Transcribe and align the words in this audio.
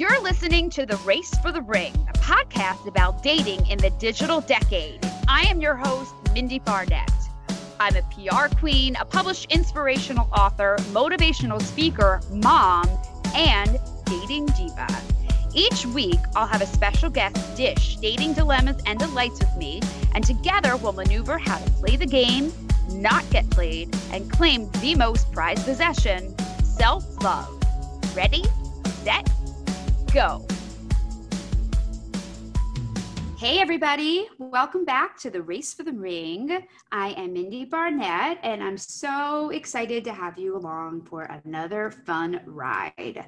You're 0.00 0.22
listening 0.22 0.70
to 0.70 0.86
The 0.86 0.96
Race 1.04 1.36
for 1.42 1.52
the 1.52 1.60
Ring, 1.60 1.92
a 2.08 2.14
podcast 2.20 2.88
about 2.88 3.22
dating 3.22 3.66
in 3.66 3.76
the 3.76 3.90
digital 3.90 4.40
decade. 4.40 4.98
I 5.28 5.42
am 5.42 5.60
your 5.60 5.74
host, 5.74 6.14
Mindie 6.34 6.58
Barnett. 6.60 7.12
I'm 7.78 7.94
a 7.94 8.02
PR 8.04 8.48
queen, 8.56 8.96
a 8.96 9.04
published 9.04 9.52
inspirational 9.52 10.26
author, 10.32 10.76
motivational 10.92 11.60
speaker, 11.60 12.22
mom, 12.30 12.88
and 13.34 13.78
dating 14.06 14.46
diva. 14.46 14.88
Each 15.52 15.84
week, 15.84 16.18
I'll 16.34 16.46
have 16.46 16.62
a 16.62 16.66
special 16.66 17.10
guest 17.10 17.54
dish 17.54 17.96
dating 17.96 18.32
dilemmas 18.32 18.80
and 18.86 18.98
delights 18.98 19.38
with 19.40 19.54
me, 19.58 19.82
and 20.14 20.24
together 20.24 20.78
we'll 20.78 20.94
maneuver 20.94 21.36
how 21.36 21.58
to 21.58 21.70
play 21.72 21.96
the 21.96 22.06
game, 22.06 22.54
not 22.88 23.28
get 23.28 23.50
played, 23.50 23.94
and 24.12 24.32
claim 24.32 24.70
the 24.80 24.94
most 24.94 25.30
prized 25.30 25.66
possession 25.66 26.34
self 26.64 27.04
love. 27.22 27.54
Ready, 28.16 28.44
set, 29.04 29.28
go. 30.12 30.44
Hey, 33.38 33.58
everybody. 33.58 34.26
Welcome 34.38 34.84
back 34.84 35.16
to 35.20 35.30
the 35.30 35.40
Race 35.40 35.72
for 35.72 35.82
the 35.82 35.92
Ring. 35.92 36.66
I 36.92 37.10
am 37.12 37.32
Mindie 37.32 37.64
Barnett, 37.64 38.38
and 38.42 38.62
I'm 38.62 38.76
so 38.76 39.50
excited 39.50 40.04
to 40.04 40.12
have 40.12 40.36
you 40.36 40.56
along 40.56 41.06
for 41.06 41.22
another 41.22 41.90
fun 41.90 42.40
ride. 42.44 43.24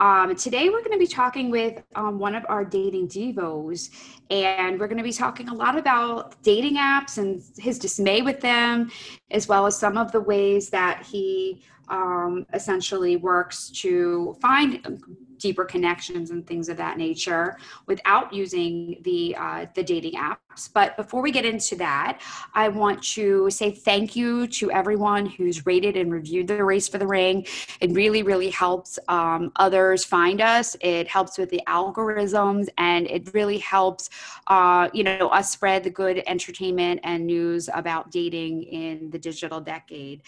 Um, 0.00 0.34
today, 0.34 0.68
we're 0.68 0.80
going 0.80 0.92
to 0.92 0.98
be 0.98 1.06
talking 1.06 1.50
with 1.50 1.82
um, 1.94 2.18
one 2.18 2.34
of 2.34 2.44
our 2.48 2.64
dating 2.64 3.08
divos, 3.08 3.90
and 4.28 4.78
we're 4.78 4.88
going 4.88 4.98
to 4.98 5.04
be 5.04 5.12
talking 5.12 5.48
a 5.48 5.54
lot 5.54 5.78
about 5.78 6.42
dating 6.42 6.76
apps 6.76 7.16
and 7.16 7.40
his 7.56 7.78
dismay 7.78 8.22
with 8.22 8.40
them, 8.40 8.90
as 9.30 9.46
well 9.46 9.66
as 9.66 9.78
some 9.78 9.96
of 9.96 10.10
the 10.10 10.20
ways 10.20 10.68
that 10.70 11.06
he 11.06 11.62
um, 11.88 12.46
essentially 12.52 13.16
works 13.16 13.70
to 13.82 14.36
find 14.40 15.02
deeper 15.38 15.64
connections 15.64 16.30
and 16.30 16.46
things 16.46 16.68
of 16.70 16.76
that 16.78 16.96
nature 16.96 17.58
without 17.86 18.32
using 18.32 18.98
the 19.02 19.36
uh, 19.38 19.66
the 19.74 19.82
dating 19.82 20.14
apps. 20.14 20.70
But 20.72 20.96
before 20.96 21.20
we 21.20 21.32
get 21.32 21.44
into 21.44 21.74
that, 21.76 22.20
I 22.54 22.68
want 22.68 23.02
to 23.14 23.50
say 23.50 23.70
thank 23.72 24.14
you 24.16 24.46
to 24.46 24.70
everyone 24.70 25.26
who's 25.26 25.66
rated 25.66 25.96
and 25.96 26.12
reviewed 26.12 26.46
the 26.46 26.64
Race 26.64 26.88
for 26.88 26.98
the 26.98 27.06
Ring. 27.06 27.44
It 27.80 27.90
really, 27.92 28.22
really 28.22 28.50
helps 28.50 28.98
um, 29.08 29.52
others 29.56 30.04
find 30.04 30.40
us. 30.40 30.76
It 30.80 31.08
helps 31.08 31.36
with 31.36 31.50
the 31.50 31.60
algorithms, 31.66 32.68
and 32.78 33.06
it 33.08 33.34
really 33.34 33.58
helps, 33.58 34.10
uh, 34.46 34.88
you 34.94 35.02
know, 35.02 35.28
us 35.28 35.50
spread 35.50 35.82
the 35.82 35.90
good 35.90 36.22
entertainment 36.26 37.00
and 37.02 37.26
news 37.26 37.68
about 37.74 38.10
dating 38.10 38.62
in 38.62 39.10
the 39.10 39.18
digital 39.18 39.60
decade. 39.60 40.22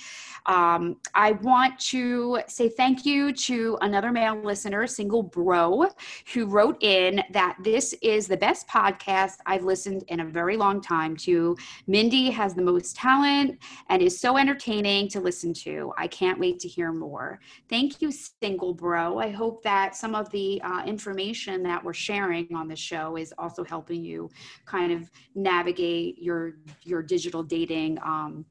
Um, 0.46 0.96
I 1.14 1.32
want 1.46 1.78
to 1.78 2.40
say 2.48 2.68
thank 2.68 3.06
you 3.06 3.32
to 3.32 3.78
another 3.80 4.10
male 4.10 4.34
listener, 4.34 4.84
Single 4.84 5.22
Bro, 5.22 5.86
who 6.34 6.46
wrote 6.46 6.82
in 6.82 7.22
that 7.30 7.56
this 7.62 7.94
is 8.02 8.26
the 8.26 8.36
best 8.36 8.66
podcast 8.66 9.36
I've 9.46 9.62
listened 9.62 10.02
in 10.08 10.20
a 10.20 10.24
very 10.24 10.56
long 10.56 10.80
time 10.80 11.16
to. 11.18 11.56
Mindie 11.86 12.30
has 12.30 12.54
the 12.54 12.62
most 12.62 12.96
talent 12.96 13.60
and 13.88 14.02
is 14.02 14.20
so 14.20 14.36
entertaining 14.36 15.08
to 15.10 15.20
listen 15.20 15.54
to. 15.54 15.92
I 15.96 16.08
can't 16.08 16.40
wait 16.40 16.58
to 16.60 16.68
hear 16.68 16.92
more. 16.92 17.38
Thank 17.70 18.02
you, 18.02 18.10
Single 18.10 18.74
Bro. 18.74 19.18
I 19.18 19.30
hope 19.30 19.62
that 19.62 19.94
some 19.94 20.16
of 20.16 20.28
the 20.32 20.60
uh, 20.62 20.82
information 20.84 21.62
that 21.62 21.82
we're 21.82 21.94
sharing 21.94 22.52
on 22.56 22.66
the 22.66 22.74
show 22.74 23.16
is 23.16 23.32
also 23.38 23.62
helping 23.62 24.04
you 24.04 24.28
kind 24.64 24.90
of 24.90 25.08
navigate 25.36 26.20
your 26.20 26.54
your 26.82 27.04
digital 27.04 27.44
dating 27.44 27.98
um, 28.04 28.44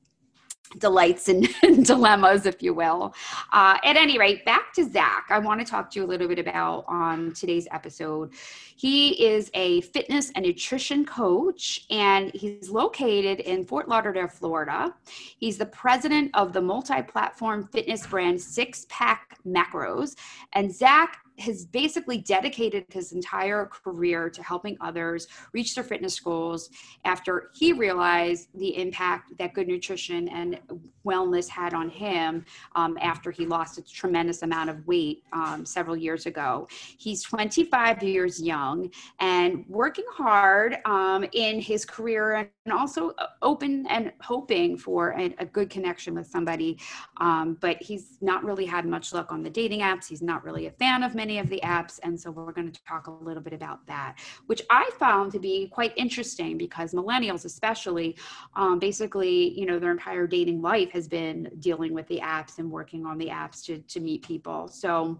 delights 0.77 1.29
and 1.29 1.47
dilemmas, 1.85 2.45
if 2.45 2.61
you 2.61 2.73
will. 2.73 3.13
Uh, 3.51 3.77
at 3.83 3.95
any 3.95 4.17
rate, 4.17 4.45
back 4.45 4.73
to 4.73 4.83
Zach. 4.83 5.25
I 5.29 5.39
want 5.39 5.59
to 5.59 5.65
talk 5.65 5.91
to 5.91 5.99
you 5.99 6.05
a 6.05 6.07
little 6.07 6.27
bit 6.27 6.39
about 6.39 6.85
on 6.87 7.13
um, 7.13 7.33
today's 7.33 7.67
episode. 7.71 8.33
He 8.75 9.25
is 9.25 9.49
a 9.53 9.81
fitness 9.81 10.31
and 10.35 10.45
nutrition 10.45 11.05
coach, 11.05 11.85
and 11.89 12.31
he's 12.33 12.69
located 12.69 13.39
in 13.41 13.63
Fort 13.63 13.87
Lauderdale, 13.87 14.27
Florida. 14.27 14.93
He's 15.37 15.57
the 15.57 15.65
president 15.65 16.31
of 16.33 16.53
the 16.53 16.61
multi 16.61 17.01
platform 17.01 17.67
fitness 17.71 18.05
brand 18.05 18.41
Six 18.41 18.85
Pack 18.89 19.37
Macros. 19.45 20.15
And 20.53 20.73
Zach 20.73 21.24
has 21.39 21.65
basically 21.65 22.17
dedicated 22.17 22.85
his 22.89 23.11
entire 23.11 23.65
career 23.65 24.29
to 24.29 24.41
helping 24.41 24.77
others 24.81 25.27
reach 25.53 25.75
their 25.75 25.83
fitness 25.83 26.19
goals 26.19 26.69
after 27.03 27.51
he 27.53 27.73
realized 27.73 28.47
the 28.55 28.77
impact 28.77 29.37
that 29.37 29.53
good 29.53 29.67
nutrition 29.67 30.27
and 30.29 30.59
wellness 31.05 31.47
had 31.47 31.73
on 31.73 31.89
him 31.89 32.45
um, 32.75 32.97
after 33.01 33.31
he 33.31 33.45
lost 33.45 33.77
a 33.77 33.83
tremendous 33.83 34.41
amount 34.41 34.69
of 34.69 34.85
weight 34.87 35.23
um, 35.33 35.65
several 35.65 35.95
years 35.95 36.25
ago. 36.25 36.67
He's 36.97 37.21
25 37.23 38.01
years 38.03 38.41
young 38.41 38.89
and 39.19 39.65
working 39.67 40.05
hard 40.11 40.77
um, 40.85 41.25
in 41.33 41.59
his 41.59 41.85
career 41.85 42.49
and 42.65 42.73
also 42.73 43.11
open 43.41 43.85
and 43.87 44.11
hoping 44.21 44.77
for 44.77 45.11
a, 45.11 45.35
a 45.39 45.45
good 45.45 45.69
connection 45.69 46.15
with 46.15 46.27
somebody. 46.27 46.79
Um, 47.17 47.57
but 47.61 47.81
he's 47.81 48.17
not 48.21 48.43
really 48.43 48.65
had 48.65 48.85
much 48.85 49.13
luck 49.13 49.31
on 49.31 49.43
the 49.43 49.49
dating 49.49 49.81
apps. 49.81 50.07
He's 50.07 50.21
not 50.21 50.43
really 50.43 50.67
a 50.67 50.71
fan 50.71 51.03
of 51.03 51.13
many 51.13 51.24
of 51.39 51.49
the 51.49 51.59
apps. 51.63 51.99
And 52.03 52.19
so 52.19 52.31
we're 52.31 52.51
going 52.51 52.71
to 52.71 52.83
talk 52.83 53.07
a 53.07 53.11
little 53.11 53.43
bit 53.43 53.53
about 53.53 53.85
that, 53.87 54.15
which 54.45 54.61
I 54.69 54.89
found 54.99 55.31
to 55.33 55.39
be 55.39 55.67
quite 55.67 55.93
interesting 55.95 56.57
because 56.57 56.93
millennials, 56.93 57.45
especially, 57.45 58.15
um, 58.55 58.79
basically, 58.79 59.57
you 59.59 59.65
know, 59.65 59.79
their 59.79 59.91
entire 59.91 60.27
dating 60.27 60.61
life 60.61 60.91
has 60.91 61.07
been 61.07 61.49
dealing 61.59 61.93
with 61.93 62.07
the 62.07 62.19
apps 62.19 62.59
and 62.59 62.71
working 62.71 63.05
on 63.05 63.17
the 63.17 63.27
apps 63.27 63.63
to, 63.65 63.79
to 63.79 63.99
meet 63.99 64.23
people. 64.23 64.67
So, 64.67 65.19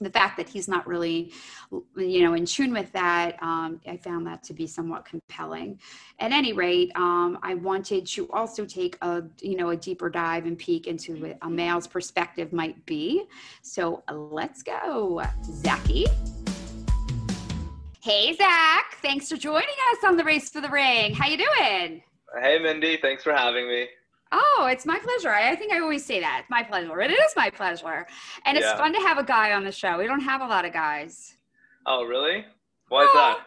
the 0.00 0.10
fact 0.10 0.36
that 0.36 0.48
he's 0.48 0.68
not 0.68 0.86
really 0.86 1.32
you 1.96 2.22
know 2.22 2.34
in 2.34 2.44
tune 2.44 2.72
with 2.72 2.90
that 2.92 3.40
um, 3.42 3.80
i 3.86 3.96
found 3.96 4.26
that 4.26 4.42
to 4.42 4.54
be 4.54 4.66
somewhat 4.66 5.04
compelling. 5.04 5.78
At 6.18 6.32
any 6.32 6.52
rate 6.52 6.90
um, 6.94 7.38
i 7.42 7.54
wanted 7.54 8.06
to 8.06 8.30
also 8.32 8.64
take 8.64 8.96
a 9.02 9.22
you 9.40 9.56
know 9.56 9.70
a 9.70 9.76
deeper 9.76 10.08
dive 10.08 10.46
and 10.46 10.58
peek 10.58 10.86
into 10.86 11.16
what 11.20 11.38
a 11.42 11.50
male's 11.50 11.86
perspective 11.86 12.52
might 12.52 12.84
be. 12.86 13.24
So 13.62 14.02
let's 14.10 14.62
go. 14.62 15.22
Zachy 15.44 16.06
hey 18.00 18.34
zach. 18.36 18.96
Thanks 19.02 19.28
for 19.28 19.36
joining 19.36 19.68
us 19.92 20.04
on 20.04 20.16
the 20.16 20.24
race 20.24 20.48
for 20.48 20.60
the 20.60 20.68
ring. 20.70 21.14
How 21.14 21.28
you 21.28 21.36
doing? 21.36 22.02
Hey 22.40 22.58
Mindie. 22.58 22.98
Thanks 23.00 23.22
for 23.22 23.32
having 23.32 23.68
me 23.68 23.88
Oh, 24.32 24.68
it's 24.70 24.84
my 24.84 24.98
pleasure. 24.98 25.30
I, 25.30 25.52
I, 25.52 25.56
think 25.56 25.72
I 25.72 25.80
always 25.80 26.04
say 26.04 26.20
that. 26.20 26.40
It's 26.40 26.50
my 26.50 26.62
pleasure. 26.62 27.00
It 27.00 27.10
is 27.10 27.32
my 27.36 27.50
pleasure. 27.50 28.06
And 28.44 28.58
yeah. 28.58 28.70
it's 28.70 28.78
fun 28.78 28.92
to 28.92 29.00
have 29.00 29.18
a 29.18 29.24
guy 29.24 29.52
on 29.52 29.64
the 29.64 29.72
show. 29.72 29.98
We 29.98 30.06
don't 30.06 30.20
have 30.20 30.40
a 30.40 30.46
lot 30.46 30.64
of 30.64 30.72
guys. 30.72 31.36
Oh, 31.86 32.04
really? 32.04 32.44
Why 32.88 33.04
is 33.04 33.12
that? 33.14 33.38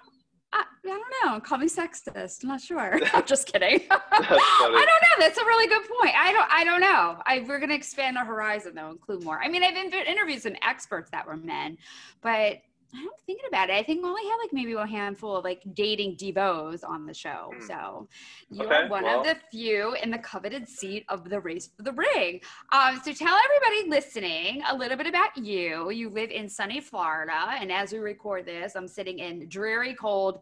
I, 0.54 0.64
I, 0.64 0.66
don't 0.84 1.14
know. 1.24 1.40
Call 1.40 1.60
me 1.60 1.68
sexist. 1.68 2.44
I'm 2.44 2.50
not 2.50 2.62
sure. 2.62 3.00
I'm 3.14 3.26
just 3.26 3.52
kidding. 3.52 3.82
I 3.90 4.06
don't 4.22 4.30
know. 4.32 5.20
That's 5.20 5.38
a 5.38 5.46
really 5.46 5.68
good 5.68 5.84
point. 6.00 6.16
I 6.18 6.32
don't. 6.32 6.52
I 6.52 6.64
don't 6.64 6.82
know. 6.82 7.22
I, 7.26 7.46
we're 7.48 7.60
going 7.60 7.70
to 7.70 7.76
expand 7.76 8.18
our 8.18 8.26
horizon 8.26 8.74
though, 8.76 8.90
include 8.90 9.24
more. 9.24 9.42
I 9.42 9.48
mean, 9.48 9.64
I've 9.64 9.76
interviewed 9.76 10.42
some 10.42 10.56
experts 10.62 11.10
that 11.12 11.26
were 11.26 11.38
men, 11.38 11.78
but 12.22 12.58
I'm 12.94 13.10
thinking 13.26 13.46
about 13.48 13.70
it. 13.70 13.74
I 13.74 13.84
think 13.84 14.04
we 14.04 14.10
only 14.10 14.24
had 14.24 14.38
like 14.38 14.52
maybe 14.52 14.74
a 14.74 14.86
handful 14.86 15.38
of 15.38 15.44
like 15.44 15.62
dating 15.74 16.18
devos 16.18 16.84
on 16.88 17.06
the 17.06 17.14
show. 17.14 17.52
Hmm. 17.56 17.66
So 17.66 18.08
you 18.50 18.66
okay, 18.66 18.76
are 18.76 18.90
one 18.90 19.04
well. 19.04 19.22
of 19.22 19.26
the 19.26 19.38
few 19.52 19.96
in 19.96 20.12
the 20.12 20.18
coveted 20.20 20.68
seat 20.68 21.06
of 21.10 21.30
the 21.30 21.40
race 21.40 21.70
for 21.76 21.84
the 21.84 21.94
ring. 21.94 22.42
Um, 22.72 23.02
so 23.04 23.14
tell 23.14 23.38
everybody 23.38 23.90
listening 23.90 24.64
a 24.70 24.76
little 24.76 24.98
bit 24.98 25.08
about 25.08 25.38
you. 25.38 25.90
You 25.92 26.10
live 26.10 26.32
in 26.32 26.50
sunny 26.50 26.82
Florida, 26.82 27.56
and 27.60 27.72
as 27.72 27.94
we 27.94 28.00
record 28.00 28.46
this, 28.46 28.76
I'm 28.76 28.88
sitting 28.88 29.20
in 29.20 29.48
dreary, 29.48 29.94
cold 29.94 30.42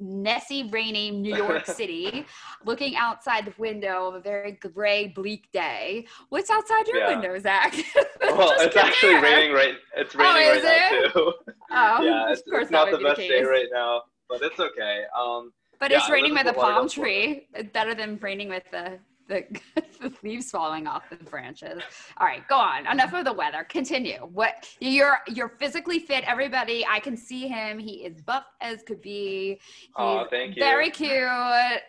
messy, 0.00 0.68
rainy 0.70 1.10
New 1.10 1.34
York 1.34 1.66
City, 1.78 2.26
looking 2.64 2.96
outside 2.96 3.44
the 3.46 3.54
window 3.58 4.08
of 4.08 4.14
a 4.14 4.20
very 4.20 4.52
gray, 4.52 5.08
bleak 5.08 5.50
day. 5.52 6.06
What's 6.28 6.50
outside 6.50 6.86
your 6.88 6.98
Yeah. 6.98 7.08
window, 7.08 7.38
Zach? 7.38 7.74
well, 8.22 8.54
it's 8.60 8.76
actually 8.76 9.14
there. 9.14 9.22
raining 9.22 9.52
right. 9.52 9.74
It's 9.96 10.14
raining 10.14 10.34
Oh, 10.36 10.50
right 10.50 10.56
is 10.56 10.64
now 10.64 11.10
too. 11.12 11.32
Oh, 11.70 12.02
yeah, 12.02 12.24
of 12.24 12.32
it's, 12.32 12.42
course 12.48 12.62
it's 12.62 12.70
not 12.72 12.90
the 12.90 12.98
best 12.98 13.20
case. 13.20 13.30
day 13.30 13.42
right 13.42 13.68
now, 13.70 14.02
but 14.28 14.42
it's 14.42 14.58
okay. 14.58 15.04
Um, 15.18 15.52
But 15.78 15.90
Yeah, 15.90 15.98
it's 15.98 16.08
raining 16.10 16.32
with 16.32 16.46
in 16.46 16.54
palm 16.54 16.88
tree. 16.88 17.46
It's 17.54 17.70
better 17.72 17.94
than 17.94 18.18
raining 18.22 18.48
with 18.48 18.64
the, 18.70 18.98
the 19.28 19.44
the 20.00 20.12
leaves 20.22 20.50
falling 20.50 20.86
off 20.86 21.08
the 21.10 21.16
branches. 21.16 21.82
All 22.16 22.26
right, 22.26 22.46
go 22.48 22.56
on. 22.56 22.86
Enough 22.86 23.12
of 23.14 23.24
the 23.24 23.32
weather. 23.32 23.64
Continue. 23.68 24.18
What 24.32 24.68
you're 24.80 25.18
you're 25.28 25.50
physically 25.60 25.98
fit. 25.98 26.24
Everybody, 26.26 26.84
I 26.88 27.00
can 27.00 27.16
see 27.16 27.46
him. 27.46 27.78
He 27.78 28.04
is 28.04 28.20
buff 28.22 28.44
as 28.60 28.82
could 28.82 29.00
be. 29.00 29.60
He's 29.60 29.88
Aw, 29.96 30.26
thank 30.30 30.56
you. 30.56 30.62
Very 30.62 30.90
cute. 30.90 31.10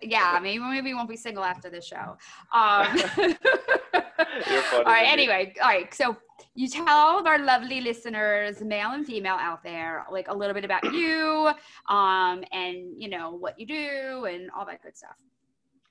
Yeah, 0.01 0.39
maybe 0.41 0.59
maybe 0.59 0.89
he 0.89 0.93
won't 0.93 1.09
be 1.09 1.17
single 1.17 1.43
after 1.43 1.69
the 1.69 1.81
show. 1.81 2.17
Um, 2.53 2.87
You're 4.49 4.61
funny, 4.63 4.83
All 4.85 4.91
right. 4.91 5.07
Anyway, 5.07 5.53
all 5.61 5.69
right. 5.69 5.93
So 5.93 6.17
you 6.55 6.67
tell 6.67 6.89
all 6.89 7.19
of 7.19 7.25
our 7.25 7.39
lovely 7.39 7.81
listeners, 7.81 8.61
male 8.61 8.91
and 8.91 9.05
female 9.05 9.37
out 9.39 9.63
there, 9.63 10.05
like 10.11 10.27
a 10.27 10.35
little 10.35 10.53
bit 10.53 10.65
about 10.65 10.83
you, 10.93 11.51
um, 11.87 12.43
and 12.51 13.01
you 13.01 13.09
know 13.09 13.31
what 13.31 13.59
you 13.59 13.65
do 13.65 14.25
and 14.25 14.49
all 14.51 14.65
that 14.65 14.81
good 14.83 14.97
stuff. 14.97 15.15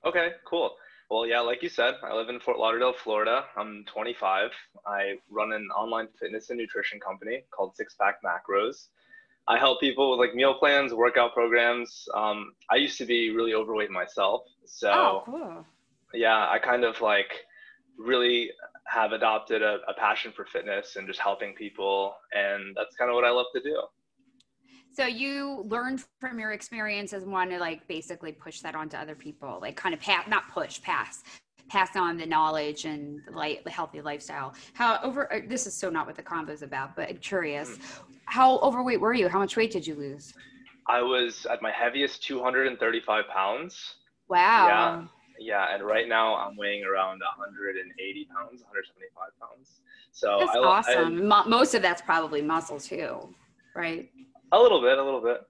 Okay, 0.05 0.29
cool. 0.45 0.75
Well, 1.09 1.25
yeah, 1.25 1.39
like 1.39 1.63
you 1.63 1.69
said, 1.69 1.95
I 2.03 2.13
live 2.13 2.29
in 2.29 2.39
Fort 2.39 2.59
Lauderdale, 2.59 2.93
Florida. 2.93 3.45
I'm 3.57 3.83
25. 3.91 4.51
I 4.85 5.15
run 5.31 5.53
an 5.53 5.67
online 5.75 6.07
fitness 6.19 6.51
and 6.51 6.59
nutrition 6.59 6.99
company 6.99 7.43
called 7.49 7.75
Six 7.75 7.95
Pack 7.95 8.21
Macros. 8.23 8.89
I 9.47 9.57
help 9.57 9.79
people 9.79 10.11
with 10.11 10.19
like 10.19 10.35
meal 10.35 10.53
plans, 10.53 10.93
workout 10.93 11.33
programs. 11.33 12.07
Um, 12.13 12.53
I 12.69 12.75
used 12.75 12.99
to 12.99 13.05
be 13.05 13.31
really 13.31 13.55
overweight 13.55 13.89
myself, 13.89 14.43
so 14.65 14.91
oh, 14.91 15.23
cool. 15.25 15.65
yeah, 16.13 16.47
I 16.47 16.59
kind 16.59 16.83
of 16.83 17.01
like 17.01 17.31
really 17.97 18.51
have 18.85 19.11
adopted 19.11 19.63
a, 19.63 19.79
a 19.87 19.95
passion 19.95 20.31
for 20.31 20.45
fitness 20.45 20.95
and 20.95 21.07
just 21.07 21.19
helping 21.19 21.55
people, 21.55 22.13
and 22.33 22.75
that's 22.77 22.95
kind 22.95 23.09
of 23.09 23.15
what 23.15 23.25
I 23.25 23.31
love 23.31 23.47
to 23.55 23.61
do. 23.61 23.81
So 24.99 25.05
you 25.05 25.63
learned 25.69 26.03
from 26.19 26.39
your 26.39 26.51
experiences 26.51 27.23
and 27.23 27.31
want 27.31 27.51
to 27.51 27.57
like 27.57 27.87
basically 27.87 28.33
push 28.33 28.59
that 28.59 28.75
onto 28.75 28.97
other 28.97 29.15
people, 29.15 29.57
like 29.61 29.77
kind 29.77 29.95
of 29.95 30.01
pass, 30.01 30.27
not 30.27 30.51
push, 30.51 30.81
pass, 30.81 31.23
pass 31.69 31.95
on 31.95 32.17
the 32.17 32.25
knowledge 32.25 32.83
and 32.83 33.21
the 33.25 33.31
light, 33.31 33.63
the 33.63 33.69
healthy 33.69 34.01
lifestyle. 34.01 34.53
How 34.73 34.99
over? 35.01 35.31
uh, 35.31 35.39
This 35.47 35.65
is 35.67 35.73
so 35.73 35.89
not 35.89 36.05
what 36.05 36.17
the 36.17 36.21
combo 36.21 36.51
is 36.51 36.63
about, 36.63 36.97
but 36.97 37.07
I'm 37.07 37.15
curious. 37.19 37.79
How 38.25 38.57
overweight 38.57 38.99
were 38.99 39.13
you? 39.13 39.29
How 39.29 39.39
much 39.39 39.55
weight 39.55 39.71
did 39.71 39.87
you 39.87 39.95
lose? 39.95 40.33
I 40.89 41.01
was 41.01 41.45
at 41.49 41.61
my 41.61 41.71
heaviest 41.71 42.21
235 42.23 43.23
pounds. 43.33 43.95
Wow. 44.27 45.07
Yeah, 45.39 45.65
Yeah. 45.69 45.75
and 45.75 45.81
right 45.81 46.09
now 46.09 46.35
I'm 46.35 46.57
weighing 46.57 46.83
around 46.83 47.21
180 47.21 48.27
pounds, 48.35 48.61
175 48.63 49.29
pounds. 49.39 49.79
So 50.11 50.39
That's 50.41 50.57
I, 50.57 50.59
awesome. 50.59 51.25
Mo- 51.25 51.45
most 51.45 51.73
of 51.73 51.81
that's 51.81 52.01
probably 52.01 52.41
muscle 52.41 52.81
too, 52.81 53.33
right? 53.73 54.09
A 54.51 54.59
little 54.59 54.81
bit, 54.81 54.97
a 54.97 55.03
little 55.03 55.21
bit. 55.21 55.41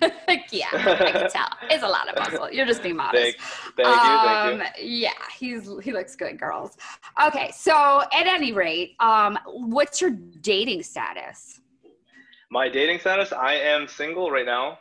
yeah, 0.52 0.68
I 0.72 1.10
can 1.12 1.30
tell. 1.30 1.48
It's 1.62 1.82
a 1.82 1.88
lot 1.88 2.08
of 2.08 2.16
muscle. 2.16 2.50
You're 2.52 2.66
just 2.66 2.82
being 2.82 2.96
modest. 2.96 3.36
thank, 3.36 3.36
thank 3.76 3.88
you, 3.88 4.18
thank 4.28 4.60
you. 4.60 4.62
Um, 4.62 4.72
Yeah, 4.80 5.10
he's 5.36 5.68
he 5.82 5.92
looks 5.92 6.14
good, 6.14 6.38
girls. 6.38 6.76
Okay, 7.26 7.50
so 7.52 8.02
at 8.12 8.26
any 8.26 8.52
rate, 8.52 8.94
um, 9.00 9.38
what's 9.46 10.00
your 10.00 10.10
dating 10.10 10.82
status? 10.84 11.60
My 12.50 12.68
dating 12.68 13.00
status, 13.00 13.32
I 13.32 13.54
am 13.54 13.88
single 13.88 14.30
right 14.30 14.46
now. 14.46 14.78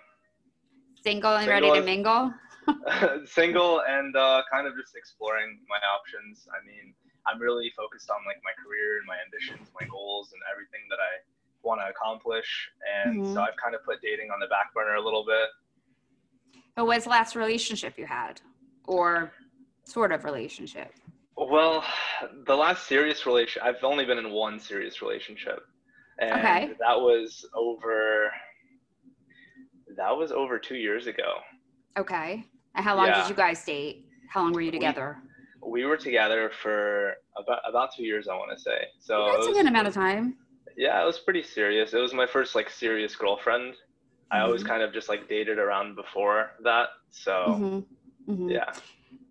Single 1.04 1.36
and 1.36 1.46
Single 1.48 1.72
ready 1.72 1.80
to 1.80 1.86
mingle? 1.86 2.34
single 3.26 3.82
and 3.88 4.16
uh, 4.16 4.44
kind 4.52 4.68
of 4.68 4.76
just 4.76 4.96
exploring 4.96 5.60
my 5.68 5.80
options. 5.88 6.48
I 6.52 6.64
mean, 6.66 6.94
I'm 7.26 7.40
really 7.42 7.72
focused 7.76 8.10
on 8.10 8.18
like 8.28 8.38
my 8.44 8.52
career 8.62 9.00
and 9.00 9.08
my 9.08 9.18
ambitions, 9.26 9.72
my 9.80 9.88
goals, 9.88 10.32
and 10.32 10.42
everything 10.52 10.86
that 10.90 11.00
I 11.00 11.24
want 11.64 11.82
to 11.82 11.88
accomplish. 11.88 12.70
And 13.06 13.22
Mhm. 13.22 13.34
so 13.34 13.42
I've 13.42 13.56
kind 13.58 13.76
of 13.76 13.84
put 13.84 14.02
dating 14.02 14.32
on 14.32 14.40
the 14.40 14.48
back 14.48 14.74
burner 14.74 14.96
a 14.96 15.02
little 15.02 15.26
bit. 15.26 15.50
But 16.76 16.86
what's 16.86 17.06
the 17.06 17.10
last 17.10 17.36
relationship 17.36 17.98
you 17.98 18.06
had, 18.06 18.40
or 18.86 19.32
sort 19.84 20.12
of 20.12 20.24
relationship? 20.24 20.94
Well, 21.36 21.84
the 22.46 22.56
last 22.56 22.88
serious 22.88 23.26
relation, 23.26 23.62
I've 23.64 23.84
only 23.84 24.06
been 24.06 24.18
in 24.18 24.32
one 24.32 24.60
serious 24.60 25.02
relationship, 25.02 25.66
and 26.20 26.32
Okay. 26.34 26.74
that 26.80 27.00
was 27.00 27.46
over. 27.54 28.32
That 29.96 30.16
was 30.16 30.32
over 30.32 30.60
two 30.60 30.76
years 30.78 31.08
ago. 31.08 31.42
Okay. 31.98 32.46
And 32.76 32.86
how 32.86 32.96
long 32.96 33.08
did 33.12 33.28
you 33.30 33.34
guys 33.36 33.64
date? 33.66 34.06
How 34.30 34.42
long 34.42 34.52
were 34.54 34.62
you 34.62 34.72
together? 34.72 35.18
We 35.64 35.86
were 35.86 35.98
together 35.98 36.52
for 36.62 37.16
about 37.36 37.62
about 37.68 37.94
two 37.96 38.04
years, 38.04 38.28
I 38.28 38.36
want 38.36 38.52
to 38.56 38.60
say. 38.60 38.88
So 39.00 39.26
That's 39.26 39.46
a 39.46 39.50
was- 39.50 39.58
good 39.58 39.66
amount 39.66 39.88
of 39.88 39.94
time. 39.96 40.38
Yeah, 40.78 41.02
it 41.02 41.06
was 41.06 41.20
pretty 41.20 41.44
serious. 41.44 41.94
It 41.94 41.98
was 42.00 42.14
my 42.14 42.28
first 42.28 42.56
like 42.56 42.70
serious 42.70 43.16
girlfriend. 43.16 43.74
I 44.32 44.40
always 44.42 44.64
Mhm. 44.64 44.68
kind 44.68 44.84
of 44.84 44.94
just 44.94 45.10
like 45.10 45.28
dated 45.28 45.58
around 45.58 45.96
before 45.96 46.52
that. 46.64 46.90
So 47.12 47.34
Mhm. 47.50 47.86
Mhm. 48.30 48.52
yeah. 48.52 48.72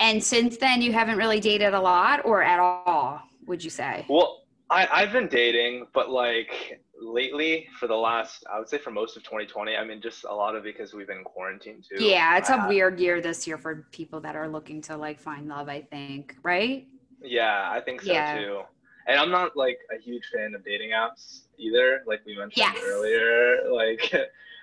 And 0.00 0.22
since 0.22 0.56
then, 0.58 0.82
you 0.82 0.92
haven't 0.92 1.16
really 1.18 1.40
dated 1.40 1.72
a 1.74 1.80
lot, 1.80 2.24
or 2.24 2.42
at 2.42 2.58
all? 2.58 3.22
Would 3.46 3.62
you 3.62 3.70
say? 3.70 4.04
Well, 4.08 4.42
I, 4.70 4.88
I've 4.90 5.12
been 5.12 5.28
dating, 5.28 5.86
but 5.94 6.10
like 6.10 6.80
lately 7.00 7.68
for 7.78 7.86
the 7.86 7.94
last, 7.94 8.44
I 8.52 8.58
would 8.58 8.68
say 8.68 8.78
for 8.78 8.90
most 8.90 9.16
of 9.16 9.22
2020, 9.22 9.76
I 9.76 9.84
mean, 9.84 10.00
just 10.00 10.24
a 10.24 10.34
lot 10.34 10.56
of 10.56 10.64
because 10.64 10.92
we've 10.94 11.06
been 11.06 11.22
quarantined 11.24 11.84
too. 11.88 12.02
Yeah, 12.02 12.36
it's 12.38 12.50
I 12.50 12.56
a 12.56 12.60
have- 12.60 12.68
weird 12.68 12.98
year 12.98 13.20
this 13.20 13.46
year 13.46 13.58
for 13.58 13.86
people 13.92 14.18
that 14.20 14.34
are 14.34 14.48
looking 14.48 14.80
to 14.82 14.96
like 14.96 15.20
find 15.20 15.46
love, 15.46 15.68
I 15.68 15.82
think, 15.82 16.36
right? 16.42 16.88
Yeah, 17.22 17.70
I 17.70 17.80
think 17.80 18.02
so 18.02 18.12
Yeah. 18.12 18.38
too. 18.38 18.62
And 19.06 19.18
I'm 19.20 19.30
not 19.30 19.56
like 19.56 19.78
a 19.96 20.00
huge 20.00 20.24
fan 20.34 20.54
of 20.54 20.64
dating 20.64 20.90
apps 20.90 21.42
either, 21.58 22.02
like 22.06 22.24
we 22.26 22.36
mentioned 22.36 22.66
Yes. 22.74 22.82
earlier. 22.84 23.70
Like, 23.72 24.12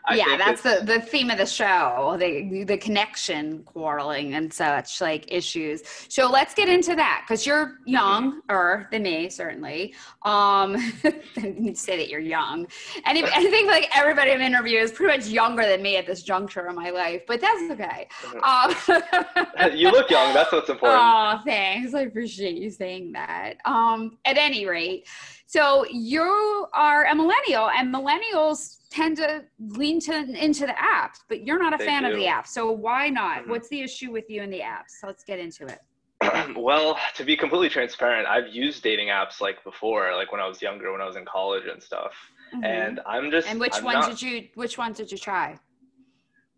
I 0.06 0.16
yeah, 0.16 0.38
that's 0.38 0.62
the, 0.62 0.82
the 0.84 1.00
theme 1.00 1.30
of 1.30 1.38
the 1.38 1.46
show, 1.46 2.18
the 2.20 2.64
the 2.66 2.78
connection 2.78 3.64
quarreling 3.64 4.34
and 4.34 4.52
such 4.54 5.00
like 5.00 5.32
issues. 5.32 5.82
So 6.10 6.30
let's 6.30 6.54
get 6.54 6.68
into 6.68 6.96
that 6.96 7.24
because 7.26 7.46
you're 7.46 7.78
young, 7.86 8.42
younger 8.50 8.88
than 8.92 9.04
me, 9.04 9.30
certainly. 9.30 9.94
Um, 10.24 10.78
say 11.74 11.98
that 11.98 12.10
you're 12.10 12.20
young. 12.20 12.68
And 13.06 13.18
if, 13.18 13.26
I 13.34 13.44
think 13.50 13.68
like 13.68 13.90
everybody 13.96 14.32
I'm 14.32 14.42
interviewing 14.42 14.84
is 14.84 14.92
pretty 14.92 15.18
much 15.18 15.28
younger 15.28 15.64
than 15.64 15.82
me 15.82 15.98
at 15.98 16.06
this 16.06 16.24
juncture 16.24 16.66
of 16.66 16.76
my 16.76 16.90
life, 16.90 17.22
but 17.28 17.42
that's 17.42 17.72
okay. 17.72 18.08
Um, 18.44 18.76
you 19.74 19.90
look 19.92 20.10
young. 20.10 20.34
That's 20.34 20.52
what's 20.52 20.70
important. 20.70 21.00
Oh, 21.02 21.40
thanks. 21.46 21.94
I 21.94 22.02
appreciate 22.02 22.56
you 22.56 22.70
saying 22.70 23.14
that. 23.14 23.56
Um, 23.66 24.18
at 24.26 24.38
any 24.38 24.66
rate, 24.66 25.08
so 25.46 25.86
you 25.90 26.68
are 26.74 27.06
a 27.06 27.16
millennial, 27.16 27.70
and 27.70 27.94
millennials 27.94 28.78
tend 28.94 29.18
to 29.18 29.44
lean 29.60 30.00
to 30.00 30.14
into 30.14 30.66
the 30.68 30.74
apps, 30.74 31.18
but 31.28 31.46
you're 31.46 31.58
not 31.60 31.74
a 31.74 31.78
They 31.78 31.86
fan 31.86 32.06
of 32.06 32.14
the 32.16 32.28
app. 32.28 32.46
So 32.48 32.72
why 32.72 33.10
not? 33.10 33.44
Mhm. 33.44 33.48
What's 33.50 33.68
the 33.70 33.82
issue 33.82 34.12
with 34.12 34.30
you 34.30 34.44
and 34.44 34.54
the 34.54 34.60
apps? 34.60 34.92
So 35.02 35.08
let's 35.08 35.24
get 35.24 35.40
into 35.40 35.66
it. 35.66 35.80
well, 36.56 36.98
to 37.16 37.24
be 37.24 37.36
completely 37.36 37.70
transparent, 37.70 38.28
I've 38.28 38.50
used 38.54 38.84
dating 38.84 39.08
apps 39.08 39.42
like 39.42 39.64
before, 39.64 40.14
like 40.16 40.32
when 40.32 40.40
I 40.40 40.48
was 40.48 40.62
younger, 40.62 40.92
when 40.92 41.02
I 41.02 41.06
was 41.06 41.16
in 41.16 41.26
college 41.26 41.66
and 41.66 41.82
stuff. 41.82 42.14
Mhm. 42.54 42.64
And 42.66 43.00
I'm 43.08 43.32
just 43.32 43.48
and 43.50 43.60
which 43.60 43.76
I'm 43.78 43.84
one 43.84 43.96
not- 43.96 44.10
did 44.10 44.22
you 44.22 44.48
which 44.54 44.78
one 44.78 44.94
did 44.94 45.12
you 45.12 45.18
try? 45.18 45.58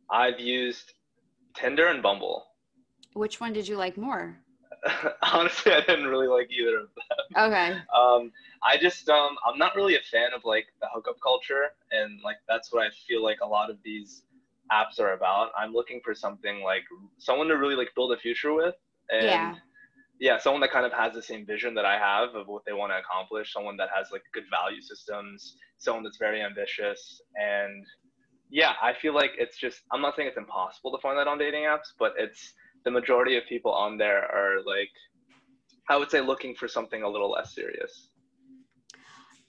I've 0.09 0.39
used 0.39 0.93
Tinder 1.55 1.87
and 1.87 2.03
Bumble. 2.03 2.45
Which 3.13 3.39
one 3.39 3.53
did 3.53 3.65
you 3.67 3.77
like 3.77 3.95
more? 3.95 4.37
Honestly, 5.33 5.73
I 5.73 5.81
didn't 5.81 6.07
really 6.07 6.27
like 6.27 6.49
either 6.51 6.77
of 6.79 6.89
them. 6.95 7.27
Okay. 7.37 7.77
Um, 7.95 8.31
I 8.63 8.77
just 8.77 9.09
um, 9.09 9.35
I'm 9.47 9.57
not 9.57 9.75
really 9.75 9.95
a 9.95 10.01
fan 10.11 10.29
of 10.35 10.43
like 10.45 10.67
the 10.81 10.87
hookup 10.93 11.17
culture, 11.21 11.65
and 11.91 12.19
like 12.23 12.37
that's 12.47 12.71
what 12.73 12.85
I 12.85 12.89
feel 13.07 13.23
like 13.23 13.39
a 13.41 13.47
lot 13.47 13.69
of 13.69 13.77
these 13.83 14.23
apps 14.71 14.99
are 14.99 15.13
about. 15.13 15.51
I'm 15.57 15.73
looking 15.73 16.01
for 16.03 16.13
something 16.15 16.61
like 16.63 16.83
someone 17.17 17.47
to 17.47 17.55
really 17.57 17.75
like 17.75 17.89
build 17.95 18.11
a 18.13 18.17
future 18.17 18.53
with, 18.53 18.75
and 19.09 19.25
Yeah. 19.25 19.55
yeah, 20.19 20.37
someone 20.39 20.61
that 20.61 20.71
kind 20.71 20.85
of 20.85 20.93
has 20.93 21.13
the 21.13 21.21
same 21.21 21.45
vision 21.45 21.73
that 21.75 21.85
I 21.85 21.97
have 21.97 22.35
of 22.35 22.47
what 22.47 22.63
they 22.65 22.73
want 22.73 22.91
to 22.91 22.97
accomplish, 22.97 23.53
someone 23.53 23.77
that 23.77 23.89
has 23.95 24.07
like 24.11 24.23
good 24.33 24.45
value 24.49 24.81
systems, 24.81 25.57
someone 25.77 26.03
that's 26.03 26.17
very 26.17 26.41
ambitious. 26.41 27.21
And 27.35 27.85
yeah, 28.49 28.73
I 28.81 28.93
feel 28.93 29.13
like 29.13 29.31
it's 29.37 29.57
just, 29.57 29.81
I'm 29.91 30.01
not 30.01 30.15
saying 30.15 30.27
it's 30.29 30.37
impossible 30.37 30.91
to 30.91 31.01
find 31.01 31.17
that 31.17 31.27
on 31.27 31.37
dating 31.37 31.63
apps, 31.63 31.91
but 31.99 32.13
it's 32.17 32.53
the 32.85 32.91
majority 32.91 33.35
of 33.35 33.43
people 33.49 33.73
on 33.73 33.97
there 33.97 34.23
are 34.31 34.61
like, 34.65 34.91
I 35.89 35.97
would 35.97 36.09
say 36.09 36.21
looking 36.21 36.55
for 36.55 36.67
something 36.67 37.03
a 37.03 37.09
little 37.09 37.31
less 37.31 37.53
serious. 37.53 38.09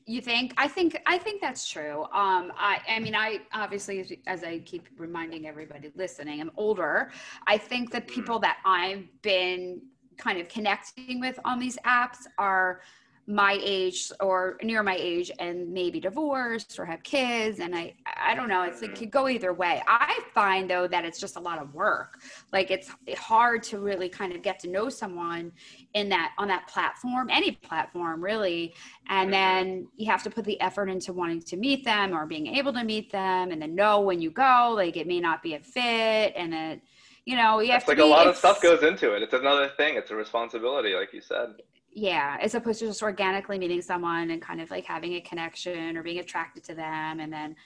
You 0.08 0.20
think? 0.20 0.54
I 0.56 0.68
think 0.68 0.96
I 1.06 1.18
think 1.18 1.40
that's 1.40 1.68
true. 1.68 2.04
Um, 2.04 2.52
I 2.56 2.78
I 2.88 3.00
mean, 3.00 3.16
I 3.16 3.40
obviously, 3.52 4.00
as, 4.00 4.12
as 4.28 4.44
I 4.44 4.60
keep 4.60 4.86
reminding 4.98 5.48
everybody 5.48 5.90
listening, 5.96 6.40
I'm 6.40 6.52
older. 6.56 7.10
I 7.48 7.58
think 7.58 7.90
the 7.90 8.02
people 8.02 8.38
that 8.38 8.58
I've 8.64 9.04
been 9.22 9.82
kind 10.16 10.38
of 10.40 10.48
connecting 10.48 11.18
with 11.18 11.38
on 11.44 11.58
these 11.58 11.76
apps 11.78 12.18
are 12.38 12.82
my 13.26 13.58
age 13.62 14.10
or 14.20 14.56
near 14.62 14.82
my 14.82 14.96
age 14.98 15.30
and 15.38 15.72
maybe 15.72 15.98
divorced 15.98 16.78
or 16.78 16.84
have 16.84 17.02
kids 17.02 17.58
and 17.58 17.74
i 17.74 17.92
i 18.24 18.34
don't 18.36 18.48
know 18.48 18.62
it's 18.62 18.82
it 18.82 18.94
could 18.94 19.10
go 19.10 19.28
either 19.28 19.52
way. 19.52 19.82
I 19.86 20.20
find 20.32 20.68
though 20.70 20.86
that 20.88 21.04
it's 21.04 21.18
just 21.18 21.36
a 21.36 21.40
lot 21.40 21.60
of 21.60 21.74
work. 21.74 22.20
Like 22.52 22.70
it's 22.70 22.90
hard 23.16 23.62
to 23.64 23.78
really 23.78 24.08
kind 24.08 24.32
of 24.32 24.42
get 24.42 24.58
to 24.60 24.68
know 24.68 24.88
someone 24.88 25.52
in 25.94 26.08
that 26.10 26.32
on 26.38 26.48
that 26.48 26.66
platform 26.68 27.28
any 27.30 27.52
platform 27.52 28.22
really. 28.22 28.74
And 29.08 29.32
then 29.32 29.88
you 29.96 30.10
have 30.10 30.22
to 30.24 30.30
put 30.30 30.44
the 30.44 30.60
effort 30.60 30.88
into 30.88 31.12
wanting 31.12 31.42
to 31.42 31.56
meet 31.56 31.84
them 31.84 32.12
or 32.12 32.26
being 32.26 32.46
able 32.48 32.72
to 32.72 32.84
meet 32.84 33.10
them 33.10 33.50
and 33.50 33.60
then 33.60 33.74
know 33.74 34.00
when 34.00 34.20
you 34.20 34.30
go 34.30 34.72
like 34.74 34.96
it 34.96 35.06
may 35.06 35.20
not 35.20 35.42
be 35.42 35.54
a 35.54 35.60
fit 35.60 36.32
and 36.36 36.54
it 36.54 36.80
you 37.24 37.36
know 37.36 37.60
you 37.60 37.72
have 37.72 37.78
it's 37.78 37.86
to 37.86 37.90
like 37.90 37.98
be, 37.98 38.04
a 38.04 38.06
lot 38.06 38.26
of 38.26 38.36
stuff 38.36 38.62
goes 38.62 38.82
into 38.82 39.14
it. 39.14 39.22
It's 39.22 39.34
another 39.34 39.68
thing. 39.76 39.96
It's 39.96 40.10
a 40.10 40.16
responsibility 40.16 40.94
like 40.94 41.12
you 41.12 41.20
said 41.20 41.54
yeah 41.96 42.36
as 42.42 42.54
opposed 42.54 42.78
to 42.78 42.86
just 42.86 43.02
organically 43.02 43.58
meeting 43.58 43.80
someone 43.80 44.30
and 44.30 44.42
kind 44.42 44.60
of 44.60 44.70
like 44.70 44.84
having 44.84 45.14
a 45.14 45.20
connection 45.22 45.96
or 45.96 46.02
being 46.02 46.18
attracted 46.18 46.62
to 46.62 46.74
them 46.74 47.20
and 47.20 47.32
then 47.32 47.56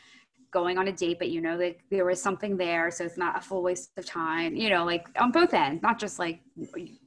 going 0.52 0.78
on 0.78 0.88
a 0.88 0.92
date 0.92 1.18
but 1.18 1.28
you 1.28 1.40
know 1.40 1.56
that 1.56 1.76
there 1.90 2.04
was 2.04 2.20
something 2.20 2.56
there 2.56 2.90
so 2.90 3.04
it's 3.04 3.18
not 3.18 3.36
a 3.36 3.40
full 3.40 3.62
waste 3.62 3.90
of 3.96 4.06
time 4.06 4.54
you 4.54 4.68
know 4.68 4.84
like 4.84 5.08
on 5.18 5.30
both 5.30 5.52
ends 5.52 5.82
not 5.82 5.98
just 5.98 6.18
like 6.18 6.40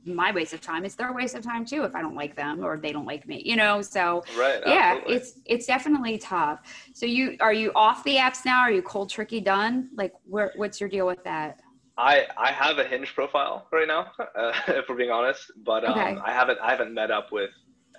my 0.05 0.31
waste 0.31 0.53
of 0.53 0.61
time 0.61 0.85
it's 0.85 0.95
their 0.95 1.13
waste 1.13 1.35
of 1.35 1.43
time 1.43 1.65
too 1.65 1.83
if 1.83 1.95
i 1.95 2.01
don't 2.01 2.15
like 2.15 2.35
them 2.35 2.63
or 2.63 2.77
they 2.77 2.91
don't 2.91 3.05
like 3.05 3.27
me 3.27 3.41
you 3.45 3.55
know 3.55 3.81
so 3.81 4.23
right 4.37 4.61
yeah 4.65 4.93
absolutely. 4.95 5.15
it's 5.15 5.39
it's 5.45 5.65
definitely 5.65 6.17
tough. 6.17 6.59
So 6.93 7.05
you 7.05 7.37
are 7.39 7.53
you 7.53 7.71
off 7.75 8.03
the 8.03 8.15
apps 8.15 8.45
now? 8.45 8.59
Are 8.61 8.71
you 8.71 8.81
cold 8.81 9.09
turkey 9.09 9.39
done? 9.39 9.89
Like 9.95 10.13
where 10.25 10.51
what's 10.55 10.79
your 10.79 10.89
deal 10.89 11.05
with 11.05 11.23
that 11.23 11.61
I 11.97 12.25
I 12.37 12.51
have 12.51 12.79
a 12.79 12.83
Hinge 12.85 13.13
profile 13.13 13.67
right 13.71 13.87
now, 13.87 14.11
uh, 14.19 14.51
if 14.69 14.85
we're 14.89 14.95
being 14.95 15.11
honest, 15.11 15.51
but 15.65 15.85
um, 15.85 16.17
Okay. 16.17 16.21
I 16.25 16.31
haven't 16.33 16.59
I 16.61 16.71
haven't 16.71 16.93
met 16.93 17.11
up 17.11 17.27
with 17.31 17.51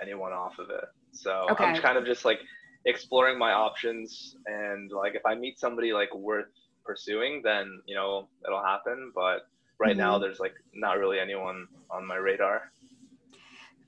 anyone 0.02 0.32
off 0.32 0.58
of 0.58 0.70
it. 0.70 0.84
So 1.12 1.30
Okay. 1.50 1.64
I'm 1.64 1.74
kind 1.74 1.96
of 1.96 2.04
just 2.04 2.24
like 2.24 2.40
exploring 2.86 3.38
my 3.38 3.52
options, 3.52 4.34
and 4.46 4.90
like 4.92 5.14
if 5.14 5.22
I 5.26 5.34
meet 5.34 5.58
somebody 5.58 5.92
like 5.92 6.14
worth 6.14 6.46
pursuing, 6.84 7.42
then 7.44 7.70
you 7.86 7.94
know 7.94 8.28
it'll 8.46 8.64
happen. 8.64 9.12
But 9.14 9.42
right 9.80 9.96
now, 9.96 10.18
Mhm. 10.18 10.20
there's 10.20 10.40
like 10.40 10.54
not 10.74 10.98
really 10.98 11.20
anyone 11.20 11.66
on 11.90 12.06
my 12.06 12.16
radar. 12.16 12.62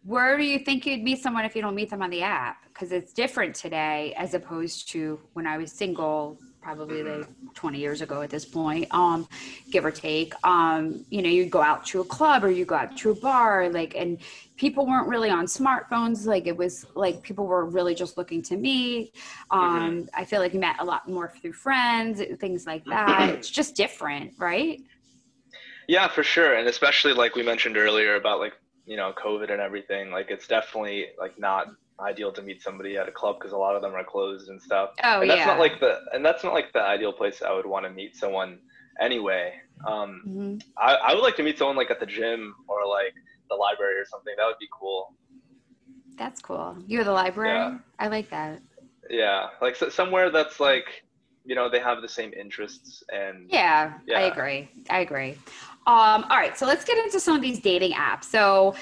where 0.02 0.36
do 0.38 0.44
you 0.44 0.58
think 0.60 0.86
you'd 0.86 1.02
meet 1.02 1.20
someone 1.20 1.44
if 1.44 1.56
you 1.56 1.62
don't 1.62 1.74
meet 1.74 1.90
them 1.90 2.02
on 2.02 2.10
the 2.10 2.22
app 2.22 2.58
because 2.72 2.92
it's 2.92 3.12
different 3.12 3.54
today 3.54 4.14
as 4.16 4.34
opposed 4.34 4.88
to 4.88 5.20
when 5.32 5.46
i 5.46 5.56
was 5.58 5.72
single 5.72 6.38
probably 6.66 7.04
like 7.04 7.28
20 7.54 7.78
years 7.78 8.00
ago 8.00 8.22
at 8.22 8.30
this 8.30 8.44
point 8.44 8.88
um 8.90 9.28
give 9.70 9.84
or 9.84 9.92
take. 9.92 10.34
Um 10.42 11.04
you 11.10 11.22
know 11.22 11.28
you'd 11.28 11.50
go 11.58 11.62
out 11.62 11.86
to 11.86 12.00
a 12.00 12.04
club 12.04 12.42
or 12.42 12.50
you 12.50 12.64
go 12.64 12.74
out 12.74 12.96
to 12.96 13.10
a 13.10 13.14
bar 13.14 13.68
like 13.68 13.94
and 13.94 14.18
people 14.56 14.84
weren't 14.84 15.06
really 15.06 15.30
on 15.30 15.46
smartphones 15.46 16.26
like 16.26 16.48
it 16.48 16.56
was 16.56 16.84
like 16.96 17.22
people 17.22 17.46
were 17.46 17.64
really 17.64 17.94
just 17.94 18.16
looking 18.18 18.42
to 18.42 18.56
meet 18.56 19.14
um 19.52 20.08
i 20.14 20.24
feel 20.24 20.40
like 20.40 20.54
you 20.54 20.58
met 20.58 20.74
a 20.80 20.84
lot 20.84 21.08
more 21.08 21.32
through 21.40 21.52
friends 21.52 22.20
things 22.40 22.66
like 22.66 22.84
that. 22.86 23.28
It's 23.34 23.48
just 23.48 23.76
different 23.76 24.32
right? 24.38 24.80
Yeah, 25.86 26.08
for 26.08 26.24
sure, 26.24 26.56
and 26.56 26.66
especially 26.66 27.12
like 27.12 27.36
we 27.36 27.44
mentioned 27.44 27.76
earlier 27.76 28.16
about 28.16 28.40
like 28.40 28.54
you 28.86 28.96
know 28.96 29.12
COVID 29.24 29.52
and 29.52 29.60
everything. 29.60 30.10
Like 30.10 30.30
it's 30.30 30.48
definitely 30.48 31.06
like 31.16 31.38
not 31.38 31.66
ideal 32.00 32.32
to 32.32 32.42
meet 32.42 32.62
somebody 32.62 32.96
at 32.96 33.08
a 33.08 33.12
club 33.12 33.36
because 33.38 33.52
a 33.52 33.56
lot 33.56 33.74
of 33.76 33.82
them 33.82 33.94
are 33.94 34.04
closed 34.04 34.48
and 34.48 34.60
stuff. 34.60 34.90
oh 35.04 35.20
and 35.20 35.30
that's 35.30 35.38
yeah 35.38 35.46
not 35.46 35.58
like 35.58 35.80
the 35.80 35.98
and 36.12 36.24
that's 36.24 36.44
not 36.44 36.52
like 36.54 36.72
the 36.72 36.82
ideal 36.82 37.12
place 37.12 37.42
I 37.42 37.52
would 37.52 37.66
want 37.66 37.84
to 37.86 37.90
meet 37.90 38.16
someone 38.16 38.58
anyway. 39.00 39.54
Um, 39.86 40.22
Mhm. 40.26 40.62
I, 40.78 40.94
I 40.94 41.14
would 41.14 41.22
like 41.22 41.36
to 41.36 41.42
meet 41.42 41.58
someone 41.58 41.76
like 41.76 41.90
at 41.90 42.00
the 42.00 42.06
gym 42.06 42.54
or 42.68 42.86
like 42.86 43.14
the 43.50 43.56
library 43.56 43.96
or 44.00 44.04
something. 44.10 44.34
That 44.36 44.46
would 44.46 44.58
be 44.60 44.68
cool. 44.78 45.14
that's 46.16 46.40
cool 46.40 46.76
you're 46.86 47.04
the 47.04 47.12
library 47.12 47.50
Yeah. 47.50 47.78
i 47.98 48.08
like 48.08 48.30
that 48.30 48.60
Yeah, 49.10 49.48
like 49.60 49.76
so, 49.76 49.88
somewhere 49.88 50.30
that's 50.30 50.58
like 50.60 50.86
you 51.46 51.54
know 51.54 51.68
they 51.68 51.80
have 51.80 52.02
the 52.02 52.08
same 52.08 52.32
interests 52.34 53.02
and 53.12 53.48
Yeah, 53.50 53.94
I 54.14 54.22
agree. 54.22 54.68
I 54.90 55.00
agree. 55.00 55.36
Um, 55.86 56.24
all 56.24 56.36
right, 56.36 56.58
so 56.58 56.66
let's 56.66 56.84
get 56.84 56.98
into 56.98 57.20
some 57.20 57.36
of 57.36 57.42
these 57.42 57.60
dating 57.60 57.92
apps. 57.92 58.24
So, 58.24 58.74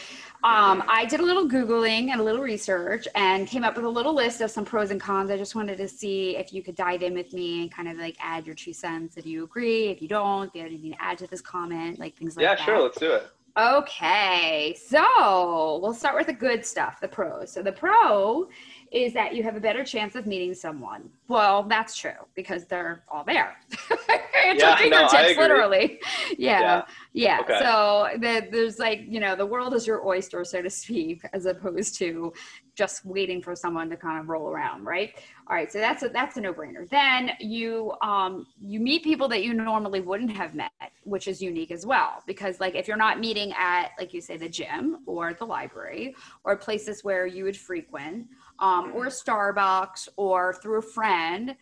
um, 0.42 0.82
I 0.88 1.04
did 1.04 1.20
a 1.20 1.22
little 1.22 1.46
Googling 1.46 2.10
and 2.10 2.20
a 2.20 2.24
little 2.24 2.42
research 2.42 3.06
and 3.14 3.46
came 3.46 3.62
up 3.62 3.76
with 3.76 3.84
a 3.84 3.88
little 3.88 4.14
list 4.14 4.40
of 4.40 4.50
some 4.50 4.64
pros 4.64 4.90
and 4.90 5.00
cons. 5.00 5.30
I 5.30 5.36
just 5.36 5.54
wanted 5.54 5.76
to 5.78 5.88
see 5.88 6.36
if 6.36 6.52
you 6.52 6.62
could 6.62 6.76
dive 6.76 7.02
in 7.02 7.14
with 7.14 7.32
me 7.34 7.62
and 7.62 7.72
kind 7.72 7.88
of 7.88 7.98
like 7.98 8.16
add 8.20 8.46
your 8.46 8.54
two 8.54 8.72
cents. 8.72 9.16
If 9.18 9.26
you 9.26 9.44
agree, 9.44 9.88
if 9.88 10.00
you 10.00 10.08
don't, 10.08 10.48
if 10.48 10.54
you 10.54 10.62
have 10.62 10.70
anything 10.70 10.92
to 10.92 11.02
add 11.02 11.18
to 11.18 11.26
this 11.26 11.42
comment, 11.42 11.98
like 11.98 12.16
things 12.16 12.36
like 12.36 12.44
yeah, 12.44 12.54
that. 12.56 12.64
sure, 12.64 12.80
let's 12.80 12.98
do 12.98 13.12
it. 13.12 13.26
Okay, 13.56 14.76
so 14.82 15.78
we'll 15.80 15.94
start 15.94 16.16
with 16.16 16.26
the 16.26 16.32
good 16.32 16.66
stuff, 16.66 17.00
the 17.00 17.08
pros. 17.08 17.52
So 17.52 17.62
the 17.62 17.72
pro 17.72 18.48
is 18.94 19.12
that 19.12 19.34
you 19.34 19.42
have 19.42 19.56
a 19.56 19.60
better 19.60 19.82
chance 19.84 20.14
of 20.14 20.24
meeting 20.24 20.54
someone. 20.54 21.10
Well, 21.26 21.64
that's 21.64 21.96
true 21.96 22.12
because 22.36 22.64
they're 22.66 23.02
all 23.10 23.24
there. 23.24 23.56
Your 24.44 24.54
Yeah, 24.56 24.70
no, 24.70 24.76
fingertips, 24.76 25.30
agree. 25.32 25.42
literally. 25.42 26.00
Yeah, 26.38 26.60
Yeah. 26.60 26.82
yeah. 27.12 27.38
Okay. 27.40 27.58
So 27.60 28.08
the, 28.18 28.46
there's 28.52 28.78
like 28.78 29.00
you 29.08 29.18
know 29.18 29.34
the 29.34 29.46
world 29.46 29.74
is 29.74 29.86
your 29.86 30.06
oyster, 30.06 30.44
so 30.44 30.62
to 30.62 30.70
speak, 30.70 31.22
as 31.32 31.46
opposed 31.46 31.96
to 31.98 32.32
just 32.76 33.04
waiting 33.04 33.40
for 33.40 33.54
someone 33.54 33.88
to 33.88 33.96
kind 33.96 34.18
of 34.20 34.28
roll 34.28 34.48
around, 34.50 34.84
right? 34.84 35.12
All 35.48 35.54
right, 35.56 35.70
so 35.72 35.78
that's 35.78 36.02
a 36.02 36.08
that's 36.08 36.36
a 36.36 36.40
no-brainer. 36.40 36.88
Then 36.88 37.30
you 37.40 37.92
um 38.02 38.46
you 38.60 38.80
meet 38.80 39.02
people 39.02 39.28
that 39.28 39.42
you 39.42 39.54
normally 39.54 40.00
wouldn't 40.00 40.32
have 40.36 40.54
met, 40.54 40.70
which 41.04 41.26
is 41.26 41.40
unique 41.40 41.70
as 41.70 41.86
well. 41.86 42.22
Because 42.26 42.60
like 42.60 42.74
if 42.74 42.86
you're 42.86 42.96
not 42.98 43.18
meeting 43.20 43.52
at 43.58 43.92
like 43.98 44.12
you 44.12 44.20
say 44.20 44.36
the 44.36 44.48
gym 44.48 44.98
or 45.06 45.32
the 45.34 45.44
library 45.46 46.14
or 46.44 46.56
places 46.56 47.02
where 47.02 47.26
you 47.26 47.44
would 47.44 47.56
frequent, 47.56 48.26
um, 48.58 48.92
or 48.94 49.06
Starbucks 49.06 50.08
or 50.16 50.54
through 50.54 50.78
a 50.78 50.82
friend, 50.82 51.56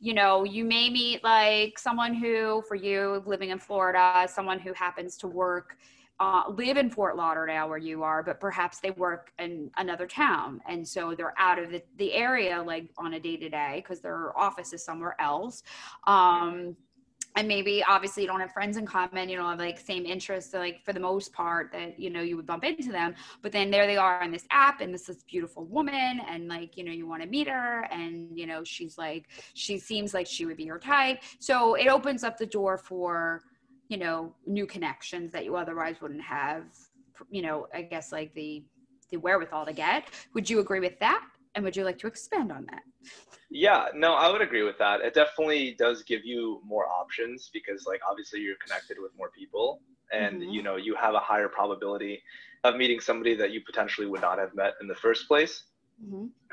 you 0.00 0.14
know, 0.14 0.44
you 0.44 0.64
may 0.64 0.88
meet 0.88 1.24
like 1.24 1.78
someone 1.78 2.14
who, 2.14 2.62
for 2.68 2.74
you 2.74 3.22
living 3.26 3.50
in 3.50 3.58
Florida, 3.58 4.26
someone 4.28 4.58
who 4.58 4.72
happens 4.72 5.16
to 5.18 5.26
work 5.26 5.76
uh, 6.20 6.42
live 6.48 6.76
in 6.76 6.90
Fort 6.90 7.16
Lauderdale 7.16 7.68
where 7.68 7.78
you 7.78 8.02
are, 8.02 8.22
but 8.22 8.40
perhaps 8.40 8.80
they 8.80 8.90
work 8.90 9.32
in 9.38 9.70
another 9.76 10.06
town. 10.06 10.60
And 10.68 10.86
so 10.86 11.14
they're 11.16 11.34
out 11.38 11.58
of 11.58 11.70
the, 11.70 11.82
the 11.96 12.12
area 12.12 12.60
like 12.60 12.90
on 12.98 13.14
a 13.14 13.20
day 13.20 13.36
to 13.36 13.48
day 13.48 13.84
because 13.84 14.00
their 14.00 14.36
office 14.36 14.72
is 14.72 14.84
somewhere 14.84 15.14
else. 15.20 15.62
Um, 16.06 16.76
and 17.38 17.46
maybe 17.46 17.84
obviously 17.88 18.24
you 18.24 18.28
don't 18.28 18.40
have 18.40 18.52
friends 18.52 18.76
in 18.76 18.84
common, 18.84 19.28
you 19.28 19.36
don't 19.36 19.48
have 19.48 19.58
like 19.58 19.78
same 19.78 20.04
interests. 20.04 20.50
So 20.50 20.58
like 20.58 20.84
for 20.84 20.92
the 20.92 21.00
most 21.00 21.32
part 21.32 21.70
that, 21.72 21.98
you 21.98 22.10
know, 22.10 22.20
you 22.20 22.36
would 22.36 22.46
bump 22.46 22.64
into 22.64 22.90
them, 22.90 23.14
but 23.42 23.52
then 23.52 23.70
there 23.70 23.86
they 23.86 23.96
are 23.96 24.22
on 24.22 24.30
this 24.30 24.44
app 24.50 24.80
and 24.80 24.92
this 24.92 25.08
is 25.08 25.22
beautiful 25.22 25.64
woman. 25.64 26.20
And 26.28 26.48
like, 26.48 26.76
you 26.76 26.84
know, 26.84 26.92
you 26.92 27.06
want 27.06 27.22
to 27.22 27.28
meet 27.28 27.48
her 27.48 27.86
and, 27.92 28.36
you 28.36 28.46
know, 28.46 28.64
she's 28.64 28.98
like, 28.98 29.28
she 29.54 29.78
seems 29.78 30.12
like 30.14 30.26
she 30.26 30.46
would 30.46 30.56
be 30.56 30.64
your 30.64 30.78
type. 30.78 31.22
So 31.38 31.74
it 31.74 31.86
opens 31.86 32.24
up 32.24 32.36
the 32.36 32.46
door 32.46 32.76
for, 32.76 33.42
you 33.88 33.96
know 33.96 34.34
new 34.46 34.66
connections 34.66 35.32
that 35.32 35.44
you 35.44 35.56
otherwise 35.56 35.96
wouldn't 36.00 36.22
have 36.22 36.64
you 37.30 37.42
know 37.42 37.66
i 37.74 37.82
guess 37.82 38.12
like 38.12 38.32
the 38.34 38.62
the 39.10 39.16
wherewithal 39.16 39.64
to 39.64 39.72
get 39.72 40.04
would 40.34 40.48
you 40.48 40.60
agree 40.60 40.80
with 40.80 40.98
that 41.00 41.24
and 41.54 41.64
would 41.64 41.76
you 41.76 41.84
like 41.84 41.98
to 41.98 42.06
expand 42.06 42.52
on 42.52 42.66
that 42.66 42.82
Yeah, 43.50 43.86
no, 43.94 44.12
I 44.14 44.30
would 44.30 44.42
agree 44.42 44.62
with 44.62 44.78
that. 44.78 45.00
It 45.00 45.14
definitely 45.14 45.74
does 45.78 46.02
give 46.02 46.22
you 46.24 46.60
more 46.64 46.86
options 46.86 47.50
because, 47.52 47.86
like, 47.86 48.00
obviously 48.08 48.40
you're 48.40 48.56
connected 48.62 48.98
with 49.00 49.12
more 49.16 49.30
people, 49.30 49.80
and 50.12 50.42
Mhm. 50.42 50.52
you 50.54 50.62
know 50.62 50.76
you 50.76 50.94
have 50.96 51.14
a 51.14 51.18
higher 51.30 51.48
probability 51.48 52.22
of 52.64 52.76
meeting 52.76 53.00
somebody 53.00 53.34
that 53.36 53.50
you 53.50 53.60
potentially 53.64 54.06
would 54.06 54.20
not 54.20 54.38
have 54.38 54.54
met 54.54 54.74
in 54.80 54.86
the 54.86 54.94
first 54.94 55.26
place. 55.28 55.64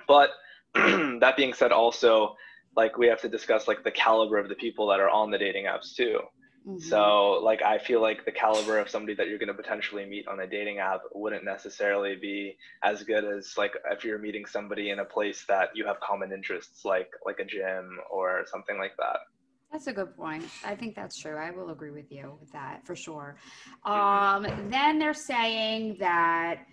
But 0.08 0.30
that 0.74 1.36
being 1.38 1.54
said, 1.54 1.72
also 1.72 2.36
like 2.76 2.98
we 2.98 3.08
have 3.08 3.22
to 3.22 3.30
discuss 3.30 3.68
like 3.68 3.84
the 3.84 3.92
caliber 3.92 4.38
of 4.38 4.50
the 4.50 4.56
people 4.56 4.88
that 4.88 5.00
are 5.00 5.10
on 5.10 5.32
the 5.32 5.38
dating 5.38 5.66
apps 5.66 5.96
too. 5.96 6.20
Mhm. 6.66 6.82
So 6.82 7.40
like 7.44 7.62
I 7.62 7.78
feel 7.78 8.02
like 8.02 8.26
the 8.26 8.32
caliber 8.32 8.80
of 8.80 8.90
somebody 8.90 9.14
that 9.16 9.28
you're 9.28 9.38
going 9.38 9.48
to 9.48 9.54
potentially 9.54 10.06
meet 10.06 10.28
on 10.28 10.40
a 10.40 10.48
dating 10.48 10.80
app 10.80 11.02
wouldn't 11.14 11.44
necessarily 11.44 12.16
be 12.16 12.58
as 12.84 13.04
good 13.04 13.24
as 13.24 13.54
like 13.58 13.74
if 13.92 14.04
you're 14.04 14.18
meeting 14.18 14.46
somebody 14.46 14.90
in 14.90 15.00
a 15.00 15.06
place 15.06 15.46
that 15.48 15.70
you 15.76 15.86
have 15.86 16.00
common 16.00 16.32
interests 16.32 16.84
like 16.84 17.10
like 17.26 17.40
a 17.40 17.46
gym 17.46 18.00
or 18.12 18.46
something 18.48 18.78
like 18.78 18.96
that. 18.98 19.20
That's 19.72 19.88
a 19.88 19.94
good 19.94 20.16
point. 20.16 20.46
I 20.64 20.76
think 20.76 20.96
that's 20.96 21.20
true. 21.20 21.38
I 21.38 21.52
will 21.52 21.70
agree 21.70 21.92
with 21.92 22.12
you 22.12 22.38
with 22.40 22.52
that 22.54 22.86
for 22.86 22.96
sure. 22.96 23.36
Um, 23.84 24.48
then 24.70 25.00
they're 25.00 25.14
saying 25.14 25.98
that 26.00 26.66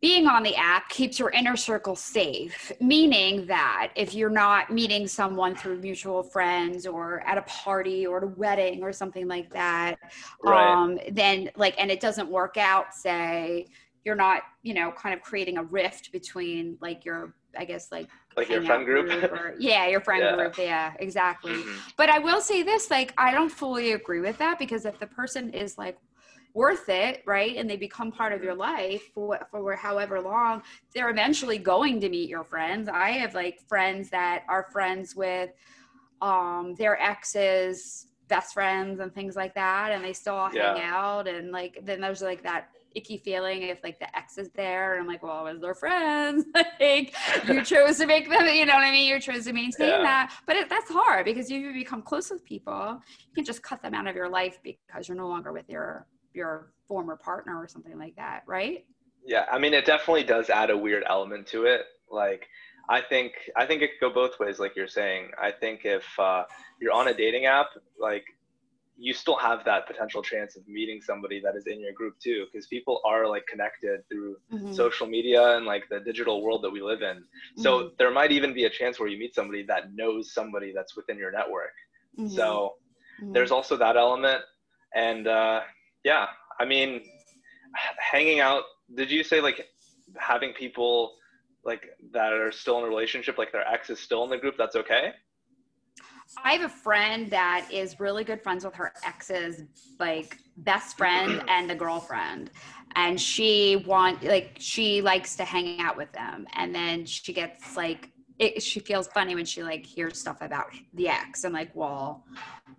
being 0.00 0.28
on 0.28 0.42
the 0.44 0.54
app 0.54 0.88
keeps 0.88 1.18
your 1.18 1.30
inner 1.30 1.56
circle 1.56 1.96
safe, 1.96 2.70
meaning 2.80 3.46
that 3.46 3.90
if 3.96 4.14
you're 4.14 4.30
not 4.30 4.70
meeting 4.72 5.08
someone 5.08 5.56
through 5.56 5.78
mutual 5.78 6.22
friends 6.22 6.86
or 6.86 7.20
at 7.26 7.36
a 7.36 7.42
party 7.42 8.06
or 8.06 8.18
at 8.18 8.22
a 8.22 8.28
wedding 8.28 8.82
or 8.84 8.92
something 8.92 9.26
like 9.26 9.50
that, 9.50 9.96
Right. 10.42 10.70
um, 10.72 10.98
then 11.10 11.50
like, 11.56 11.74
and 11.78 11.90
it 11.90 11.98
doesn't 12.00 12.28
work 12.30 12.56
out, 12.56 12.94
say, 12.94 13.66
you're 14.04 14.14
not, 14.14 14.42
you 14.62 14.72
know, 14.72 14.92
kind 14.92 15.14
of 15.14 15.20
creating 15.22 15.58
a 15.58 15.64
rift 15.64 16.12
between 16.12 16.78
like 16.80 17.04
your, 17.04 17.34
I 17.58 17.64
guess, 17.64 17.90
like, 17.90 18.08
Like 18.36 18.48
your 18.48 18.62
friend 18.62 18.84
group. 18.84 19.10
or- 19.32 19.56
yeah, 19.58 19.88
your 19.88 20.00
friend 20.00 20.22
Yeah. 20.22 20.36
group. 20.36 20.56
Yeah, 20.58 20.92
exactly. 21.00 21.54
Mhm. 21.54 21.76
But 21.96 22.08
I 22.08 22.20
will 22.20 22.40
say 22.40 22.62
this, 22.62 22.88
like, 22.88 23.12
I 23.18 23.32
don't 23.32 23.50
fully 23.50 23.92
agree 23.92 24.20
with 24.20 24.38
that 24.38 24.60
because 24.60 24.84
if 24.84 24.96
the 25.00 25.08
person 25.08 25.50
is 25.52 25.76
like 25.76 25.98
worth 26.58 26.88
it, 26.88 27.22
right? 27.24 27.56
And 27.56 27.70
they 27.70 27.76
become 27.76 28.10
part 28.10 28.32
of 28.32 28.42
your 28.42 28.54
life 28.54 29.02
for, 29.14 29.38
for 29.52 29.76
however 29.76 30.20
long, 30.20 30.62
they're 30.92 31.08
eventually 31.08 31.56
going 31.56 32.00
to 32.00 32.08
meet 32.08 32.28
your 32.28 32.42
friends. 32.42 32.88
I 32.88 33.10
have 33.12 33.32
like 33.32 33.60
friends 33.68 34.10
that 34.10 34.42
are 34.48 34.66
friends 34.72 35.14
with 35.14 35.50
um, 36.20 36.74
their 36.76 37.00
exes, 37.00 38.08
best 38.26 38.54
friends, 38.54 38.98
and 38.98 39.14
things 39.14 39.36
like 39.36 39.54
that, 39.54 39.92
and 39.92 40.04
they 40.04 40.12
still 40.12 40.50
Yeah. 40.52 40.74
hang 40.74 40.82
out. 40.82 41.28
And 41.28 41.52
like, 41.52 41.78
then 41.84 42.00
there's 42.00 42.22
like 42.22 42.42
that 42.42 42.70
icky 42.96 43.18
feeling 43.18 43.62
if 43.62 43.78
like 43.84 44.00
the 44.00 44.10
ex 44.18 44.36
is 44.36 44.50
there, 44.56 44.94
and 44.94 45.02
I'm 45.02 45.06
like, 45.06 45.22
well, 45.22 45.46
as 45.46 45.60
their 45.60 45.76
friends, 45.76 46.44
like 46.80 47.14
you 47.46 47.62
chose 47.72 47.98
to 47.98 48.06
make 48.06 48.28
them, 48.28 48.46
you 48.48 48.66
know 48.66 48.74
what 48.74 48.82
I 48.82 48.90
mean? 48.90 49.06
You 49.06 49.20
chose 49.20 49.44
to 49.44 49.52
maintain 49.52 49.90
Yeah. 49.90 50.02
that, 50.02 50.34
but 50.44 50.56
it, 50.56 50.68
that's 50.68 50.90
hard 50.90 51.24
because 51.24 51.48
you 51.52 51.72
become 51.72 52.02
close 52.02 52.30
with 52.30 52.44
people. 52.44 53.00
You 53.28 53.34
can 53.36 53.44
just 53.44 53.62
cut 53.62 53.80
them 53.80 53.94
out 53.94 54.08
of 54.08 54.16
your 54.16 54.28
life 54.28 54.58
because 54.64 55.06
you're 55.06 55.16
no 55.16 55.28
longer 55.28 55.52
with 55.52 55.68
your 55.68 56.08
your 56.34 56.72
former 56.86 57.16
partner 57.16 57.58
or 57.60 57.68
something 57.68 57.98
like 57.98 58.16
that, 58.16 58.42
right? 58.46 58.84
Yeah, 59.24 59.44
I 59.50 59.58
mean, 59.58 59.74
it 59.74 59.84
definitely 59.84 60.24
does 60.24 60.50
add 60.50 60.70
a 60.70 60.76
weird 60.76 61.04
element 61.08 61.46
to 61.48 61.64
it. 61.64 61.82
Like, 62.10 62.46
I 62.88 63.02
think 63.02 63.32
I 63.56 63.66
think 63.66 63.82
it 63.82 63.90
could 63.98 64.08
go 64.08 64.14
both 64.14 64.38
ways, 64.40 64.58
like 64.58 64.74
you're 64.74 64.88
saying. 64.88 65.30
I 65.40 65.50
think 65.52 65.80
if 65.84 66.04
uh, 66.18 66.44
you're 66.80 66.92
on 66.92 67.08
a 67.08 67.14
dating 67.14 67.44
app, 67.44 67.66
like 68.00 68.24
you 68.96 69.12
still 69.14 69.36
have 69.36 69.64
that 69.64 69.86
potential 69.86 70.22
chance 70.22 70.56
of 70.56 70.66
meeting 70.66 71.00
somebody 71.00 71.40
that 71.40 71.54
is 71.54 71.66
in 71.66 71.80
your 71.80 71.92
group 71.92 72.14
too, 72.22 72.46
because 72.50 72.66
people 72.66 73.00
are 73.04 73.28
like 73.28 73.46
connected 73.46 74.00
through 74.08 74.36
Mhm. 74.52 74.74
social 74.74 75.06
media 75.06 75.56
and 75.56 75.66
like 75.66 75.84
the 75.90 76.00
digital 76.00 76.42
world 76.42 76.62
that 76.64 76.70
we 76.70 76.82
live 76.82 77.02
in. 77.02 77.22
So 77.56 77.84
Mhm. 77.84 77.96
there 77.98 78.10
might 78.10 78.32
even 78.32 78.52
be 78.54 78.64
a 78.64 78.70
chance 78.70 78.98
where 78.98 79.08
you 79.08 79.18
meet 79.18 79.34
somebody 79.34 79.64
that 79.66 79.92
knows 79.94 80.32
somebody 80.34 80.72
that's 80.74 80.96
within 80.96 81.16
your 81.18 81.30
network. 81.30 81.72
Mhm. 82.18 82.34
So 82.34 82.74
Mhm. 83.20 83.32
there's 83.34 83.50
also 83.52 83.76
that 83.76 83.96
element 83.96 84.42
and 84.94 85.28
uh, 85.28 85.60
yeah 86.04 86.26
i 86.60 86.64
mean 86.64 87.02
hanging 87.98 88.40
out 88.40 88.62
did 88.94 89.10
you 89.10 89.22
say 89.22 89.40
like 89.40 89.66
having 90.16 90.52
people 90.52 91.14
like 91.64 91.88
that 92.12 92.32
are 92.32 92.52
still 92.52 92.78
in 92.78 92.84
a 92.84 92.88
relationship 92.88 93.38
like 93.38 93.52
their 93.52 93.66
ex 93.66 93.90
is 93.90 93.98
still 93.98 94.24
in 94.24 94.30
the 94.30 94.38
group 94.38 94.56
that's 94.56 94.76
okay 94.76 95.12
I 96.44 96.52
have 96.52 96.62
a 96.62 96.68
friend 96.68 97.30
that 97.30 97.68
is 97.72 97.98
really 98.00 98.24
good 98.24 98.42
friends 98.42 98.64
with 98.64 98.74
her 98.74 98.92
ex's 99.04 99.62
like 99.98 100.36
best 100.58 100.96
friend 100.96 101.42
and 101.48 101.68
the 101.68 101.74
girlfriend. 101.74 102.50
And 102.96 103.20
she 103.20 103.82
want 103.86 104.22
like 104.22 104.56
she 104.58 105.00
likes 105.02 105.36
to 105.36 105.44
hang 105.44 105.80
out 105.80 105.96
with 105.96 106.12
them. 106.12 106.46
And 106.54 106.74
then 106.74 107.06
she 107.06 107.32
gets 107.32 107.76
like 107.76 108.10
it, 108.38 108.62
she 108.62 108.80
feels 108.80 109.08
funny 109.08 109.34
when 109.34 109.44
she 109.44 109.62
like 109.62 109.84
hears 109.84 110.18
stuff 110.18 110.38
about 110.40 110.66
the 110.94 111.08
ex. 111.08 111.44
I'm 111.44 111.52
like, 111.52 111.70
well, 111.74 112.24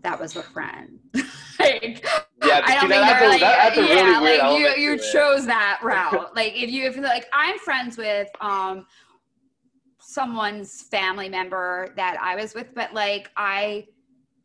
that 0.04 0.20
was 0.20 0.34
the 0.34 0.44
friend. 0.44 1.00
like, 1.60 2.06
yeah 2.46 2.62
I 2.63 2.75
don't 2.75 2.89
think 2.89 3.01
that, 3.01 3.19
that's, 3.19 3.24
a, 3.24 3.27
like, 3.27 3.39
that, 3.41 3.75
that's 3.75 3.77
a 3.77 3.81
yeah, 3.81 4.19
really 4.19 4.22
weird 4.22 4.41
like 4.41 4.77
you, 4.77 4.84
you 4.84 4.93
it. 4.93 5.12
chose 5.12 5.46
that 5.46 5.79
route. 5.84 6.36
like 6.36 6.53
if 6.55 6.69
you, 6.69 6.86
if 6.86 6.96
you're 6.96 7.03
like, 7.03 7.27
I'm 7.34 7.58
friends 7.60 7.98
with, 7.98 8.29
um, 8.41 8.86
someone's 10.01 10.84
family 10.84 11.29
member 11.29 11.93
that 11.96 12.17
I 12.22 12.36
was 12.36 12.53
with, 12.55 12.74
but 12.74 12.93
like 12.93 13.29
I, 13.38 13.86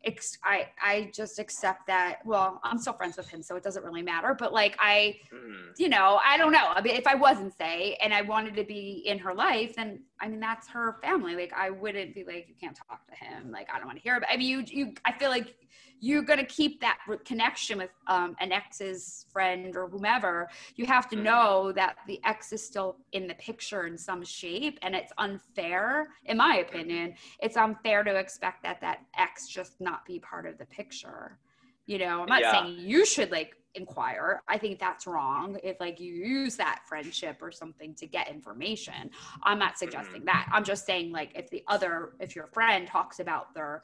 ex- 0.03 0.37
I, 0.43 0.67
I 0.83 1.09
just 1.13 1.39
accept 1.39 1.87
that. 1.87 2.19
Well, 2.25 2.59
I'm 2.63 2.77
still 2.77 2.93
friends 2.93 3.17
with 3.17 3.27
him, 3.29 3.41
so 3.41 3.55
it 3.55 3.63
doesn't 3.63 3.83
really 3.83 4.03
matter. 4.03 4.35
But 4.37 4.53
like 4.53 4.75
I, 4.79 5.17
Mhm. 5.33 5.71
you 5.77 5.89
know, 5.89 6.19
I 6.23 6.37
don't 6.37 6.51
know. 6.51 6.67
I 6.67 6.81
mean, 6.81 6.95
if 6.95 7.07
I 7.07 7.15
wasn't 7.15 7.57
say, 7.57 7.97
and 8.03 8.13
I 8.13 8.21
wanted 8.21 8.55
to 8.57 8.63
be 8.63 9.03
in 9.07 9.17
her 9.19 9.33
life, 9.33 9.75
then 9.75 10.03
I 10.19 10.27
mean 10.27 10.39
that's 10.39 10.67
her 10.69 10.97
family. 11.01 11.35
Like 11.35 11.53
I 11.55 11.71
wouldn't 11.71 12.13
be 12.13 12.23
like, 12.23 12.47
you 12.47 12.55
can't 12.59 12.77
talk 12.77 13.07
to 13.07 13.15
him. 13.15 13.51
Like 13.51 13.67
I 13.73 13.77
don't 13.77 13.87
want 13.87 13.97
to 13.97 14.03
hear. 14.03 14.19
But 14.19 14.29
I 14.31 14.37
mean, 14.37 14.47
you, 14.47 14.63
you, 14.67 14.93
I 15.05 15.13
feel 15.13 15.29
like 15.29 15.55
you're 15.99 16.21
gonna 16.23 16.45
keep 16.45 16.81
that 16.81 16.99
connection 17.25 17.77
with 17.77 17.89
um, 18.07 18.35
an 18.39 18.51
ex's 18.51 19.25
friend 19.31 19.75
or 19.75 19.87
whomever. 19.87 20.49
You 20.75 20.85
have 20.85 21.09
to 21.09 21.15
Mhm. 21.15 21.23
know 21.23 21.71
that 21.71 21.97
the 22.07 22.19
ex 22.23 22.51
is 22.53 22.65
still 22.65 22.97
in 23.11 23.27
the 23.27 23.35
picture 23.35 23.85
in 23.87 23.97
some 23.97 24.23
shape, 24.23 24.77
and 24.81 24.95
it's 24.95 25.13
unfair, 25.17 26.09
in 26.25 26.37
my 26.37 26.57
opinion. 26.57 27.15
It's 27.39 27.57
unfair 27.57 28.03
to 28.03 28.15
expect 28.15 28.63
that 28.63 28.81
that 28.81 28.99
ex 29.17 29.47
just 29.47 29.79
not 29.79 30.05
be 30.05 30.19
part 30.19 30.45
of 30.45 30.57
the 30.57 30.65
picture. 30.65 31.39
You 31.85 31.99
know, 31.99 32.21
I'm 32.23 32.29
not 32.29 32.41
Yeah. 32.41 32.51
saying 32.51 32.79
you 32.79 33.05
should 33.05 33.31
like 33.31 33.55
inquire. 33.75 34.41
I 34.47 34.57
think 34.57 34.79
that's 34.79 35.05
wrong. 35.05 35.59
If 35.63 35.79
like 35.79 35.99
you 35.99 36.13
use 36.13 36.55
that 36.57 36.81
friendship 36.87 37.41
or 37.41 37.51
something 37.51 37.93
to 37.95 38.07
get 38.07 38.29
information, 38.29 39.11
I'm 39.43 39.59
not 39.59 39.77
suggesting 39.77 40.23
that. 40.25 40.47
I'm 40.51 40.63
just 40.63 40.85
saying 40.85 41.11
like 41.11 41.31
if 41.35 41.49
the 41.49 41.63
other, 41.67 42.13
if 42.19 42.35
your 42.35 42.47
friend 42.47 42.87
talks 42.87 43.19
about 43.19 43.53
their 43.53 43.83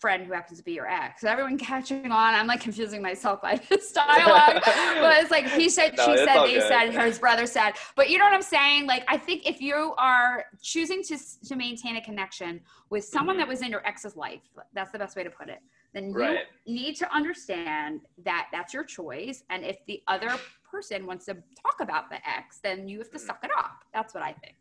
friend 0.00 0.26
who 0.26 0.32
happens 0.32 0.58
to 0.58 0.64
be 0.64 0.72
your 0.72 0.88
ex, 0.88 1.22
is 1.22 1.26
everyone 1.26 1.58
catching 1.58 2.06
on? 2.10 2.34
I'm 2.34 2.46
like 2.46 2.60
confusing 2.60 3.02
myself 3.02 3.42
by 3.42 3.56
this 3.68 3.92
dialogue, 3.92 4.62
but 4.64 5.18
it's 5.22 5.30
like 5.30 5.46
he 5.48 5.68
said, 5.68 5.96
No, 5.96 6.06
she 6.06 6.16
said, 6.16 6.42
they 6.44 6.54
good. 6.54 6.62
said, 6.68 6.90
his 6.90 7.18
brother 7.18 7.46
said. 7.46 7.72
But 7.96 8.08
you 8.10 8.18
know 8.18 8.24
what 8.24 8.32
I'm 8.34 8.42
saying? 8.42 8.86
Like 8.86 9.04
I 9.08 9.18
think 9.18 9.46
if 9.46 9.60
you 9.60 9.94
are 9.98 10.46
choosing 10.62 11.02
to 11.04 11.18
to 11.48 11.56
maintain 11.56 11.96
a 11.96 12.00
connection 12.02 12.60
with 12.88 13.04
someone 13.04 13.36
Mhm. 13.36 13.40
that 13.40 13.48
was 13.48 13.62
in 13.62 13.70
your 13.70 13.86
ex's 13.86 14.16
life, 14.16 14.42
that's 14.72 14.90
the 14.90 14.98
best 14.98 15.16
way 15.16 15.22
to 15.24 15.30
put 15.30 15.48
it. 15.48 15.60
Then 15.92 16.10
you 16.10 16.16
Right. 16.18 16.46
need 16.66 16.94
to 16.96 17.14
understand 17.14 18.00
that 18.24 18.48
that's 18.52 18.72
your 18.72 18.84
choice. 18.84 19.42
And 19.50 19.64
if 19.64 19.84
the 19.86 20.02
other 20.08 20.30
person 20.70 21.04
wants 21.04 21.26
to 21.26 21.34
talk 21.34 21.80
about 21.80 22.08
the 22.10 22.16
ex, 22.28 22.58
then 22.60 22.88
you 22.88 22.98
have 22.98 23.10
to 23.10 23.18
Mhm. 23.18 23.26
suck 23.26 23.44
it 23.44 23.50
up. 23.56 23.84
That's 23.92 24.14
what 24.14 24.22
I 24.22 24.32
think. 24.32 24.56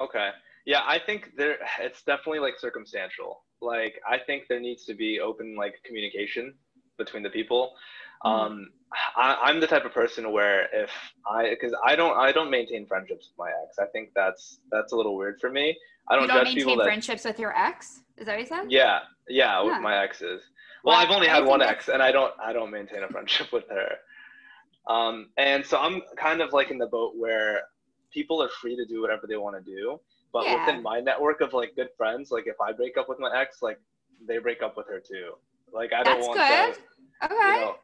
Okay. 0.00 0.30
Yeah, 0.64 0.82
I 0.86 0.98
think 0.98 1.36
there 1.36 1.58
it's 1.80 2.02
definitely 2.04 2.38
like 2.38 2.58
circumstantial. 2.58 3.43
Like 3.60 4.00
I 4.08 4.18
think 4.18 4.44
there 4.48 4.60
needs 4.60 4.84
to 4.86 4.94
be 4.94 5.20
open 5.20 5.56
like 5.56 5.74
communication 5.84 6.54
between 6.98 7.22
the 7.22 7.30
people. 7.30 7.74
Mhm. 8.24 8.30
Um 8.30 8.70
I, 9.16 9.36
I'm 9.42 9.58
the 9.58 9.66
type 9.66 9.84
of 9.84 9.92
person 9.92 10.32
where 10.32 10.68
if 10.72 10.90
I 11.28 11.50
because 11.50 11.74
I 11.84 11.96
don't 11.96 12.16
I 12.16 12.32
don't 12.32 12.50
maintain 12.50 12.86
friendships 12.86 13.30
with 13.30 13.38
my 13.38 13.50
ex. 13.64 13.78
I 13.78 13.86
think 13.86 14.10
that's 14.14 14.60
that's 14.70 14.92
a 14.92 14.96
little 14.96 15.16
weird 15.16 15.40
for 15.40 15.50
me. 15.50 15.76
I 16.08 16.14
don't, 16.16 16.22
you 16.22 16.28
don't 16.28 16.44
maintain 16.44 16.78
that 16.78 16.84
friendships 16.84 17.24
with 17.24 17.38
your 17.38 17.56
ex? 17.56 18.02
Is 18.18 18.26
that 18.26 18.32
what 18.32 18.40
you 18.40 18.46
said? 18.46 18.66
yeah 18.70 19.00
yeah 19.28 19.60
with 19.62 19.80
my 19.80 19.96
exes. 20.02 20.42
Well, 20.84 20.94
I've 20.96 21.10
only 21.10 21.28
I 21.28 21.34
had 21.34 21.46
one 21.46 21.62
ex, 21.62 21.88
and 21.88 22.02
I 22.02 22.12
don't 22.12 22.34
I 22.38 22.52
don't 22.52 22.70
maintain 22.70 23.02
a 23.02 23.08
friendship 23.08 23.52
with 23.56 23.64
her. 23.70 23.96
Um, 24.86 25.30
and 25.38 25.64
so 25.64 25.78
I'm 25.78 26.02
kind 26.16 26.42
of 26.42 26.52
like 26.52 26.70
in 26.70 26.76
the 26.76 26.86
boat 26.86 27.14
where 27.16 27.62
people 28.12 28.42
are 28.42 28.50
free 28.50 28.76
to 28.76 28.84
do 28.84 29.00
whatever 29.00 29.26
they 29.26 29.36
want 29.36 29.56
to 29.56 29.62
do, 29.62 29.98
but 30.34 30.44
Yeah. 30.44 30.66
within 30.66 30.82
my 30.82 31.00
network 31.00 31.40
of 31.40 31.54
like 31.54 31.74
good 31.76 31.88
friends, 31.96 32.30
like 32.30 32.46
if 32.46 32.60
I 32.60 32.72
break 32.72 32.98
up 32.98 33.08
with 33.08 33.20
my 33.20 33.30
ex, 33.40 33.62
like 33.62 33.78
they 34.28 34.38
break 34.38 34.62
up 34.62 34.76
with 34.76 34.86
her 34.88 35.00
too. 35.00 35.34
Like 35.72 35.92
I 35.94 36.02
don't 36.02 36.16
That's 36.16 36.26
want 36.26 36.40
good. 36.40 36.74
to, 37.22 37.26
Okay. 37.26 37.54
you 37.54 37.60
know. 37.60 37.76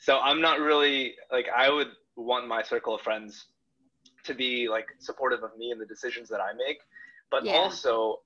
So 0.00 0.18
I'm 0.18 0.42
not 0.42 0.58
really 0.60 1.14
like 1.32 1.46
I 1.56 1.70
would 1.70 1.92
want 2.16 2.48
my 2.48 2.62
circle 2.62 2.94
of 2.96 3.00
friends 3.00 3.46
to 4.24 4.34
be 4.34 4.68
like 4.68 4.86
supportive 4.98 5.42
of 5.44 5.56
me 5.56 5.70
and 5.70 5.80
the 5.80 5.86
decisions 5.86 6.28
that 6.30 6.40
I 6.40 6.52
make, 6.66 6.78
but 7.30 7.44
Yeah. 7.44 7.52
also 7.52 8.20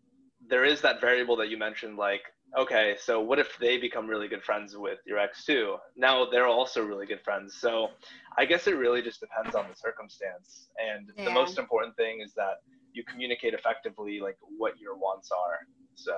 there 0.48 0.64
is 0.64 0.80
that 0.80 1.00
variable 1.00 1.36
that 1.36 1.48
you 1.50 1.58
mentioned 1.58 1.96
like 1.96 2.22
okay 2.56 2.96
so 2.98 3.20
what 3.20 3.38
if 3.38 3.58
they 3.60 3.76
become 3.76 4.06
really 4.06 4.28
good 4.28 4.42
friends 4.42 4.76
with 4.76 4.98
your 5.06 5.18
ex 5.18 5.44
too 5.44 5.76
now 5.96 6.24
they're 6.30 6.46
also 6.46 6.82
really 6.82 7.06
good 7.06 7.20
friends 7.22 7.56
so 7.60 7.88
i 8.38 8.44
guess 8.44 8.66
it 8.66 8.76
really 8.76 9.02
just 9.02 9.20
depends 9.20 9.54
on 9.54 9.64
the 9.68 9.74
circumstance 9.76 10.68
and 10.78 11.10
Yeah. 11.18 11.24
the 11.24 11.30
most 11.30 11.58
important 11.58 11.94
thing 11.96 12.20
is 12.24 12.32
that 12.34 12.54
you 12.92 13.04
communicate 13.10 13.54
effectively 13.54 14.20
like 14.20 14.36
what 14.56 14.74
your 14.80 14.96
wants 14.96 15.30
are 15.32 15.58
so 15.94 16.14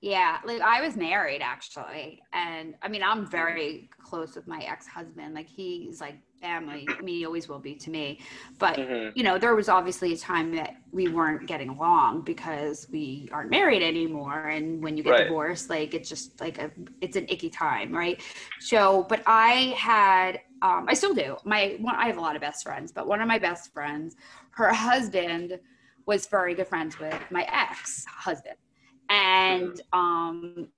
Yeah, 0.00 0.38
like 0.44 0.60
I 0.60 0.80
was 0.80 0.96
married 0.96 1.42
actually, 1.42 2.22
and 2.32 2.76
I 2.82 2.88
mean 2.88 3.02
I'm 3.02 3.26
very 3.26 3.90
close 4.00 4.36
with 4.36 4.46
my 4.46 4.60
ex-husband. 4.60 5.34
Like 5.34 5.48
he's 5.48 6.00
like 6.00 6.20
family. 6.40 6.96
I 6.98 7.02
mean 7.02 7.16
he 7.16 7.26
always 7.26 7.48
will 7.48 7.58
be 7.58 7.74
to 7.76 7.90
me. 7.90 8.20
But 8.60 8.78
Mhm. 8.78 9.14
you 9.14 9.24
know 9.24 9.38
there 9.38 9.56
was 9.56 9.68
obviously 9.68 10.12
a 10.12 10.16
time 10.16 10.52
that 10.54 10.74
we 10.92 11.08
weren't 11.08 11.46
getting 11.48 11.70
along 11.70 12.22
because 12.22 12.86
we 12.92 13.28
aren't 13.32 13.50
married 13.50 13.82
anymore. 13.82 14.46
And 14.46 14.80
when 14.84 14.96
you 14.96 15.02
get 15.02 15.16
Right. 15.16 15.16
divorced, 15.16 15.68
like 15.68 15.94
it's 15.94 16.08
just 16.08 16.40
like 16.40 16.58
a 16.58 16.70
it's 17.00 17.16
an 17.16 17.26
icky 17.28 17.50
time, 17.50 17.92
right? 17.92 18.22
So, 18.60 19.04
but 19.08 19.24
I 19.26 19.74
had 19.76 20.38
um, 20.62 20.86
I 20.88 20.94
still 20.94 21.14
do. 21.14 21.36
My 21.44 21.76
one, 21.80 21.94
I 21.96 22.06
have 22.06 22.16
a 22.16 22.20
lot 22.20 22.34
of 22.36 22.42
best 22.42 22.62
friends, 22.64 22.92
but 22.92 23.06
one 23.06 23.20
of 23.20 23.28
my 23.28 23.38
best 23.38 23.72
friends, 23.72 24.16
her 24.50 24.72
husband 24.72 25.58
was 26.06 26.26
very 26.26 26.54
good 26.54 26.66
friends 26.66 26.98
with 26.98 27.14
my 27.30 27.46
ex-husband 27.52 28.56
and 29.10 29.80
um 29.92 30.68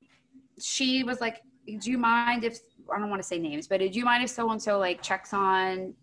she 0.61 1.03
was 1.03 1.21
like 1.21 1.41
do 1.81 1.91
you 1.91 1.99
mind 1.99 2.45
if 2.45 2.59
i 2.95 2.99
don't 2.99 3.11
want 3.11 3.21
to 3.23 3.27
say 3.27 3.39
names 3.39 3.67
but 3.67 3.79
do 3.81 3.87
you 3.87 4.05
mind 4.05 4.23
if 4.23 4.31
so 4.31 4.51
and 4.51 4.63
so 4.63 4.79
like 4.79 5.03
checks 5.03 5.33
on 5.33 5.95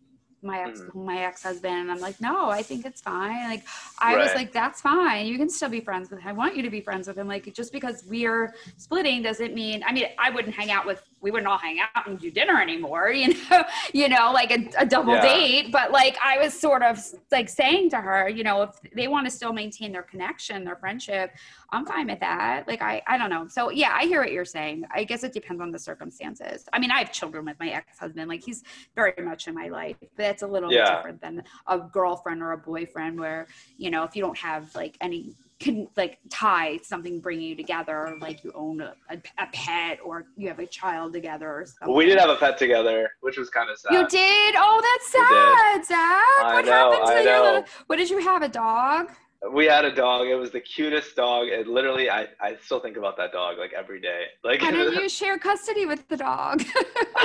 my 0.43 0.59
ex 0.59 0.79
Mhm. 0.81 1.05
my 1.05 1.19
ex-husband? 1.23 1.73
And 1.73 1.91
i'm 1.91 1.99
like 1.99 2.19
no 2.21 2.49
i 2.49 2.61
think 2.61 2.85
it's 2.85 3.01
fine. 3.01 3.49
Like 3.49 3.63
i 3.99 4.15
was 4.15 4.33
like 4.35 4.51
that's 4.53 4.81
fine. 4.81 5.25
You 5.25 5.37
can 5.37 5.49
still 5.49 5.69
be 5.69 5.81
friends 5.81 6.09
with 6.11 6.19
him 6.21 6.27
i 6.27 6.31
want 6.31 6.55
you 6.55 6.61
to 6.61 6.69
be 6.69 6.79
friends 6.79 7.07
with 7.07 7.17
him. 7.17 7.27
Like 7.27 7.51
just 7.53 7.73
because 7.73 8.03
we're 8.07 8.53
splitting 8.77 9.23
doesn't 9.23 9.53
mean 9.53 9.83
i 9.87 9.91
mean 9.91 10.05
i 10.19 10.29
wouldn't 10.29 10.53
hang 10.55 10.69
out 10.71 10.85
with 10.85 11.01
we 11.21 11.31
wouldn't 11.31 11.47
all 11.47 11.57
hang 11.57 11.79
out 11.79 12.07
and 12.07 12.19
do 12.19 12.29
dinner 12.29 12.61
anymore, 12.61 13.09
you 13.11 13.33
know, 13.49 13.63
you 13.93 14.09
know, 14.09 14.31
like 14.33 14.51
a, 14.51 14.69
a 14.77 14.85
double 14.85 15.13
yeah. 15.13 15.21
date. 15.21 15.71
But 15.71 15.91
like 15.91 16.17
I 16.23 16.37
was 16.37 16.57
sort 16.57 16.83
of 16.83 16.99
like 17.31 17.49
saying 17.49 17.89
to 17.91 17.97
her, 17.97 18.29
you 18.29 18.43
know, 18.43 18.63
if 18.63 18.71
they 18.95 19.07
want 19.07 19.25
to 19.25 19.31
still 19.31 19.53
maintain 19.53 19.91
their 19.91 20.03
connection, 20.03 20.63
their 20.63 20.75
friendship, 20.75 21.31
I'm 21.71 21.85
fine 21.85 22.07
with 22.07 22.19
that. 22.19 22.67
Like 22.67 22.81
I, 22.81 23.01
I 23.07 23.17
don't 23.17 23.29
know. 23.29 23.47
So 23.47 23.71
yeah, 23.71 23.91
I 23.93 24.05
hear 24.05 24.21
what 24.21 24.31
you're 24.31 24.45
saying. 24.45 24.85
I 24.93 25.03
guess 25.03 25.23
it 25.23 25.33
depends 25.33 25.61
on 25.61 25.71
the 25.71 25.79
circumstances. 25.79 26.65
I 26.71 26.79
mean, 26.79 26.91
I 26.91 26.99
have 26.99 27.11
children 27.11 27.45
with 27.45 27.59
my 27.59 27.69
ex-husband. 27.69 28.29
Like 28.29 28.43
he's 28.43 28.63
very 28.95 29.13
much 29.23 29.47
in 29.47 29.55
my 29.55 29.67
life, 29.67 29.97
but 30.15 30.25
it's 30.25 30.43
a 30.43 30.47
little 30.47 30.71
yeah. 30.71 30.95
different 30.95 31.21
than 31.21 31.43
a 31.67 31.79
girlfriend 31.79 32.41
or 32.41 32.51
a 32.51 32.57
boyfriend 32.57 33.19
where, 33.19 33.47
you 33.77 33.89
know, 33.89 34.03
if 34.03 34.15
you 34.15 34.21
don't 34.21 34.37
have 34.37 34.73
like 34.75 34.97
any 35.01 35.35
can 35.59 35.87
like 35.97 36.19
tie 36.29 36.77
something 36.83 37.19
bringing 37.19 37.47
you 37.47 37.55
together 37.55 38.15
like 38.21 38.43
you 38.43 38.51
own 38.53 38.79
a, 38.81 38.93
a, 39.09 39.17
a, 39.39 39.47
pet 39.53 39.99
or 40.05 40.27
you 40.35 40.47
have 40.47 40.59
a 40.59 40.67
child 40.67 41.13
together 41.13 41.49
or 41.49 41.65
something. 41.65 41.95
we 41.95 42.05
did 42.05 42.19
have 42.19 42.29
a 42.29 42.35
pet 42.35 42.57
together 42.57 43.09
which 43.21 43.37
was 43.37 43.49
kind 43.49 43.69
of 43.69 43.77
sad. 43.77 43.93
You 43.93 44.07
did? 44.07 44.55
Oh 44.57 44.81
that's 44.83 45.11
sad 45.11 45.85
zach. 45.85 45.97
I 45.97 46.53
what 46.53 46.65
know, 46.65 46.71
happened 46.71 47.07
to 47.07 47.13
I 47.13 47.23
know. 47.23 47.43
Little, 47.43 47.63
what 47.87 47.95
did 47.95 48.09
you 48.09 48.19
have 48.19 48.43
a 48.43 48.49
dog 48.49 49.09
we 49.53 49.65
had 49.65 49.85
a 49.85 49.93
dog 49.93 50.27
it 50.27 50.35
was 50.35 50.51
the 50.51 50.59
cutest 50.59 51.15
dog 51.15 51.47
it 51.47 51.67
literally 51.67 52.09
i 52.09 52.27
i 52.41 52.55
still 52.63 52.79
think 52.79 52.97
about 52.97 53.15
that 53.15 53.31
dog 53.31 53.57
like 53.59 53.71
every 53.71 54.01
day 54.01 54.23
like 54.43 54.59
how 54.61 54.71
did 54.71 54.93
you 54.95 55.07
share 55.19 55.37
custody 55.37 55.85
with 55.85 56.07
the 56.07 56.17
dog 56.17 56.63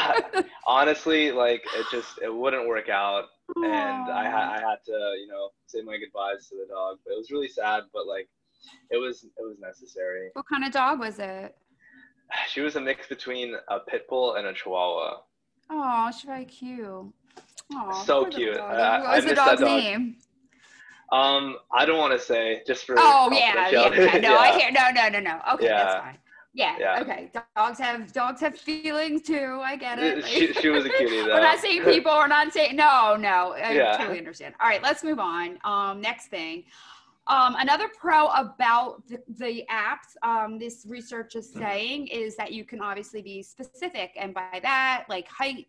honestly 0.67 1.33
like 1.33 1.65
it 1.75 1.87
just 1.91 2.19
it 2.23 2.33
wouldn't 2.33 2.69
work 2.69 2.91
out 2.91 3.25
and 3.57 4.11
I, 4.11 4.57
I 4.57 4.61
had 4.61 4.77
to, 4.87 5.15
you 5.21 5.27
know, 5.29 5.51
say 5.67 5.83
my 5.83 5.99
goodbyes 5.99 6.49
to 6.49 6.57
the 6.57 6.67
dog. 6.73 6.99
But 7.05 7.13
it 7.13 7.19
was 7.19 7.31
really 7.31 7.49
sad, 7.49 7.85
but 7.93 8.07
like, 8.07 8.29
it 8.91 8.97
was 8.97 9.25
it 9.25 9.33
was 9.39 9.57
necessary. 9.61 10.31
What 10.35 10.47
kind 10.49 10.65
of 10.65 10.73
dog 10.73 11.01
was 11.01 11.19
it? 11.19 11.57
She 12.49 12.61
was 12.61 12.77
a 12.77 12.81
mix 12.81 13.09
between 13.09 13.55
a 13.69 13.81
pit 13.81 14.07
bull 14.09 14.37
and 14.37 14.47
a 14.47 14.55
chihuahua. 14.55 15.19
Oh, 15.71 16.11
she's 16.13 16.23
very 16.23 16.45
cute. 16.45 17.13
Oh, 17.75 18.03
so 18.07 18.25
cute. 18.27 18.57
Uh, 18.57 19.01
what 19.01 19.17
was 19.17 19.25
the 19.25 19.35
dog's 19.35 19.61
dog. 19.61 19.69
name? 19.69 20.17
Um, 21.13 21.59
I 21.71 21.85
don't 21.85 21.99
want 21.99 22.19
to 22.19 22.19
say 22.19 22.63
just 22.67 22.87
for. 22.87 22.95
Oh 22.99 23.29
yeah, 23.31 23.69
yeah. 23.69 23.89
No, 24.19 24.31
yeah. 24.31 24.37
I 24.37 24.59
hear. 24.59 24.73
No, 24.73 24.91
no, 24.91 25.09
no, 25.11 25.21
no. 25.21 25.41
Okay, 25.55 25.67
yeah. 25.67 25.85
that's 25.85 26.01
fine. 26.01 26.19
Yeah, 26.55 26.77
yeah. 26.79 27.01
Okay. 27.01 27.31
Dogs 27.55 27.79
have 27.79 28.13
dogs 28.13 28.41
have 28.41 28.59
feelings 28.59 29.23
too. 29.23 29.61
I 29.63 29.77
get 29.77 29.99
it. 29.99 30.25
she, 30.27 30.53
she 30.55 30.71
was 30.71 30.87
a 30.87 30.89
cutie 30.89 31.23
though. 31.23 31.27
we're 31.35 31.41
not 31.41 31.59
saying 31.59 31.85
people. 31.85 32.13
We're 32.13 32.29
not 32.29 32.53
saying 32.53 32.77
no, 32.77 33.17
no. 33.17 33.53
I 33.53 33.73
yeah. 33.73 33.97
totally 33.99 34.19
understand. 34.19 34.55
All 34.61 34.69
right, 34.69 34.83
let's 34.83 35.05
move 35.05 35.19
on. 35.19 35.59
Um, 35.65 36.01
next 36.01 36.29
thing. 36.29 36.65
Um, 37.29 37.55
another 37.59 37.89
pro 37.89 38.27
about 38.29 39.07
the, 39.07 39.19
the 39.39 39.65
apps, 39.71 40.17
um, 40.27 40.59
this 40.59 40.85
research 40.89 41.37
is 41.37 41.53
saying, 41.53 42.09
is 42.09 42.35
that 42.37 42.53
you 42.53 42.65
can 42.65 42.81
obviously 42.81 43.23
be 43.23 43.43
specific, 43.45 44.11
and 44.19 44.35
by 44.35 44.59
that, 44.61 45.05
like 45.09 45.29
height, 45.29 45.69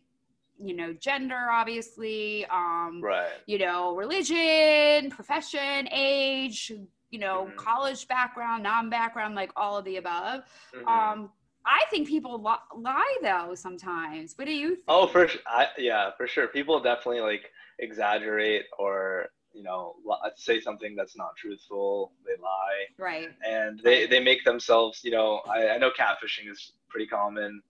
you 0.60 0.76
know, 0.76 0.94
gender, 0.94 1.50
obviously, 1.52 2.46
um, 2.46 3.02
right. 3.04 3.32
you 3.46 3.58
know, 3.58 3.96
religion, 3.96 5.10
profession, 5.10 5.88
age, 5.92 6.72
you 7.10 7.20
know, 7.20 7.46
mm-hmm. 7.46 7.58
college 7.58 8.08
background, 8.08 8.64
non 8.64 8.90
background, 8.90 9.36
like 9.36 9.52
all 9.56 9.78
of 9.78 9.86
the 9.86 9.98
above. 9.98 10.44
Mm-hmm. 10.76 10.88
Um, 10.88 11.30
I 11.66 11.84
think 11.90 12.08
people 12.08 12.42
li- 12.42 12.82
lie 12.82 13.18
though 13.22 13.56
sometimes. 13.56 14.34
What 14.36 14.48
do 14.48 14.54
you 14.54 14.70
think? 14.70 14.86
Oh, 14.88 15.08
for 15.08 15.28
sure. 15.28 15.42
yeah, 15.78 16.12
for 16.18 16.28
sure. 16.28 16.48
People 16.48 16.82
definitely 16.82 17.22
like 17.22 17.52
exaggerate 17.80 18.66
or 18.78 19.28
you 19.54 19.64
know 19.64 19.96
say 20.36 20.60
something 20.60 20.96
that's 20.96 21.16
not 21.16 21.36
truthful. 21.38 22.12
They 22.26 22.42
lie. 22.42 22.86
Right. 22.98 23.30
And 23.48 23.80
they 23.84 24.08
they 24.08 24.20
make 24.20 24.44
themselves. 24.44 25.02
You 25.04 25.12
know, 25.12 25.42
I, 25.48 25.70
I 25.70 25.78
know 25.78 25.92
catfishing 25.92 26.52
is 26.52 26.74
pretty 26.90 27.08
common, 27.08 27.62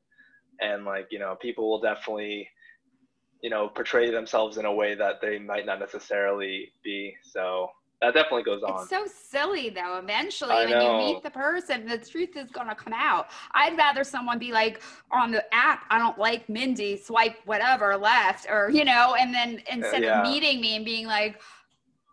and 0.59 0.85
like 0.85 1.07
you 1.11 1.19
know 1.19 1.35
people 1.39 1.69
will 1.69 1.81
definitely 1.81 2.49
you 3.43 3.49
know 3.49 3.67
portray 3.67 4.09
themselves 4.09 4.57
in 4.57 4.65
a 4.65 4.73
way 4.73 4.95
that 4.95 5.21
they 5.21 5.37
might 5.37 5.67
not 5.67 5.79
necessarily 5.79 6.71
be. 6.83 7.13
So 7.21 7.69
that 8.01 8.13
definitely 8.13 8.43
goes 8.43 8.63
on. 8.63 8.81
It's 8.81 8.89
so 8.89 9.05
silly 9.05 9.69
though. 9.69 9.97
Eventually, 9.97 10.51
I 10.51 10.65
when 10.65 10.69
know. 10.71 10.99
you 10.99 11.13
meet 11.13 11.23
the 11.23 11.29
person, 11.29 11.85
the 11.85 11.97
truth 11.97 12.35
is 12.37 12.49
gonna 12.51 12.73
come 12.73 12.93
out. 12.93 13.27
I'd 13.53 13.77
rather 13.77 14.03
someone 14.03 14.39
be 14.39 14.51
like 14.51 14.81
on 15.11 15.31
the 15.31 15.43
app, 15.53 15.85
I 15.89 15.99
don't 15.99 16.17
like 16.17 16.47
Mindie, 16.49 16.97
swipe 16.97 17.37
whatever 17.45 17.95
left, 17.97 18.47
or 18.49 18.71
you 18.71 18.85
know, 18.85 19.15
and 19.19 19.33
then 19.33 19.61
uh, 19.69 19.75
instead 19.75 20.03
yeah. 20.03 20.21
of 20.21 20.29
meeting 20.29 20.61
me 20.61 20.77
and 20.77 20.85
being 20.85 21.05
like, 21.05 21.41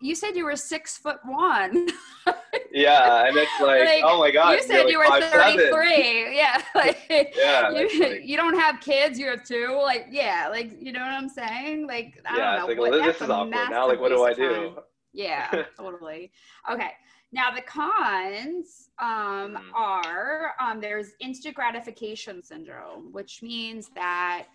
you 0.00 0.14
said 0.14 0.34
you 0.34 0.44
were 0.44 0.56
six 0.56 0.96
foot 0.96 1.18
one. 1.24 1.88
yeah, 2.72 3.26
and 3.26 3.36
it's 3.36 3.60
like, 3.60 3.84
like, 3.84 4.02
oh 4.04 4.18
my 4.18 4.30
god, 4.30 4.52
you 4.52 4.62
said 4.62 4.88
you 4.88 4.98
were 4.98 5.06
33. 5.06 6.36
Yeah, 6.36 6.62
like, 6.74 7.34
yeah, 7.36 7.70
you, 7.70 8.00
like, 8.00 8.22
you 8.24 8.36
don't 8.36 8.58
have 8.58 8.80
kids, 8.80 9.18
you 9.18 9.26
have 9.26 9.44
two. 9.44 9.78
Like, 9.82 10.06
yeah, 10.10 10.48
like 10.50 10.72
you 10.80 10.92
know 10.92 11.00
what 11.00 11.12
I'm 11.12 11.28
saying? 11.28 11.86
Like, 11.86 12.20
I 12.26 12.36
yeah, 12.36 12.56
don't 12.56 12.60
know. 12.60 12.66
Like, 12.66 12.92
well, 12.92 13.02
this 13.02 13.20
is 13.20 13.30
awkward 13.30 13.70
now. 13.70 13.86
Like, 13.86 14.00
what 14.00 14.08
do 14.08 14.24
I 14.24 14.32
do? 14.32 14.50
Time. 14.74 14.74
Yeah, 15.12 15.64
totally. 15.76 16.32
Okay. 16.70 16.90
Now 17.32 17.52
the 17.52 17.62
cons 17.62 18.90
um, 18.98 19.56
mm. 19.56 19.60
are 19.72 20.52
um, 20.60 20.80
there's 20.80 21.12
instant 21.20 21.54
gratification 21.54 22.42
syndrome, 22.42 23.12
which 23.12 23.40
means 23.42 23.90
that 23.94 24.46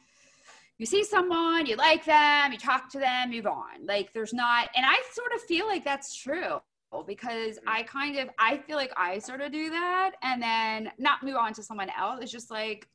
you 0.77 0.85
see 0.85 1.03
someone, 1.03 1.65
you 1.65 1.75
like 1.75 2.05
them, 2.05 2.51
you 2.51 2.57
talk 2.57 2.89
to 2.91 2.99
them, 2.99 3.31
move 3.31 3.47
on. 3.47 3.85
Like 3.85 4.11
there's 4.13 4.33
not, 4.33 4.69
and 4.75 4.85
I 4.85 5.01
sort 5.13 5.31
of 5.33 5.41
feel 5.41 5.67
like 5.67 5.83
that's 5.83 6.15
true 6.15 6.59
because 7.07 7.59
I 7.67 7.83
kind 7.83 8.17
of 8.19 8.29
I 8.39 8.57
feel 8.57 8.77
like 8.77 8.93
I 8.95 9.19
sort 9.19 9.41
of 9.41 9.51
do 9.51 9.69
that 9.69 10.11
and 10.21 10.41
then 10.41 10.91
not 10.97 11.23
move 11.23 11.35
on 11.35 11.53
to 11.53 11.63
someone 11.63 11.89
else. 11.97 12.19
It's 12.21 12.31
just 12.31 12.49
like 12.49 12.87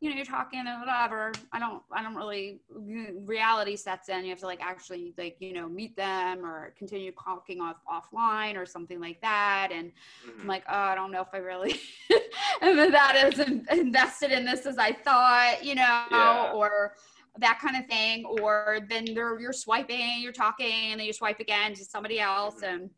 you 0.00 0.10
know, 0.10 0.16
you're 0.16 0.26
talking 0.26 0.58
and 0.58 0.80
whatever. 0.80 1.32
I 1.50 1.58
don't, 1.58 1.82
I 1.90 2.02
don't 2.02 2.14
really, 2.14 2.60
reality 2.68 3.74
sets 3.74 4.10
in. 4.10 4.24
You 4.24 4.30
have 4.30 4.40
to 4.40 4.46
like 4.46 4.60
actually 4.60 5.14
like, 5.16 5.36
you 5.40 5.54
know, 5.54 5.66
meet 5.66 5.96
them 5.96 6.44
or 6.44 6.74
continue 6.76 7.10
talking 7.12 7.62
off 7.62 7.76
offline 7.90 8.56
or 8.56 8.66
something 8.66 9.00
like 9.00 9.18
that. 9.22 9.70
And 9.72 9.92
mm-hmm. 10.28 10.42
I'm 10.42 10.46
like, 10.46 10.64
oh, 10.68 10.76
I 10.76 10.94
don't 10.94 11.10
know 11.10 11.22
if 11.22 11.28
I 11.32 11.38
really 11.38 11.80
am 12.60 12.90
that 12.90 13.16
as 13.16 13.38
invested 13.78 14.30
in 14.30 14.44
this 14.44 14.66
as 14.66 14.76
I 14.76 14.92
thought, 14.92 15.64
you 15.64 15.74
know, 15.74 16.04
yeah. 16.10 16.52
or 16.54 16.96
that 17.38 17.58
kind 17.60 17.76
of 17.76 17.86
thing. 17.86 18.24
Or 18.24 18.78
then 18.88 19.06
they're, 19.14 19.38
you're 19.40 19.52
swiping, 19.52 20.20
you're 20.20 20.32
talking 20.32 20.90
and 20.92 21.00
then 21.00 21.06
you 21.06 21.12
swipe 21.12 21.40
again 21.40 21.74
to 21.74 21.84
somebody 21.84 22.20
else. 22.20 22.56
Mm-hmm. 22.56 22.82
And 22.82 22.90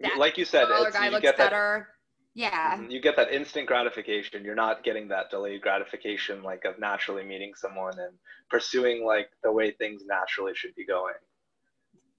that 0.00 0.18
like 0.18 0.36
you 0.38 0.44
said, 0.44 0.64
other 0.64 0.90
guy 0.90 1.08
looks 1.08 1.30
better. 1.36 1.86
That- 1.88 1.92
yeah. 2.34 2.80
You 2.88 3.00
get 3.00 3.16
that 3.16 3.30
instant 3.30 3.66
gratification. 3.66 4.44
You're 4.44 4.54
not 4.54 4.84
getting 4.84 5.08
that 5.08 5.30
delayed 5.30 5.60
gratification 5.60 6.42
like 6.42 6.64
of 6.64 6.78
naturally 6.78 7.24
meeting 7.24 7.52
someone 7.54 7.98
and 7.98 8.14
pursuing 8.48 9.04
like 9.04 9.28
the 9.42 9.52
way 9.52 9.72
things 9.72 10.04
naturally 10.06 10.52
should 10.54 10.74
be 10.74 10.86
going. 10.86 11.14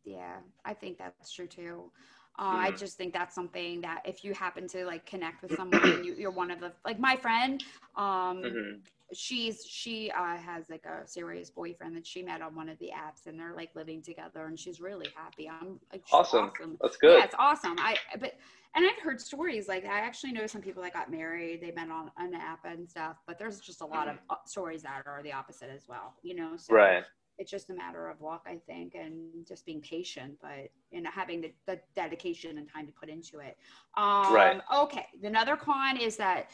Yeah, 0.05 0.37
I 0.65 0.73
think 0.73 0.97
that's 0.97 1.33
true 1.33 1.47
too. 1.47 1.91
Uh, 2.37 2.43
mm-hmm. 2.43 2.65
I 2.65 2.71
just 2.71 2.97
think 2.97 3.13
that's 3.13 3.33
something 3.33 3.81
that 3.81 4.01
if 4.05 4.23
you 4.23 4.33
happen 4.33 4.67
to 4.69 4.85
like 4.85 5.05
connect 5.05 5.41
with 5.41 5.55
someone, 5.55 5.81
and 5.83 6.05
you, 6.05 6.27
are 6.27 6.31
one 6.31 6.51
of 6.51 6.59
the 6.59 6.73
like 6.85 6.99
my 6.99 7.15
friend. 7.15 7.63
Um, 7.95 8.41
mm-hmm. 8.43 8.79
She's 9.13 9.65
she 9.65 10.11
uh, 10.11 10.37
has 10.37 10.69
like 10.69 10.85
a 10.85 11.07
serious 11.07 11.49
boyfriend 11.49 11.95
that 11.95 12.05
she 12.05 12.23
met 12.23 12.41
on 12.41 12.55
one 12.55 12.69
of 12.69 12.77
the 12.79 12.91
apps, 12.95 13.27
and 13.27 13.39
they're 13.39 13.55
like 13.55 13.69
living 13.75 14.01
together, 14.01 14.45
and 14.45 14.59
she's 14.59 14.79
really 14.79 15.07
happy. 15.15 15.49
I'm 15.49 15.79
like, 15.91 16.03
awesome. 16.11 16.51
awesome. 16.55 16.77
That's 16.81 16.97
good. 16.97 17.17
Yeah, 17.17 17.25
it's 17.25 17.35
awesome. 17.37 17.75
I 17.77 17.97
but 18.19 18.33
and 18.75 18.85
I've 18.85 19.01
heard 19.03 19.21
stories 19.21 19.67
like 19.67 19.85
I 19.85 19.99
actually 19.99 20.31
know 20.31 20.47
some 20.47 20.61
people 20.61 20.81
that 20.83 20.93
got 20.93 21.11
married, 21.11 21.61
they 21.61 21.71
met 21.71 21.89
on 21.89 22.11
an 22.17 22.33
app 22.33 22.65
and 22.65 22.89
stuff, 22.89 23.17
but 23.27 23.37
there's 23.37 23.59
just 23.59 23.81
a 23.81 23.85
lot 23.85 24.07
of 24.07 24.17
uh, 24.29 24.35
stories 24.45 24.81
that 24.83 25.03
are 25.05 25.21
the 25.23 25.31
opposite 25.31 25.69
as 25.69 25.87
well, 25.87 26.15
you 26.23 26.35
know? 26.35 26.57
So 26.57 26.73
right. 26.73 27.03
It's 27.39 27.49
just 27.49 27.71
a 27.71 27.73
matter 27.73 28.09
of 28.09 28.21
luck, 28.21 28.45
I 28.45 28.59
think, 28.67 28.93
and 28.93 29.47
just 29.47 29.65
being 29.65 29.81
patient, 29.81 30.37
but 30.39 30.69
and 30.91 31.07
having 31.07 31.41
the, 31.41 31.51
the 31.65 31.79
dedication 31.95 32.59
and 32.59 32.71
time 32.71 32.85
to 32.85 32.93
put 32.93 33.09
into 33.09 33.39
it. 33.39 33.57
Um, 33.97 34.33
right. 34.33 34.61
Okay. 34.75 35.07
Another 35.23 35.55
con 35.55 35.97
is 35.97 36.15
that 36.17 36.51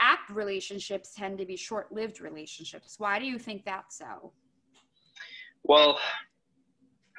app 0.00 0.28
relationships 0.30 1.12
tend 1.16 1.38
to 1.38 1.46
be 1.46 1.56
short-lived 1.56 2.20
relationships. 2.20 2.96
Why 2.98 3.18
do 3.18 3.26
you 3.26 3.38
think 3.38 3.64
that's 3.64 3.98
so? 3.98 4.32
Well, 5.64 5.98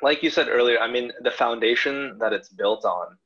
like 0.01 0.23
you 0.23 0.29
said 0.29 0.47
earlier, 0.47 0.79
I 0.79 0.89
mean, 0.89 1.11
the 1.21 1.31
foundation 1.31 2.17
that 2.19 2.33
it's 2.33 2.49
built 2.49 2.85
on 2.85 3.17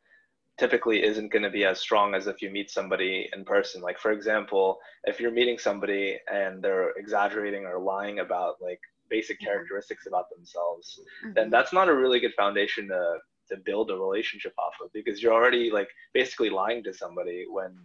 typically 0.60 1.04
isn't 1.04 1.32
going 1.32 1.44
to 1.44 1.50
be 1.50 1.66
as 1.66 1.80
strong 1.80 2.14
as 2.14 2.28
if 2.28 2.42
you 2.42 2.50
meet 2.50 2.70
somebody 2.70 3.30
in 3.34 3.44
person. 3.44 3.82
Like, 3.82 4.00
for 4.00 4.12
example, 4.12 4.78
if 5.06 5.20
you're 5.20 5.32
meeting 5.32 5.58
somebody 5.58 6.18
and 6.32 6.64
they're 6.64 6.92
exaggerating 6.92 7.66
or 7.66 7.80
lying 7.80 8.20
about 8.20 8.56
like 8.62 8.80
basic 9.10 9.40
characteristics 9.40 10.06
about 10.08 10.26
themselves, 10.36 11.00
mm-hmm. 11.24 11.34
then 11.34 11.50
that's 11.50 11.74
not 11.74 11.90
a 11.90 11.96
really 11.96 12.20
good 12.20 12.34
foundation 12.36 12.88
to, 12.88 13.18
to 13.50 13.58
build 13.66 13.92
a 13.92 13.96
relationship 13.96 14.54
off 14.58 14.74
of 14.84 14.92
because 14.94 15.22
you're 15.22 15.34
already 15.34 15.72
like 15.72 15.90
basically 16.14 16.50
lying 16.50 16.84
to 16.84 16.94
somebody 16.94 17.46
when, 17.50 17.76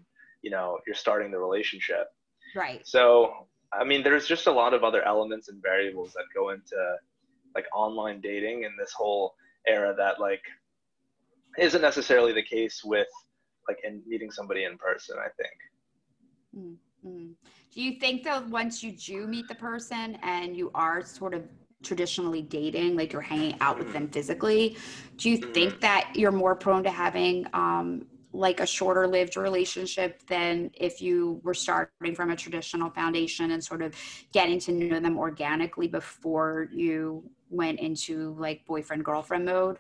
you 0.49 0.55
know, 0.57 0.79
you're 0.87 0.97
starting 0.97 1.31
the 1.31 1.39
relationship. 1.39 2.07
Right. 2.57 2.81
So, 2.87 3.49
I 3.79 3.85
mean, 3.85 4.03
there's 4.03 4.27
just 4.27 4.47
a 4.47 4.51
lot 4.63 4.73
of 4.73 4.83
other 4.83 5.03
elements 5.03 5.51
and 5.51 5.61
variables 5.63 6.15
that 6.15 6.25
go 6.35 6.49
into 6.57 6.79
like 7.55 7.67
online 7.75 8.23
dating 8.23 8.65
and 8.65 8.73
this 8.81 8.93
whole 8.97 9.35
era 9.67 9.95
that 9.99 10.19
like 10.19 10.41
isn't 11.59 11.83
necessarily 11.83 12.33
the 12.33 12.43
case 12.43 12.81
with 12.83 13.13
like 13.69 13.79
in 13.85 14.03
meeting 14.07 14.31
somebody 14.31 14.65
in 14.65 14.79
person. 14.79 15.17
I 15.19 15.29
think. 15.39 15.57
Mm. 16.57 16.77
Mm. 17.07 17.33
Do 17.75 17.83
you 17.83 18.01
think 18.01 18.25
though, 18.25 18.43
once 18.49 18.83
you 18.83 18.93
do 18.93 19.27
meet 19.27 19.49
the 19.49 19.55
person 19.55 20.17
and 20.23 20.57
you 20.57 20.71
are 20.75 21.05
sort 21.05 21.35
of 21.35 21.43
traditionally 21.83 22.41
dating, 22.41 22.97
like 22.97 23.13
you're 23.13 23.21
hanging 23.35 23.55
out 23.61 23.79
with 23.79 23.93
them 23.93 24.09
physically, 24.09 24.79
do 25.19 25.29
you 25.29 25.37
think 25.37 25.73
Mm-hmm. 25.73 25.81
that 25.81 26.11
you're 26.15 26.33
more 26.33 26.55
prone 26.55 26.83
to 26.85 26.91
having 26.91 27.47
um, 27.53 28.07
like 28.39 28.61
a 28.61 28.67
shorter 28.67 29.07
lived 29.07 29.37
relationship 29.37 30.25
than 30.29 30.71
if 30.75 31.03
you 31.03 31.41
were 31.43 31.55
starting 31.55 32.15
from 32.15 32.31
a 32.31 32.37
traditional 32.37 32.89
foundation 32.91 33.51
and 33.51 33.63
sort 33.63 33.83
of 33.83 33.95
getting 34.33 34.61
to 34.61 34.73
know 34.73 35.01
them 35.01 35.19
organically 35.19 35.89
before 35.89 36.69
you 36.73 37.29
went 37.51 37.81
into 37.81 38.37
like 38.39 38.65
boyfriend 38.65 39.05
girlfriend 39.05 39.45
mode? 39.45 39.79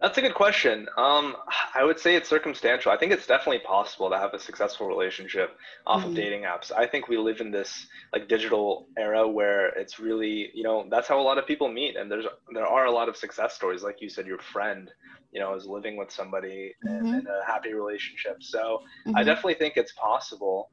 That's 0.00 0.16
a 0.16 0.22
good 0.22 0.34
question. 0.34 0.88
Um, 0.96 1.36
I 1.74 1.84
would 1.84 1.98
say 1.98 2.16
it's 2.16 2.28
circumstantial. 2.28 2.90
I 2.90 2.96
think 2.96 3.12
it's 3.12 3.26
definitely 3.26 3.58
possible 3.58 4.08
to 4.08 4.16
have 4.16 4.32
a 4.32 4.38
successful 4.38 4.86
relationship 4.86 5.50
off 5.86 6.00
Mhm. 6.00 6.06
of 6.06 6.14
dating 6.14 6.42
apps. 6.44 6.72
I 6.74 6.86
think 6.86 7.08
we 7.08 7.18
live 7.18 7.40
in 7.42 7.50
this 7.50 7.86
like 8.14 8.26
digital 8.26 8.88
era 8.96 9.28
where 9.28 9.66
it's 9.78 9.98
really, 9.98 10.50
you 10.54 10.62
know, 10.62 10.86
that's 10.90 11.06
how 11.06 11.20
a 11.20 11.22
lot 11.22 11.36
of 11.36 11.46
people 11.46 11.68
meet, 11.70 11.96
and 11.96 12.10
there's 12.10 12.24
there 12.54 12.66
are 12.66 12.86
a 12.86 12.90
lot 12.90 13.10
of 13.10 13.16
success 13.16 13.54
stories. 13.54 13.82
Like 13.82 13.96
you 14.00 14.08
said, 14.08 14.26
your 14.26 14.38
friend, 14.38 14.90
you 15.32 15.40
know, 15.40 15.54
is 15.54 15.66
living 15.66 15.98
with 15.98 16.10
somebody 16.10 16.74
and 16.86 17.04
Mhm. 17.04 17.20
in 17.20 17.26
a 17.26 17.44
happy 17.46 17.74
relationship. 17.74 18.36
So 18.40 18.78
I 19.14 19.22
Mhm. 19.22 19.26
definitely 19.26 19.54
think 19.54 19.74
it's 19.76 19.92
possible, 19.92 20.70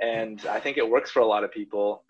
and 0.00 0.46
I 0.46 0.60
think 0.60 0.76
it 0.76 0.88
works 0.88 1.10
for 1.10 1.20
a 1.20 1.26
lot 1.26 1.42
of 1.42 1.50
people. 1.50 2.04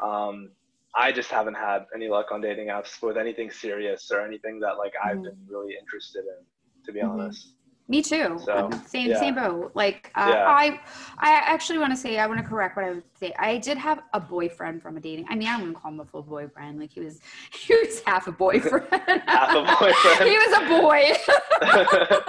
Um, 0.00 0.52
I 0.94 1.10
just 1.12 1.30
haven't 1.30 1.54
had 1.54 1.86
any 1.94 2.08
luck 2.08 2.32
on 2.32 2.40
dating 2.40 2.68
apps 2.68 3.00
with 3.02 3.16
anything 3.16 3.50
serious 3.50 4.10
or 4.10 4.20
anything 4.20 4.60
that 4.60 4.76
like 4.78 4.92
I've 5.02 5.18
Mhm. 5.18 5.24
been 5.24 5.46
really 5.48 5.74
interested 5.80 6.24
in, 6.26 6.44
to 6.84 6.92
be 6.92 7.00
Mhm. 7.00 7.08
honest. 7.10 7.54
Me 7.88 8.00
too. 8.00 8.38
So, 8.44 8.70
same 8.86 9.10
yeah. 9.10 9.18
same 9.18 9.34
boat. 9.34 9.72
Like 9.74 10.12
uh, 10.14 10.30
Yeah. 10.32 10.46
I, 10.48 10.80
I 11.18 11.32
actually 11.32 11.78
want 11.78 11.92
to 11.92 11.96
say 11.96 12.18
I 12.18 12.26
want 12.26 12.40
to 12.40 12.46
correct 12.46 12.76
what 12.76 12.84
I 12.84 12.90
would 12.90 13.02
say. 13.18 13.34
I 13.38 13.58
did 13.58 13.76
have 13.76 14.02
a 14.14 14.20
boyfriend 14.20 14.82
from 14.82 14.96
a 14.96 15.00
dating. 15.00 15.26
I 15.28 15.34
mean, 15.34 15.48
I 15.48 15.56
wouldn't 15.58 15.76
call 15.76 15.90
him 15.90 16.00
a 16.00 16.04
full 16.04 16.22
boyfriend. 16.22 16.78
Like 16.78 16.90
he 16.92 17.00
was, 17.00 17.20
he 17.52 17.74
was 17.74 18.00
half 18.06 18.28
a 18.28 18.32
boyfriend. 18.32 18.86
Half 19.26 19.50
a 19.50 19.62
boyfriend. 19.62 20.30
he 20.30 20.36
was 20.38 20.52
a 20.58 20.80
boy. 20.80 21.12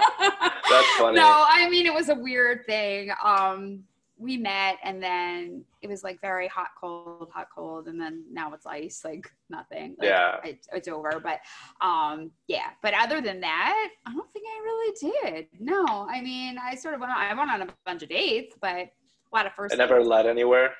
That's 0.70 0.88
funny. 0.98 1.16
No, 1.16 1.44
I 1.48 1.68
mean 1.70 1.86
it 1.86 1.94
was 1.94 2.08
a 2.08 2.14
weird 2.14 2.64
thing. 2.66 3.10
Um, 3.22 3.84
we 4.16 4.36
met 4.36 4.76
and 4.84 5.02
then 5.02 5.64
it 5.82 5.88
was 5.88 6.04
like 6.04 6.20
very 6.20 6.46
hot, 6.46 6.68
cold, 6.80 7.30
hot, 7.34 7.48
cold, 7.54 7.88
and 7.88 8.00
then 8.00 8.24
now 8.30 8.52
it's 8.54 8.64
ice, 8.64 9.02
like 9.04 9.28
nothing. 9.50 9.96
Like, 9.98 10.08
Yeah. 10.08 10.36
it, 10.44 10.66
it's 10.72 10.86
over. 10.88 11.20
But 11.20 11.40
um, 11.84 12.30
yeah. 12.46 12.70
But 12.82 12.94
other 12.94 13.20
than 13.20 13.40
that, 13.40 13.88
I 14.06 14.12
don't 14.12 14.32
think 14.32 14.46
I 14.48 14.62
really 14.62 15.12
did. 15.32 15.46
No, 15.58 16.06
I 16.08 16.20
mean, 16.20 16.58
I 16.62 16.74
sort 16.76 16.94
of 16.94 17.00
went 17.00 17.12
on. 17.12 17.18
I 17.18 17.34
went 17.34 17.50
on 17.50 17.62
a 17.62 17.68
bunch 17.84 18.02
of 18.04 18.08
dates, 18.08 18.54
but 18.60 18.68
a 18.76 18.90
lot 19.32 19.46
of 19.46 19.52
first. 19.54 19.74
It 19.74 19.78
never 19.78 19.96
dates. 19.98 20.08
led 20.08 20.26
anywhere. 20.26 20.74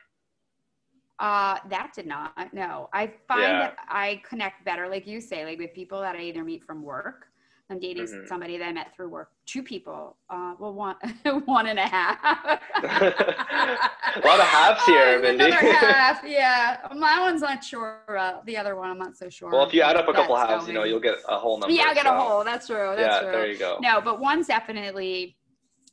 Uh, 1.18 1.58
that 1.70 1.92
did 1.94 2.06
not. 2.06 2.52
No, 2.52 2.88
I 2.92 3.12
find 3.28 3.42
Yeah. 3.42 3.58
that 3.58 3.76
I 3.88 4.20
connect 4.28 4.64
better, 4.64 4.88
like 4.88 5.06
you 5.06 5.20
say, 5.20 5.44
like 5.44 5.58
with 5.58 5.72
people 5.74 6.00
that 6.00 6.16
I 6.16 6.20
either 6.20 6.44
meet 6.44 6.64
from 6.64 6.82
work. 6.82 7.28
I'm 7.70 7.78
dating 7.78 8.04
Mhm. 8.04 8.28
somebody 8.28 8.58
that 8.58 8.66
I 8.66 8.72
met 8.72 8.94
through 8.94 9.08
work. 9.08 9.30
Two 9.46 9.62
people. 9.62 10.18
Uh, 10.28 10.54
well, 10.58 10.74
one, 10.74 10.96
one 11.46 11.66
and 11.66 11.78
a 11.78 11.86
half. 11.86 12.18
A 12.24 14.20
lot 14.24 14.38
of 14.38 14.46
halves 14.46 14.84
here, 14.84 15.20
Mindie. 15.22 15.44
Another 15.46 15.72
half, 15.72 16.22
yeah. 16.26 16.86
My 16.94 17.20
one's 17.20 17.40
not 17.40 17.64
sure. 17.64 18.02
Uh, 18.08 18.40
the 18.44 18.56
other 18.58 18.76
one, 18.76 18.90
I'm 18.90 18.98
not 18.98 19.16
so 19.16 19.28
sure. 19.30 19.50
well, 19.50 19.66
if 19.66 19.72
you 19.72 19.80
add 19.80 19.96
up 19.96 20.08
a 20.08 20.12
couple 20.12 20.36
halves, 20.36 20.66
you 20.68 20.74
know, 20.74 20.84
you'll 20.84 21.00
get 21.00 21.16
a 21.28 21.38
whole 21.38 21.58
number. 21.58 21.74
Yeah, 21.74 21.84
I 21.88 21.94
get 21.94 22.06
a 22.06 22.12
whole. 22.12 22.44
That's 22.44 22.66
true. 22.66 22.92
That's 22.96 23.00
yeah, 23.16 23.20
true. 23.22 23.32
there 23.32 23.46
you 23.50 23.58
go. 23.58 23.78
No, 23.80 24.00
but 24.00 24.20
one's 24.20 24.46
definitely 24.46 25.36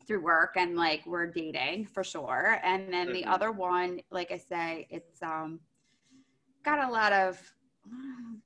through 0.06 0.22
work 0.24 0.56
and 0.58 0.76
like 0.76 1.06
we're 1.06 1.28
dating 1.28 1.86
for 1.86 2.04
sure. 2.04 2.60
And 2.64 2.92
then 2.92 3.14
the 3.14 3.24
Mhm. 3.24 3.28
other 3.34 3.52
one, 3.54 4.02
like 4.12 4.32
I 4.32 4.38
say, 4.38 4.88
it's 4.90 5.22
um 5.24 5.62
got 6.64 6.80
a 6.90 6.92
lot 6.92 7.14
of 7.14 7.40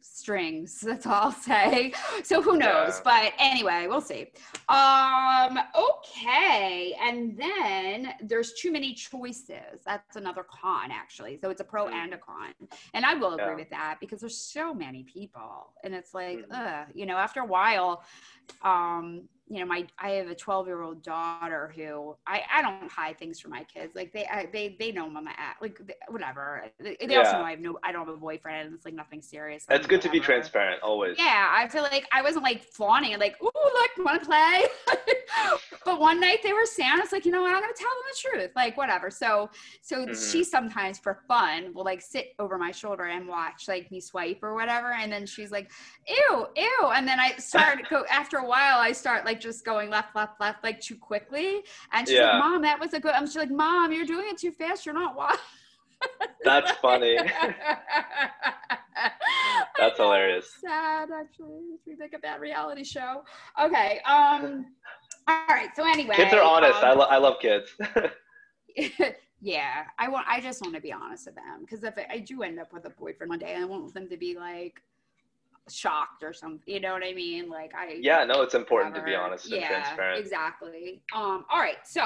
strings. 0.01 0.79
That's 0.81 1.05
all 1.05 1.13
I'll 1.25 1.31
say. 1.31 1.93
So 2.23 2.41
who 2.41 2.57
knows? 2.57 2.95
Yeah. 2.95 3.01
But 3.03 3.33
anyway, 3.39 3.85
we'll 3.87 4.01
see. 4.01 4.31
Um, 4.69 5.59
okay. 5.75 6.95
And 7.01 7.37
then 7.37 8.13
there's 8.21 8.53
too 8.53 8.71
many 8.71 8.93
choices. 8.93 9.81
That's 9.85 10.15
another 10.15 10.43
con 10.43 10.91
actually. 10.91 11.37
So 11.41 11.49
it's 11.49 11.61
a 11.61 11.65
pro 11.65 11.85
Mhm. 11.85 11.93
and 11.93 12.13
a 12.13 12.17
con. 12.17 12.53
And 12.93 13.05
I 13.05 13.13
will 13.15 13.33
agree 13.33 13.47
Yeah. 13.47 13.55
with 13.55 13.69
that 13.69 13.97
because 13.99 14.21
there's 14.21 14.37
so 14.37 14.73
many 14.73 15.03
people. 15.03 15.73
And 15.83 15.93
it's 15.93 16.13
like, 16.13 16.39
Mhm. 16.39 16.51
uh, 16.53 16.85
you 16.93 17.05
know, 17.05 17.17
after 17.17 17.41
a 17.41 17.45
while, 17.45 18.03
um 18.61 19.27
you 19.47 19.59
know 19.59 19.65
my 19.65 19.85
i 19.99 20.09
have 20.11 20.27
a 20.27 20.35
12 20.35 20.67
year 20.67 20.81
old 20.81 21.03
daughter 21.03 21.71
who 21.75 22.15
i 22.25 22.41
i 22.51 22.61
don't 22.61 22.89
hide 22.91 23.17
things 23.19 23.39
from 23.39 23.51
my 23.51 23.63
kids. 23.63 23.95
Like 23.95 24.11
they 24.11 24.25
I, 24.25 24.47
they 24.51 24.75
they 24.79 24.91
know 24.91 25.05
i'm 25.05 25.27
at 25.27 25.57
like 25.61 25.77
they- 25.85 25.93
whatever. 26.09 26.63
They, 26.79 26.97
they 27.07 27.15
also 27.15 27.33
know 27.33 27.43
i 27.43 27.51
have 27.51 27.59
no 27.59 27.77
i 27.83 27.91
don't 27.91 28.05
have 28.07 28.15
a 28.15 28.17
boyfriend. 28.17 28.73
It's 28.73 28.85
like 28.85 28.95
nothing 28.95 29.21
serious. 29.21 29.65
It's 29.69 29.87
good 29.87 30.01
to 30.01 30.09
be 30.09 30.19
transparent 30.19 30.81
always. 30.81 31.17
yeah 31.17 31.49
i 31.51 31.67
feel 31.67 31.83
like 31.83 32.07
i 32.11 32.21
wasn't 32.21 32.43
like 32.43 32.63
flaunting 32.63 33.17
like 33.19 33.35
ooh 33.41 33.45
look 33.53 33.91
want 34.05 34.21
to 34.21 34.25
play 34.27 34.63
but 35.85 35.99
one 35.99 36.19
night 36.19 36.39
they 36.43 36.53
were 36.53 36.65
saying 36.65 36.91
it's 36.97 37.11
like 37.11 37.25
you 37.25 37.31
know 37.31 37.41
what 37.41 37.53
i'm 37.53 37.61
gonna 37.61 37.73
tell 37.75 37.89
them 37.89 38.03
the 38.11 38.29
truth 38.39 38.51
like 38.55 38.75
whatever 38.77 39.09
so 39.11 39.49
so 39.81 40.05
Mhm. 40.05 40.31
she 40.31 40.43
sometimes 40.43 40.99
for 40.99 41.19
fun 41.27 41.73
will 41.73 41.83
like 41.83 42.01
sit 42.01 42.33
over 42.39 42.57
my 42.57 42.71
shoulder 42.71 43.05
and 43.05 43.27
watch 43.27 43.67
like 43.67 43.89
me 43.91 43.99
swipe 43.99 44.39
or 44.43 44.53
whatever 44.55 44.91
and 44.93 45.11
then 45.11 45.25
she's 45.25 45.51
like 45.51 45.71
ew 46.07 46.47
ew 46.55 46.91
and 46.93 47.07
then 47.07 47.19
i 47.19 47.35
start 47.37 47.79
go 47.89 48.03
after 48.11 48.37
a 48.37 48.45
while 48.45 48.77
i 48.79 48.91
start 48.91 49.25
like 49.25 49.39
just 49.39 49.63
going 49.65 49.89
left 49.89 50.15
left 50.15 50.39
left 50.39 50.63
like 50.63 50.79
too 50.81 50.95
quickly 50.95 51.61
and 51.91 52.07
she's 52.07 52.17
Yeah. 52.17 52.31
like 52.31 52.43
mom 52.43 52.61
that 52.63 52.79
was 52.79 52.93
a 52.93 52.99
good 52.99 53.13
i'm 53.13 53.25
she's 53.25 53.35
like 53.35 53.51
mom 53.51 53.91
you're 53.91 54.05
doing 54.05 54.27
it 54.29 54.37
too 54.37 54.51
fast 54.51 54.85
you're 54.85 54.95
not 54.95 55.15
watching 55.15 55.39
That's 56.43 56.71
funny. 56.73 57.17
That's 59.77 59.97
hilarious. 59.97 60.49
Sad, 60.61 61.09
actually. 61.11 61.61
Makes 61.87 61.99
me 61.99 62.07
a 62.15 62.19
bad 62.19 62.39
reality 62.41 62.83
show. 62.83 63.23
Okay. 63.61 63.99
Um. 64.01 64.67
All 65.27 65.45
right. 65.49 65.69
So 65.75 65.85
anyway, 65.85 66.15
Kids 66.15 66.33
are 66.33 66.41
honest. 66.41 66.83
I, 66.83 66.91
um, 66.91 66.99
lo- 66.99 67.07
I 67.09 67.17
love 67.17 67.39
kids. 67.39 67.69
yeah, 69.41 69.85
I 69.97 70.07
want. 70.07 70.27
I 70.29 70.39
just 70.39 70.61
want 70.61 70.75
to 70.75 70.81
be 70.81 70.91
honest 70.91 71.25
with 71.25 71.35
them 71.35 71.61
because 71.61 71.83
if 71.83 71.97
I, 71.97 72.05
I 72.15 72.19
do 72.19 72.43
end 72.43 72.59
up 72.59 72.71
with 72.73 72.85
a 72.85 72.91
boyfriend 72.91 73.29
one 73.29 73.39
day, 73.39 73.55
I 73.55 73.63
want 73.65 73.93
them 73.93 74.07
to 74.09 74.17
be 74.17 74.37
like 74.37 74.81
shocked 75.69 76.23
or 76.23 76.33
something. 76.33 76.61
You 76.71 76.79
know 76.79 76.93
what 76.93 77.03
I 77.03 77.13
mean? 77.13 77.49
Like 77.49 77.73
I. 77.75 77.97
yeah, 78.01 78.23
no, 78.23 78.41
it's 78.41 78.55
important 78.55 78.95
to 78.95 79.01
be 79.01 79.15
honest 79.15 79.45
and 79.45 79.61
yeah, 79.61 79.67
transparent. 79.67 80.19
Exactly. 80.19 81.01
Um. 81.13 81.45
All 81.49 81.59
right. 81.59 81.77
So 81.85 82.05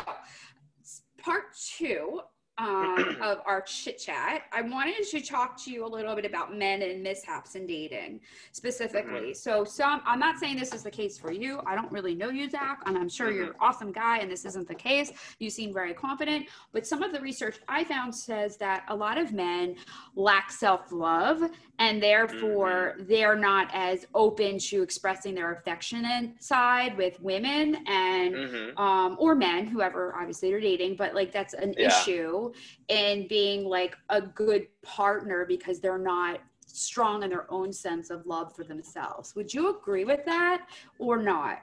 part 1.22 1.54
two. 1.78 2.22
Um, 2.60 3.15
of 3.22 3.39
our 3.45 3.62
chit 3.62 4.00
chat, 4.00 4.43
I 4.52 4.62
wanted 4.62 5.04
to 5.12 5.22
talk 5.22 5.58
to 5.63 5.72
you 5.72 5.86
a 5.86 5.88
little 5.88 6.13
bit 6.15 6.26
about 6.26 6.54
men 6.56 6.82
and 6.82 7.02
mishaps 7.02 7.56
in 7.56 7.65
dating 7.65 8.19
specifically. 8.52 9.34
Mm-hmm. 9.34 9.34
So, 9.34 9.63
some 9.63 10.02
I'm 10.06 10.19
not 10.19 10.39
saying 10.39 10.58
this 10.58 10.74
is 10.74 10.84
the 10.84 10.91
case 10.91 11.17
for 11.17 11.32
you. 11.32 11.62
I 11.65 11.76
don't 11.76 11.91
really 11.91 12.15
know 12.15 12.30
you, 12.30 12.50
Zach, 12.50 12.82
and 12.86 12.98
I'm 12.98 13.10
sure 13.10 13.32
you're 13.32 13.45
an 13.45 13.52
Mm-hmm. 13.52 13.63
awesome 13.63 13.91
guy, 13.93 14.17
and 14.19 14.30
this 14.30 14.45
isn't 14.45 14.67
the 14.67 14.76
case. 14.76 15.12
You 15.39 15.50
seem 15.50 15.74
very 15.74 15.93
confident, 15.93 16.48
but 16.74 16.86
some 16.86 17.02
of 17.02 17.13
the 17.13 17.22
research 17.22 17.58
I 17.69 17.84
found 17.86 18.13
says 18.13 18.58
that 18.58 18.84
a 18.89 18.95
lot 18.95 19.17
of 19.17 19.32
men 19.32 19.76
lack 20.15 20.52
self 20.52 20.91
love, 20.91 21.41
and 21.80 22.04
therefore 22.04 22.95
Mm-hmm. 22.95 23.04
they're 23.08 23.36
not 23.38 23.69
as 23.74 24.06
open 24.13 24.58
to 24.60 24.82
expressing 24.82 25.34
their 25.34 25.54
affectionate 25.54 26.41
side 26.43 26.98
with 26.98 27.19
women 27.22 27.78
and 27.88 28.36
hmm 28.36 28.69
um, 28.78 29.17
or 29.19 29.36
men, 29.36 29.67
whoever 29.67 30.15
obviously 30.15 30.50
you're 30.50 30.60
dating, 30.60 30.95
but 30.95 31.13
like 31.13 31.32
that's 31.32 31.54
an 31.54 31.74
Yeah. 31.78 31.88
issue 31.88 32.49
in 32.88 33.28
being 33.28 33.66
like 33.66 33.96
a 34.10 34.22
good 34.22 34.68
partner 34.84 35.46
because 35.46 35.80
they're 35.80 35.98
not 35.98 36.40
strong 36.66 37.24
in 37.24 37.30
their 37.30 37.52
own 37.52 37.74
sense 37.74 38.10
of 38.10 38.26
love 38.26 38.56
for 38.56 38.64
themselves. 38.64 39.36
Would 39.36 39.54
you 39.54 39.78
agree 39.78 40.06
with 40.06 40.24
that 40.26 40.68
or 41.00 41.18
not? 41.22 41.60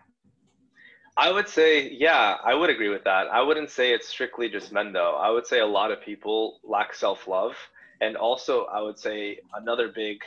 I 1.16 1.33
would 1.33 1.49
say, 1.49 1.90
yeah, 1.90 2.37
I 2.44 2.55
would 2.55 2.68
agree 2.68 2.90
with 2.90 3.05
that. 3.05 3.29
I 3.29 3.40
wouldn't 3.40 3.70
say 3.70 3.92
it's 3.92 4.09
strictly 4.09 4.51
just 4.51 4.72
men, 4.72 4.92
though. 4.92 5.16
I 5.16 5.31
would 5.31 5.46
say 5.46 5.61
a 5.61 5.66
lot 5.66 5.90
of 5.90 6.03
people 6.03 6.61
lack 6.62 6.94
self 6.94 7.27
love. 7.27 7.55
And 8.03 8.16
also, 8.16 8.64
I 8.66 8.83
would 8.83 8.99
say 8.99 9.38
another 9.55 9.88
big 9.88 10.18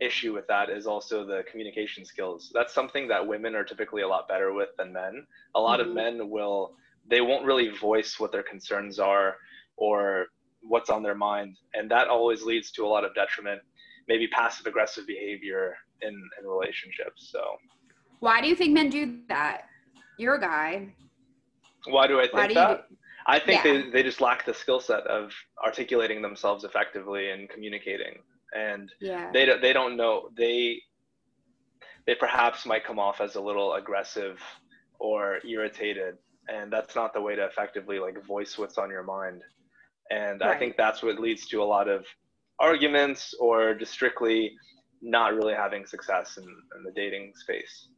issue 0.00 0.34
with 0.34 0.46
that 0.48 0.68
is 0.68 0.86
also 0.86 1.24
the 1.24 1.42
communication 1.50 2.04
skills. 2.04 2.50
That's 2.52 2.74
something 2.74 3.08
that 3.08 3.26
women 3.26 3.54
are 3.54 3.64
typically 3.64 4.02
a 4.02 4.08
lot 4.08 4.28
better 4.28 4.52
with 4.52 4.68
than 4.76 4.92
men. 4.92 5.26
A 5.54 5.60
lot 5.60 5.80
Mhm. 5.80 5.86
of 5.88 5.94
men 5.94 6.28
will, 6.30 6.74
they 7.08 7.22
won't 7.22 7.46
really 7.46 7.68
voice 7.68 8.20
what 8.20 8.30
their 8.30 8.42
concerns 8.42 8.98
are 8.98 9.36
or 9.76 10.26
what's 10.62 10.90
on 10.90 11.02
their 11.02 11.14
mind. 11.14 11.56
And 11.74 11.90
that 11.90 12.08
always 12.08 12.42
leads 12.42 12.70
to 12.72 12.84
a 12.84 12.88
lot 12.88 13.04
of 13.04 13.14
detriment, 13.14 13.60
maybe 14.08 14.26
passive 14.28 14.66
aggressive 14.66 15.06
behavior 15.06 15.76
in, 16.02 16.10
in 16.40 16.46
relationships. 16.48 17.30
So, 17.32 17.42
Why 18.20 18.40
do 18.40 18.48
you 18.48 18.56
think 18.56 18.72
men 18.72 18.90
do 18.90 19.20
that? 19.28 19.62
You're 20.18 20.36
a 20.36 20.40
guy. 20.40 20.94
why 21.88 22.06
do 22.06 22.18
I 22.20 22.26
think 22.26 22.48
do 22.48 22.54
that? 22.54 22.88
do- 22.88 22.96
I 23.28 23.38
think 23.40 23.64
Yeah. 23.64 23.72
they, 23.82 23.90
they 23.90 24.02
just 24.04 24.20
lack 24.20 24.44
the 24.46 24.54
skill 24.54 24.78
set 24.80 25.04
of 25.06 25.32
articulating 25.64 26.22
themselves 26.22 26.62
effectively 26.64 27.30
and 27.30 27.48
communicating. 27.48 28.14
And 28.54 28.90
Yeah. 29.00 29.30
they, 29.32 29.44
don't- 29.44 29.60
they 29.60 29.72
don't 29.72 29.96
know, 29.96 30.30
they, 30.36 30.80
they 32.06 32.14
perhaps 32.14 32.64
might 32.66 32.84
come 32.84 32.98
off 33.00 33.20
as 33.20 33.34
a 33.34 33.40
little 33.40 33.74
aggressive 33.74 34.40
or 35.00 35.38
irritated. 35.44 36.18
And 36.48 36.72
that's 36.72 36.94
not 36.94 37.12
the 37.12 37.20
way 37.20 37.34
to 37.34 37.44
effectively 37.44 37.98
like 37.98 38.24
voice 38.24 38.56
what's 38.56 38.78
on 38.78 38.90
your 38.90 39.02
mind. 39.02 39.42
And 40.10 40.40
Right. 40.40 40.56
I 40.56 40.58
think 40.58 40.76
that's 40.76 41.02
what 41.02 41.18
leads 41.18 41.46
to 41.48 41.62
a 41.62 41.64
lot 41.64 41.88
of 41.88 42.06
arguments 42.58 43.34
or 43.40 43.74
just 43.74 43.92
strictly 43.92 44.56
not 45.02 45.34
really 45.34 45.54
having 45.54 45.86
success 45.86 46.38
in, 46.38 46.44
in 46.44 46.82
the 46.84 46.92
dating 46.92 47.32
space. 47.36 47.88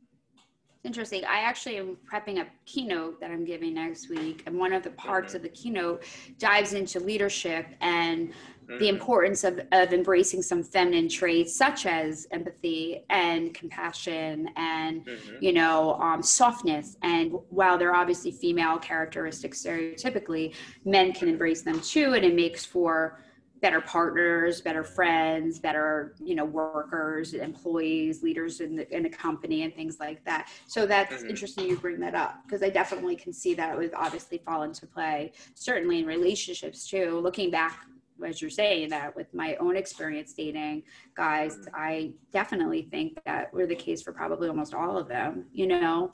Interesting. 0.85 1.25
I 1.25 1.41
actually 1.41 1.77
am 1.77 1.97
prepping 2.11 2.41
a 2.41 2.47
keynote 2.65 3.21
that 3.21 3.31
I'm 3.31 3.45
giving 3.45 3.75
next 3.75 4.09
week, 4.11 4.45
and 4.47 4.59
one 4.59 4.73
of 4.73 4.83
the 4.83 4.91
parts 4.91 5.33
Mhm. 5.33 5.37
of 5.37 5.43
the 5.43 5.49
keynote 5.51 6.05
dives 6.39 6.73
into 6.73 7.01
leadership 7.01 7.67
and 7.81 8.33
the 8.79 8.87
Mhm. 8.87 8.89
importance 8.89 9.45
of, 9.45 9.61
of 9.73 9.93
embracing 9.93 10.43
some 10.43 10.63
feminine 10.63 11.09
traits 11.09 11.57
such 11.57 11.87
as 11.87 12.27
empathy 12.31 13.05
and 13.11 13.55
compassion 13.55 14.49
and 14.57 15.07
Mhm. 15.07 15.43
you 15.43 15.53
know 15.53 15.95
um, 16.01 16.23
softness 16.23 16.97
and 17.03 17.33
while 17.49 17.79
they're 17.79 17.95
obviously 17.95 18.31
female 18.31 18.79
characteristics 18.79 19.63
stereotypically 19.63 20.55
men 20.85 21.13
can 21.13 21.29
embrace 21.29 21.63
them 21.63 21.81
too 21.81 22.15
and 22.15 22.25
it 22.25 22.35
makes 22.35 22.65
for 22.65 23.19
better 23.61 23.81
partners 23.81 24.61
better 24.61 24.85
friends 24.85 25.59
better 25.59 26.15
you 26.21 26.35
know 26.37 26.45
workers 26.45 27.35
employees 27.35 28.23
leaders 28.23 28.61
in 28.61 28.77
the, 28.77 28.97
in 28.97 29.07
a 29.07 29.11
company 29.11 29.63
and 29.63 29.75
things 29.75 29.97
like 29.99 30.23
that 30.25 30.49
so 30.69 30.87
that's 30.87 31.25
Mhm. 31.25 31.31
interesting 31.31 31.67
you 31.67 31.77
bring 31.77 31.99
that 31.99 32.15
up 32.15 32.37
because 32.47 32.63
i 32.63 32.69
definitely 32.71 33.17
can 33.17 33.33
see 33.33 33.55
that 33.55 33.75
it 33.75 33.79
would 33.79 33.95
obviously 33.95 34.39
fall 34.39 34.63
into 34.63 34.87
play 34.87 35.33
certainly 35.55 35.99
in 35.99 36.07
relationships 36.07 36.87
too 36.89 37.19
looking 37.19 37.51
back 37.51 37.81
as 38.27 38.41
you're 38.41 38.51
saying 38.51 38.89
that 38.89 39.15
with 39.15 39.33
my 39.35 39.55
own 39.57 39.77
experience 39.77 40.33
dating 40.33 40.83
guys 41.17 41.57
Mhm. 41.57 41.69
i 41.75 42.13
definitely 42.33 42.83
think 42.91 43.19
that 43.25 43.53
we're 43.53 43.67
the 43.67 43.75
case 43.77 44.03
for 44.03 44.13
probably 44.13 44.49
almost 44.49 44.75
all 44.75 44.97
of 44.97 45.09
them 45.09 45.47
you 45.53 45.67
know 45.67 46.11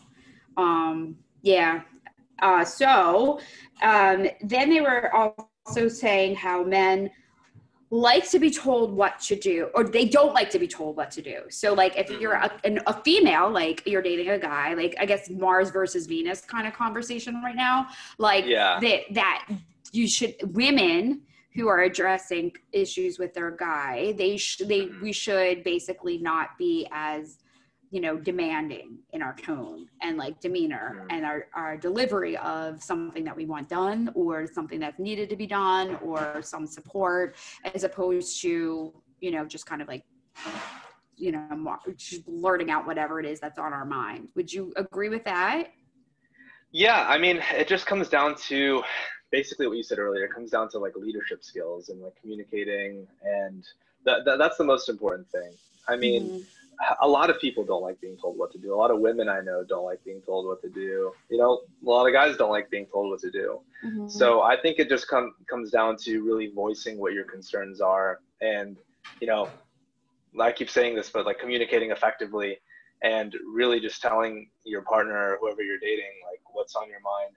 um 0.56 1.16
yeah 1.42 1.82
uh 2.42 2.64
so 2.64 3.40
um 3.82 4.26
then 4.42 4.68
they 4.70 4.80
were 4.80 5.10
also 5.14 5.88
saying 5.88 6.34
how 6.34 6.62
men 6.62 7.10
like 7.90 8.28
to 8.28 8.38
be 8.40 8.50
told 8.50 8.92
what 8.92 9.20
to 9.20 9.36
do 9.36 9.70
or 9.74 9.84
they 9.84 10.04
don't 10.04 10.34
like 10.34 10.50
to 10.50 10.58
be 10.58 10.66
told 10.66 10.96
what 10.96 11.10
to 11.12 11.22
do 11.22 11.42
so 11.48 11.72
like 11.74 11.96
if 11.96 12.10
you're 12.20 12.32
a, 12.32 12.50
an, 12.64 12.80
a 12.88 13.02
female 13.02 13.48
like 13.50 13.82
you're 13.86 14.02
dating 14.02 14.30
a 14.30 14.38
guy 14.38 14.74
like 14.74 14.96
i 14.98 15.06
guess 15.06 15.30
mars 15.30 15.70
versus 15.70 16.06
venus 16.06 16.40
kind 16.40 16.66
of 16.66 16.72
conversation 16.72 17.40
right 17.42 17.54
now 17.54 17.86
like 18.18 18.46
Yeah. 18.46 18.80
that 18.80 19.00
that 19.12 19.46
you 19.92 20.08
should 20.08 20.34
women 20.56 21.22
who 21.54 21.68
are 21.68 21.80
addressing 21.82 22.52
issues 22.72 23.18
with 23.18 23.32
their 23.34 23.50
guy 23.50 24.12
they 24.18 24.36
should 24.36 24.68
they 24.68 24.82
mm-hmm. 24.82 25.02
we 25.02 25.12
should 25.12 25.62
basically 25.64 26.18
not 26.18 26.50
be 26.58 26.86
as 26.92 27.38
you 27.90 28.00
know 28.00 28.16
demanding 28.16 28.98
in 29.12 29.22
our 29.22 29.36
tone 29.36 29.86
and 30.02 30.16
like 30.16 30.40
demeanor 30.40 31.06
and 31.10 31.24
our, 31.24 31.46
our 31.54 31.76
delivery 31.76 32.36
of 32.38 32.82
something 32.82 33.22
that 33.22 33.36
we 33.36 33.46
want 33.46 33.68
done 33.68 34.10
or 34.14 34.46
something 34.46 34.80
that's 34.80 34.98
needed 34.98 35.30
to 35.30 35.36
be 35.36 35.46
done 35.46 35.96
or 36.02 36.40
some 36.42 36.66
support 36.66 37.36
as 37.72 37.84
opposed 37.84 38.40
to 38.42 38.92
you 39.20 39.30
know 39.30 39.44
just 39.44 39.64
kind 39.66 39.80
of 39.80 39.86
like 39.86 40.02
you 41.16 41.32
know 41.32 41.78
just 41.96 42.26
blurting 42.26 42.70
out 42.70 42.86
whatever 42.86 43.20
it 43.20 43.26
is 43.26 43.40
that's 43.40 43.58
on 43.58 43.72
our 43.72 43.84
mind. 43.84 44.28
Would 44.34 44.52
you 44.52 44.72
agree 44.76 45.08
with 45.08 45.24
that? 45.24 45.68
Yeah, 46.72 47.06
I 47.08 47.18
mean, 47.18 47.40
it 47.52 47.68
just 47.68 47.86
comes 47.86 48.08
down 48.08 48.34
to 48.48 48.82
basically 49.38 49.66
what 49.66 49.76
you 49.80 49.82
said 49.90 49.98
earlier. 49.98 50.26
Comes 50.28 50.50
down 50.56 50.66
to 50.72 50.78
like 50.84 50.94
leadership 51.06 51.40
skills 51.50 51.88
and 51.90 51.98
like 52.04 52.14
communicating, 52.20 52.92
and 53.40 53.60
that, 54.06 54.18
that 54.26 54.36
that's 54.42 54.58
the 54.62 54.68
most 54.72 54.88
important 54.94 55.26
thing. 55.36 55.52
I 55.92 55.96
mean, 56.04 56.22
Mhm. 56.22 56.44
a 57.06 57.08
lot 57.16 57.28
of 57.32 57.36
people 57.44 57.62
don't 57.70 57.84
like 57.88 57.98
being 58.06 58.18
told 58.22 58.34
what 58.40 58.50
to 58.54 58.58
do. 58.64 58.68
A 58.78 58.80
lot 58.84 58.90
of 58.94 58.98
women 59.08 59.26
I 59.38 59.40
know 59.48 59.58
don't 59.72 59.86
like 59.90 60.02
being 60.08 60.22
told 60.30 60.42
what 60.50 60.60
to 60.66 60.70
do. 60.84 60.92
You 61.32 61.38
know, 61.40 61.52
a 61.86 61.90
lot 61.96 62.06
of 62.08 62.12
guys 62.20 62.36
don't 62.40 62.54
like 62.58 62.68
being 62.76 62.88
told 62.94 63.06
what 63.10 63.20
to 63.26 63.30
do. 63.42 63.48
Mhm. 63.88 64.10
So 64.20 64.26
I 64.52 64.54
think 64.62 64.74
it 64.82 64.88
just 64.94 65.06
come, 65.12 65.26
comes 65.52 65.68
down 65.78 65.92
to 66.04 66.12
really 66.28 66.48
voicing 66.64 66.94
what 67.02 67.12
your 67.18 67.26
concerns 67.34 67.78
are, 67.94 68.10
and 68.40 68.70
you 69.20 69.28
know, 69.32 69.42
I 70.48 70.50
keep 70.58 70.70
saying 70.78 70.92
this, 70.98 71.10
but 71.14 71.22
like 71.30 71.38
communicating 71.44 71.90
effectively, 71.96 72.52
and 73.02 73.30
really 73.60 73.78
just 73.88 73.98
telling 74.08 74.34
your 74.72 74.82
partner 74.82 75.22
whoever 75.40 75.62
you're 75.68 75.84
dating 75.90 76.14
like 76.30 76.42
what's 76.56 76.74
on 76.80 76.86
your 76.94 77.04
mind, 77.14 77.34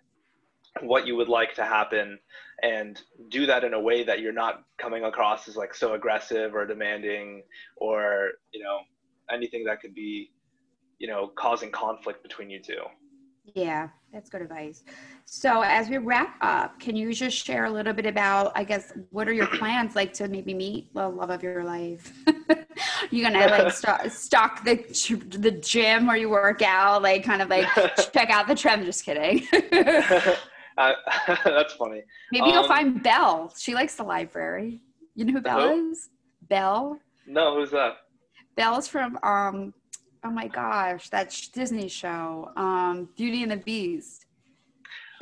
what 0.82 1.08
you 1.08 1.16
would 1.16 1.30
like 1.30 1.54
to 1.56 1.63
happen, 1.63 2.20
and 2.63 3.02
do 3.30 3.46
that 3.46 3.63
in 3.63 3.74
a 3.74 3.80
way 3.80 4.04
that 4.04 4.22
you're 4.22 4.34
not 4.34 4.63
coming 4.78 5.04
across 5.04 5.48
as 5.48 5.56
like 5.56 5.74
so 5.74 5.94
aggressive 5.94 6.56
or 6.56 6.66
demanding, 6.66 7.44
or 7.78 8.32
you 8.52 8.63
know, 8.63 8.80
anything 9.32 9.63
that 9.66 9.82
could 9.82 9.94
be, 9.94 10.32
you 11.00 11.08
know, 11.08 11.32
causing 11.38 11.72
conflict 11.72 12.24
between 12.24 12.50
you 12.50 12.62
two. 12.62 12.84
Yeah, 13.56 13.90
that's 14.12 14.30
good 14.30 14.42
advice. 14.42 14.84
So, 15.26 15.62
as 15.62 15.90
we 15.90 15.98
wrap 15.98 16.36
up, 16.42 16.80
can 16.80 16.96
you 16.96 17.13
just 17.13 17.46
share 17.46 17.66
a 17.66 17.72
little 17.72 17.94
bit 17.94 18.06
about, 18.06 18.52
I 18.56 18.63
guess, 18.63 18.94
what 19.12 19.28
are 19.28 19.34
your 19.34 19.48
plans 19.48 19.96
like 19.96 20.13
to 20.13 20.28
maybe 20.28 20.54
meet 20.54 20.94
the 20.94 21.08
love 21.08 21.30
of 21.30 21.44
your 21.44 21.63
life? 21.63 22.13
you're 23.12 23.30
gonna 23.30 23.48
like 23.48 23.72
st- 23.74 24.12
stock 24.12 24.63
the 24.63 24.76
the 25.38 25.52
gym 25.52 26.08
where 26.08 26.18
you 26.18 26.30
work 26.30 26.62
out, 26.62 27.02
like 27.02 27.24
kind 27.24 27.42
of 27.42 27.50
like 27.50 27.68
check 28.13 28.30
out 28.30 28.48
the 28.48 28.56
trend. 28.56 28.86
Just 28.86 29.06
kidding. 29.06 29.48
Uh, 30.78 30.94
that's 31.44 31.74
funny. 31.74 32.04
maybe 32.32 32.48
you'll 32.50 32.60
Um, 32.63 32.68
find 32.68 33.04
Belle. 33.04 33.52
She 33.58 33.74
likes 33.74 33.96
the 33.96 34.04
library. 34.04 34.82
You 35.16 35.26
know 35.26 35.34
who 35.34 35.42
Belle 35.42 35.70
Who? 35.76 35.90
is? 35.92 36.10
Belle. 36.48 37.00
No, 37.26 37.56
who's 37.56 37.72
that? 37.72 37.94
Belle's 38.56 38.88
from 38.88 39.18
um, 39.24 39.74
oh 40.24 40.30
my 40.32 40.48
gosh, 40.48 41.10
that 41.10 41.36
Disney 41.54 41.88
show, 41.88 42.52
um, 42.56 43.10
Beauty 43.18 43.44
and 43.44 43.52
the 43.52 43.58
Beast. 43.58 44.26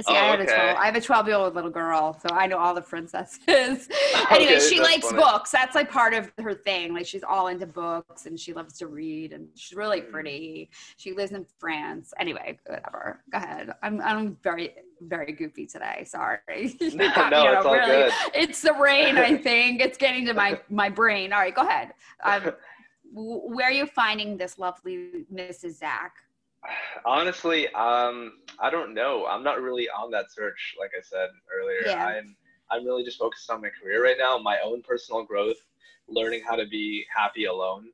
See, 0.01 0.13
I 0.15 0.27
Oh, 0.27 0.31
had 0.31 0.41
a 0.41 0.45
12. 0.45 0.77
I 0.77 0.85
have 0.85 0.95
a 0.95 1.01
12 1.01 1.27
year 1.27 1.35
old 1.37 1.55
little 1.55 1.69
girl, 1.69 2.19
so 2.21 2.33
I 2.35 2.47
know 2.47 2.57
all 2.57 2.73
the 2.73 2.81
princesses. 2.81 3.39
anyway, 4.29 4.55
Okay, 4.55 4.59
she 4.59 4.79
likes 4.81 5.05
funny. 5.05 5.17
books. 5.19 5.51
That's 5.51 5.73
like 5.75 5.89
part 5.89 6.13
of 6.13 6.31
her 6.39 6.53
thing. 6.53 6.93
Like 6.93 7.05
she's 7.05 7.23
all 7.23 7.47
into 7.47 7.65
books 7.65 8.25
and 8.25 8.39
she 8.39 8.53
loves 8.53 8.77
to 8.79 8.87
read 8.87 9.31
and 9.31 9.47
she's 9.55 9.75
really 9.75 10.01
Mm. 10.01 10.11
pretty. 10.11 10.69
She 10.97 11.13
lives 11.13 11.31
in 11.31 11.45
France. 11.59 12.13
Anyway, 12.19 12.59
whatever. 12.65 13.21
Go 13.31 13.37
ahead. 13.37 13.71
I'm 13.83 14.01
I'm 14.01 14.37
very 14.43 14.73
very 15.01 15.31
goofy 15.33 15.65
today. 15.65 16.03
Sorry. 16.05 16.39
No, 16.95 17.13
got 17.13 17.31
me 17.31 17.37
no, 17.37 17.45
on 17.47 17.55
a 17.55 17.57
it's 17.57 17.65
all 17.65 17.75
good. 17.75 18.11
It's 18.33 18.61
the 18.61 18.73
rain. 18.73 19.17
I 19.17 19.37
think 19.37 19.81
it's 19.81 19.97
getting 19.97 20.25
to 20.25 20.33
my 20.33 20.59
my 20.69 20.89
brain. 20.89 21.31
All 21.33 21.39
right, 21.39 21.55
go 21.55 21.61
ahead. 21.61 21.93
Um, 22.23 22.51
where 23.13 23.67
are 23.67 23.71
you 23.71 23.85
finding 23.85 24.35
this 24.37 24.57
lovely 24.59 25.25
Mrs. 25.33 25.77
Zach? 25.77 26.13
Honestly, 27.05 27.67
um, 27.73 28.33
I 28.59 28.69
don't 28.69 28.93
know. 28.93 29.25
I'm 29.27 29.43
not 29.43 29.61
really 29.61 29.89
on 29.89 30.11
that 30.11 30.31
search, 30.31 30.75
like 30.79 30.91
I 30.97 31.01
said 31.01 31.29
earlier. 31.53 31.81
Yeah. 31.85 32.05
I'm 32.05 32.35
I'm 32.71 32.85
really 32.85 33.03
just 33.03 33.19
focused 33.19 33.49
on 33.51 33.61
my 33.61 33.69
career 33.81 34.03
right 34.03 34.17
now, 34.17 34.37
my 34.39 34.57
own 34.63 34.81
personal 34.81 35.23
growth, 35.23 35.57
learning 36.07 36.41
how 36.47 36.55
to 36.55 36.65
be 36.67 37.05
happy 37.15 37.45
alone. 37.45 37.85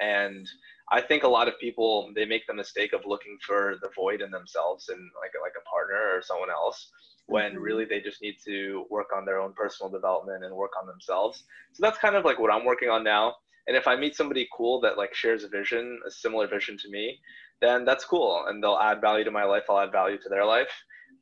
And 0.00 0.46
I 0.90 1.00
think 1.00 1.22
a 1.22 1.28
lot 1.28 1.48
of 1.48 1.58
people 1.60 2.10
they 2.14 2.24
make 2.24 2.46
the 2.46 2.54
mistake 2.54 2.92
of 2.92 3.02
looking 3.06 3.38
for 3.46 3.76
the 3.82 3.90
void 3.94 4.20
in 4.20 4.30
themselves 4.30 4.88
and 4.88 5.00
like 5.20 5.32
like 5.42 5.54
a 5.58 5.68
partner 5.68 6.16
or 6.16 6.22
someone 6.22 6.50
else 6.50 6.90
when 7.26 7.54
Mhm. 7.54 7.60
really 7.60 7.84
they 7.84 8.00
just 8.00 8.22
need 8.22 8.36
to 8.46 8.84
work 8.90 9.08
on 9.16 9.24
their 9.24 9.40
own 9.40 9.52
personal 9.54 9.90
development 9.90 10.44
and 10.44 10.54
work 10.54 10.72
on 10.80 10.86
themselves. 10.86 11.44
So 11.72 11.80
that's 11.82 11.98
kind 11.98 12.14
of 12.16 12.24
like 12.24 12.38
what 12.38 12.52
I'm 12.52 12.64
working 12.64 12.88
on 12.88 13.04
now. 13.04 13.34
And 13.66 13.76
if 13.76 13.86
I 13.88 13.96
meet 13.96 14.14
somebody 14.16 14.48
cool 14.56 14.80
that 14.82 14.96
like 14.96 15.14
shares 15.14 15.44
a 15.44 15.48
vision, 15.48 16.00
a 16.06 16.10
similar 16.10 16.46
vision 16.46 16.76
to 16.78 16.88
me, 16.88 17.18
then 17.60 17.84
that's 17.84 18.04
cool 18.04 18.44
and 18.48 18.62
they'll 18.62 18.78
add 18.78 19.00
value 19.00 19.24
to 19.24 19.30
my 19.30 19.44
life 19.44 19.64
i'll 19.68 19.80
add 19.80 19.92
value 19.92 20.18
to 20.18 20.28
their 20.28 20.44
life 20.44 20.70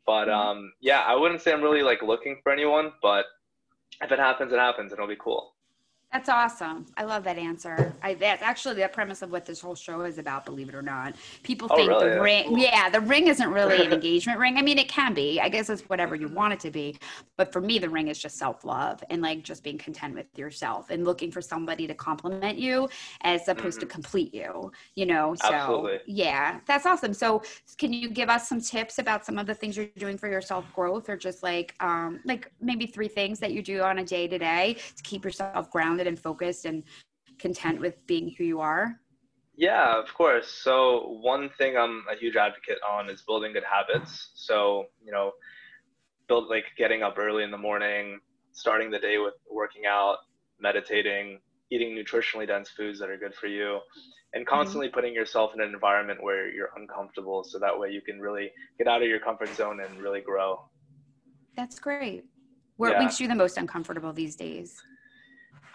but 0.06 0.28
Mhm. 0.28 0.32
um 0.34 0.72
yeah 0.80 1.00
i 1.02 1.14
wouldn't 1.14 1.40
say 1.40 1.52
i'm 1.52 1.62
really 1.62 1.82
like 1.82 2.02
looking 2.02 2.40
for 2.42 2.52
anyone 2.52 2.92
but 3.02 3.26
if 4.02 4.10
it 4.10 4.18
happens 4.18 4.52
it 4.52 4.58
happens 4.58 4.92
and 4.92 4.98
it'll 4.98 5.08
be 5.08 5.16
cool 5.16 5.54
That's 6.14 6.28
awesome. 6.28 6.86
I 6.96 7.02
love 7.02 7.24
that 7.24 7.38
answer. 7.38 7.92
I, 8.00 8.14
that's 8.14 8.40
actually 8.40 8.76
the 8.76 8.86
premise 8.88 9.20
of 9.22 9.32
what 9.32 9.44
this 9.44 9.60
whole 9.60 9.74
show 9.74 10.02
is 10.02 10.18
about, 10.18 10.46
believe 10.46 10.68
it 10.68 10.74
or 10.76 10.80
not. 10.82 11.16
People 11.42 11.68
Oh, 11.68 11.74
think 11.74 11.88
really? 11.88 12.10
the 12.10 12.20
ring, 12.20 12.56
yeah, 12.56 12.88
the 12.88 13.00
ring 13.00 13.26
isn't 13.26 13.50
really 13.50 13.84
an 13.84 13.92
engagement 13.94 14.38
ring. 14.38 14.56
I 14.56 14.62
mean, 14.62 14.78
it 14.78 14.88
can 14.88 15.12
be. 15.12 15.40
I 15.40 15.48
guess 15.48 15.68
it's 15.68 15.82
whatever 15.82 16.14
you 16.14 16.28
want 16.28 16.52
it 16.52 16.60
to 16.60 16.70
be. 16.70 16.96
But 17.36 17.52
for 17.52 17.60
me, 17.60 17.80
the 17.80 17.90
ring 17.90 18.06
is 18.06 18.20
just 18.20 18.38
self 18.38 18.64
love 18.64 19.02
and 19.10 19.22
like 19.22 19.42
just 19.42 19.64
being 19.64 19.76
content 19.76 20.14
with 20.14 20.26
yourself 20.38 20.90
and 20.90 21.04
looking 21.04 21.32
for 21.32 21.42
somebody 21.42 21.88
to 21.88 21.94
compliment 21.94 22.58
you 22.58 22.88
as 23.22 23.48
opposed 23.48 23.80
to 23.80 23.86
complete 23.86 24.32
you, 24.32 24.70
you 24.94 25.06
know? 25.06 25.34
So, 25.34 25.52
Mm-hmm. 25.54 25.54
Absolutely. 25.56 25.98
yeah, 26.06 26.60
that's 26.66 26.86
awesome. 26.86 27.12
So, 27.12 27.42
can 27.76 27.92
you 27.92 28.08
give 28.08 28.28
us 28.28 28.48
some 28.48 28.60
tips 28.60 29.00
about 29.00 29.26
some 29.26 29.36
of 29.38 29.46
the 29.48 29.54
things 29.54 29.76
you're 29.76 29.86
doing 29.98 30.16
for 30.16 30.28
your 30.28 30.40
self 30.42 30.72
growth 30.72 31.08
or 31.08 31.16
just 31.16 31.42
like, 31.42 31.74
um, 31.80 32.20
like 32.24 32.52
maybe 32.60 32.86
three 32.86 33.08
things 33.08 33.40
that 33.40 33.52
you 33.52 33.62
do 33.62 33.80
on 33.82 33.98
a 33.98 34.04
day 34.04 34.28
to 34.28 34.38
day 34.38 34.76
to 34.96 35.02
keep 35.02 35.24
yourself 35.24 35.70
grounded 35.72 36.03
and 36.06 36.18
focused 36.18 36.64
and 36.64 36.84
content 37.38 37.80
with 37.80 38.06
being 38.06 38.34
who 38.36 38.44
you 38.44 38.60
are? 38.60 39.00
yeah 39.56 39.98
of 40.00 40.12
course 40.14 40.48
so 40.48 41.18
one 41.22 41.48
thing 41.58 41.76
i'm 41.76 42.04
a 42.12 42.16
huge 42.16 42.36
advocate 42.36 42.78
on 42.88 43.08
is 43.08 43.22
building 43.22 43.52
good 43.52 43.62
habits 43.64 44.30
so 44.34 44.84
you 45.04 45.12
know 45.12 45.30
build 46.26 46.48
like 46.48 46.64
getting 46.76 47.02
up 47.02 47.14
early 47.18 47.44
in 47.44 47.50
the 47.50 47.58
morning 47.58 48.18
starting 48.52 48.90
the 48.90 48.98
day 48.98 49.18
with 49.18 49.34
working 49.50 49.82
out 49.86 50.16
meditating 50.60 51.38
eating 51.70 51.96
nutritionally 51.96 52.46
dense 52.46 52.68
foods 52.70 52.98
that 52.98 53.08
are 53.08 53.16
good 53.16 53.34
for 53.34 53.46
you 53.46 53.78
and 54.32 54.44
mm-hmm. 54.44 54.54
constantly 54.56 54.88
putting 54.88 55.14
yourself 55.14 55.52
in 55.54 55.60
an 55.60 55.72
environment 55.72 56.20
where 56.22 56.48
you're 56.50 56.70
uncomfortable 56.76 57.44
so 57.44 57.58
that 57.58 57.78
way 57.78 57.90
you 57.90 58.00
can 58.00 58.20
really 58.20 58.50
get 58.78 58.88
out 58.88 59.02
of 59.02 59.08
your 59.08 59.20
comfort 59.20 59.54
zone 59.54 59.80
and 59.80 60.02
really 60.02 60.20
grow 60.20 60.68
That's 61.56 61.78
great. 61.78 62.24
What 62.76 62.92
Yeah. 62.92 62.98
makes 62.98 63.20
you 63.20 63.28
the 63.28 63.34
most 63.34 63.56
uncomfortable 63.56 64.12
these 64.12 64.34
days? 64.34 64.82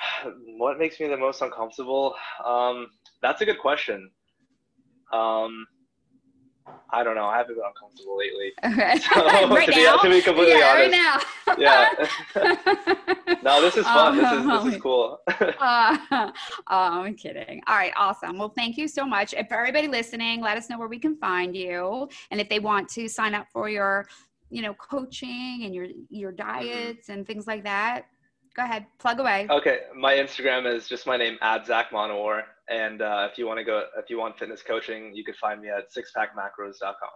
what 0.57 0.77
makes 0.79 0.99
me 0.99 1.07
the 1.07 1.17
most 1.17 1.41
uncomfortable? 1.41 2.15
Um, 2.45 2.87
that's 3.21 3.41
a 3.41 3.45
good 3.45 3.59
question. 3.59 4.09
Um, 5.11 5.65
I 6.91 7.03
don't 7.03 7.15
know. 7.15 7.25
I 7.25 7.37
haven't 7.37 7.55
been 7.55 7.63
uncomfortable 7.65 8.17
lately. 8.17 8.51
Okay. 8.63 8.99
So, 9.13 9.49
right 9.55 9.65
to 9.67 9.73
be- 9.75 9.83
now? 9.83 9.97
to 9.97 10.09
be 10.09 10.21
completely 10.21 10.59
yeah, 10.59 10.67
honest. 10.67 10.91
right 10.91 10.91
now. 10.91 11.55
Yeah. 11.57 13.37
no, 13.43 13.59
this 13.61 13.75
is 13.77 13.85
fun. 13.85 14.17
this 14.17 14.31
is 14.31 14.45
this 14.45 14.51
Um, 14.61 14.69
is 14.73 14.81
cool. 14.81 15.19
Uh, 15.29 15.97
oh, 16.11 16.31
I'm 16.69 17.15
kidding. 17.15 17.61
All 17.67 17.75
right, 17.75 17.91
awesome. 17.97 18.37
Well, 18.37 18.53
thank 18.55 18.77
you 18.77 18.87
so 18.87 19.05
much. 19.05 19.31
For 19.47 19.55
everybody 19.55 19.87
listening, 19.87 20.41
let 20.41 20.57
us 20.57 20.69
know 20.69 20.77
where 20.77 20.87
we 20.87 20.99
can 20.99 21.15
find 21.17 21.55
you, 21.55 22.07
and 22.29 22.39
if 22.39 22.49
they 22.49 22.59
want 22.59 22.87
to 22.89 23.07
sign 23.07 23.33
up 23.33 23.47
for 23.51 23.67
your, 23.69 24.05
you 24.51 24.61
know, 24.61 24.73
coaching 24.75 25.61
and 25.63 25.73
your 25.73 25.87
your 26.09 26.31
Mm-hmm. 26.31 26.47
diets 26.51 27.09
and 27.09 27.25
things 27.25 27.47
like 27.47 27.63
that. 27.63 28.05
Go 28.59 28.65
ahead, 28.65 28.87
plug 28.97 29.21
away. 29.21 29.47
okay, 29.49 29.83
my 29.95 30.15
Instagram 30.15 30.69
is 30.69 30.85
just 30.85 31.07
my 31.07 31.15
name 31.15 31.37
at 31.41 31.65
Zack 31.65 31.91
Monawar, 31.91 32.41
and 32.67 33.01
uh, 33.01 33.29
if 33.31 33.37
you 33.37 33.47
want 33.47 33.57
to 33.57 33.63
go, 33.63 33.85
if 33.97 34.09
you 34.09 34.19
want 34.19 34.37
fitness 34.37 34.61
coaching, 34.61 35.15
you 35.15 35.23
could 35.23 35.37
find 35.37 35.61
me 35.61 35.69
at 35.69 35.85
sixpackmacros.com. 35.93 37.09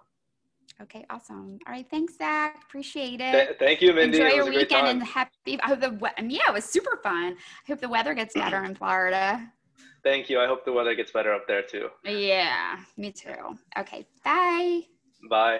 Okay, 0.84 1.06
awesome. 1.10 1.60
All 1.68 1.74
right, 1.74 1.86
thanks, 1.92 2.18
Zach. 2.18 2.64
Appreciate 2.64 3.20
it. 3.20 3.34
Th- 3.34 3.58
thank 3.60 3.82
you, 3.82 3.90
Mindie. 3.90 4.20
Enjoy 4.20 4.30
it 4.30 4.36
your 4.36 4.46
weekend 4.46 4.88
and 4.88 5.04
happy. 5.04 5.60
I 5.62 5.68
hope 5.68 5.82
the 5.82 6.00
yeah, 6.30 6.44
it 6.48 6.54
was 6.54 6.64
super 6.64 6.98
fun. 7.04 7.34
I 7.34 7.68
hope 7.68 7.82
the 7.82 7.90
weather 7.90 8.14
gets 8.14 8.34
better 8.34 8.64
in 8.64 8.74
Florida. 8.74 9.46
Thank 10.02 10.30
you. 10.30 10.40
I 10.40 10.48
hope 10.48 10.64
the 10.64 10.72
weather 10.72 10.96
gets 10.96 11.12
better 11.12 11.34
up 11.34 11.46
there 11.46 11.62
too. 11.62 11.90
Yeah, 12.06 12.78
me 12.96 13.12
too. 13.12 13.58
Okay, 13.78 14.08
bye. 14.24 14.84
Bye. 15.30 15.60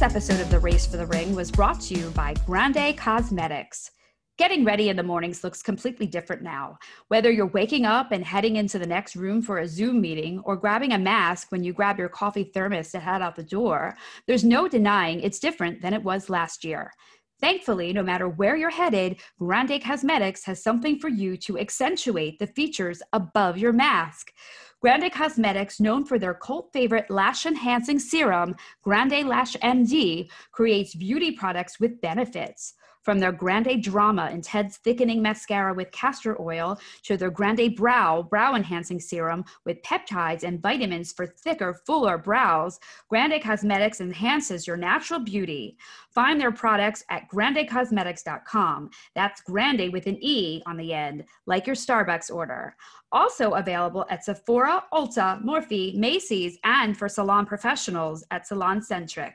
This 0.00 0.16
episode 0.16 0.40
of 0.40 0.50
The 0.50 0.58
Race 0.58 0.86
for 0.86 0.96
the 0.96 1.04
Ring 1.04 1.34
was 1.34 1.50
brought 1.50 1.78
to 1.82 1.94
you 1.94 2.08
by 2.12 2.32
Grande 2.46 2.96
Cosmetics. 2.96 3.90
Getting 4.38 4.64
ready 4.64 4.88
in 4.88 4.96
the 4.96 5.02
mornings 5.02 5.44
looks 5.44 5.62
completely 5.62 6.06
different 6.06 6.40
now. 6.40 6.78
Whether 7.08 7.30
you're 7.30 7.48
waking 7.48 7.84
up 7.84 8.10
and 8.10 8.24
heading 8.24 8.56
into 8.56 8.78
the 8.78 8.86
next 8.86 9.14
room 9.14 9.42
for 9.42 9.58
a 9.58 9.68
Zoom 9.68 10.00
meeting 10.00 10.38
or 10.46 10.56
grabbing 10.56 10.94
a 10.94 10.98
mask 10.98 11.52
when 11.52 11.62
you 11.62 11.74
grab 11.74 11.98
your 11.98 12.08
coffee 12.08 12.44
thermos 12.44 12.90
to 12.92 12.98
head 12.98 13.20
out 13.20 13.36
the 13.36 13.42
door, 13.42 13.94
there's 14.26 14.42
no 14.42 14.68
denying 14.68 15.20
it's 15.20 15.38
different 15.38 15.82
than 15.82 15.92
it 15.92 16.02
was 16.02 16.30
last 16.30 16.64
year. 16.64 16.90
Thankfully, 17.38 17.92
no 17.92 18.02
matter 18.02 18.26
where 18.26 18.56
you're 18.56 18.70
headed, 18.70 19.20
Grande 19.38 19.82
Cosmetics 19.82 20.44
has 20.44 20.62
something 20.62 20.98
for 20.98 21.08
you 21.08 21.36
to 21.38 21.58
accentuate 21.58 22.38
the 22.38 22.46
features 22.46 23.02
above 23.12 23.58
your 23.58 23.74
mask. 23.74 24.32
Grande 24.80 25.12
Cosmetics, 25.12 25.78
known 25.78 26.06
for 26.06 26.18
their 26.18 26.32
cult 26.32 26.72
favorite 26.72 27.10
lash 27.10 27.44
enhancing 27.44 27.98
serum, 27.98 28.56
Grande 28.82 29.28
Lash 29.28 29.54
MD, 29.56 30.30
creates 30.52 30.94
beauty 30.94 31.32
products 31.32 31.78
with 31.78 32.00
benefits. 32.00 32.72
From 33.02 33.18
their 33.18 33.32
Grande 33.32 33.82
Drama 33.82 34.30
Intense 34.30 34.76
Thickening 34.78 35.22
Mascara 35.22 35.72
with 35.72 35.90
castor 35.90 36.40
oil 36.40 36.78
to 37.04 37.16
their 37.16 37.30
Grande 37.30 37.74
Brow 37.74 38.22
Brow 38.22 38.54
Enhancing 38.54 39.00
Serum 39.00 39.44
with 39.64 39.82
peptides 39.82 40.44
and 40.44 40.60
vitamins 40.60 41.12
for 41.12 41.26
thicker, 41.26 41.74
fuller 41.86 42.18
brows, 42.18 42.78
Grande 43.08 43.42
Cosmetics 43.42 44.00
enhances 44.00 44.66
your 44.66 44.76
natural 44.76 45.20
beauty. 45.20 45.78
Find 46.10 46.40
their 46.40 46.52
products 46.52 47.02
at 47.08 47.30
grandecosmetics.com. 47.30 48.90
That's 49.14 49.40
Grande 49.40 49.92
with 49.92 50.06
an 50.06 50.18
E 50.20 50.62
on 50.66 50.76
the 50.76 50.92
end, 50.92 51.24
like 51.46 51.66
your 51.66 51.76
Starbucks 51.76 52.32
order. 52.32 52.76
Also 53.12 53.52
available 53.52 54.04
at 54.10 54.24
Sephora, 54.24 54.84
Ulta, 54.92 55.42
Morphe, 55.42 55.94
Macy's, 55.96 56.58
and 56.64 56.96
for 56.96 57.08
salon 57.08 57.46
professionals 57.46 58.24
at 58.30 58.46
Salon 58.46 58.82
Centric. 58.82 59.34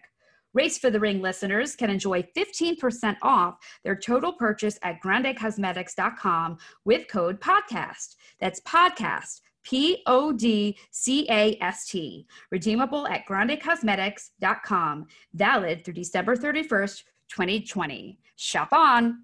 Race 0.56 0.78
for 0.78 0.89
the 0.89 0.99
Ring 0.99 1.22
listeners 1.22 1.76
can 1.76 1.89
enjoy 1.89 2.24
15% 2.36 3.18
off 3.22 3.58
their 3.84 3.95
total 3.95 4.32
purchase 4.32 4.80
at 4.84 5.01
grandecosmetics.com 5.03 6.58
with 6.86 7.10
code 7.10 7.41
PODCAST. 7.41 8.16
That's 8.39 8.62
PODCAST, 8.62 9.41
P 9.66 10.01
O 10.06 10.32
D 10.32 10.78
C 10.91 11.28
A 11.30 11.58
S 11.60 11.88
T. 11.88 12.26
Redeemable 12.51 13.06
at 13.08 13.26
grandecosmetics.com. 13.28 15.08
Valid 15.34 15.84
through 15.84 15.93
December 15.93 16.38
31st, 16.38 17.03
2020. 17.30 18.18
Shop 18.38 18.70
on. 18.72 19.24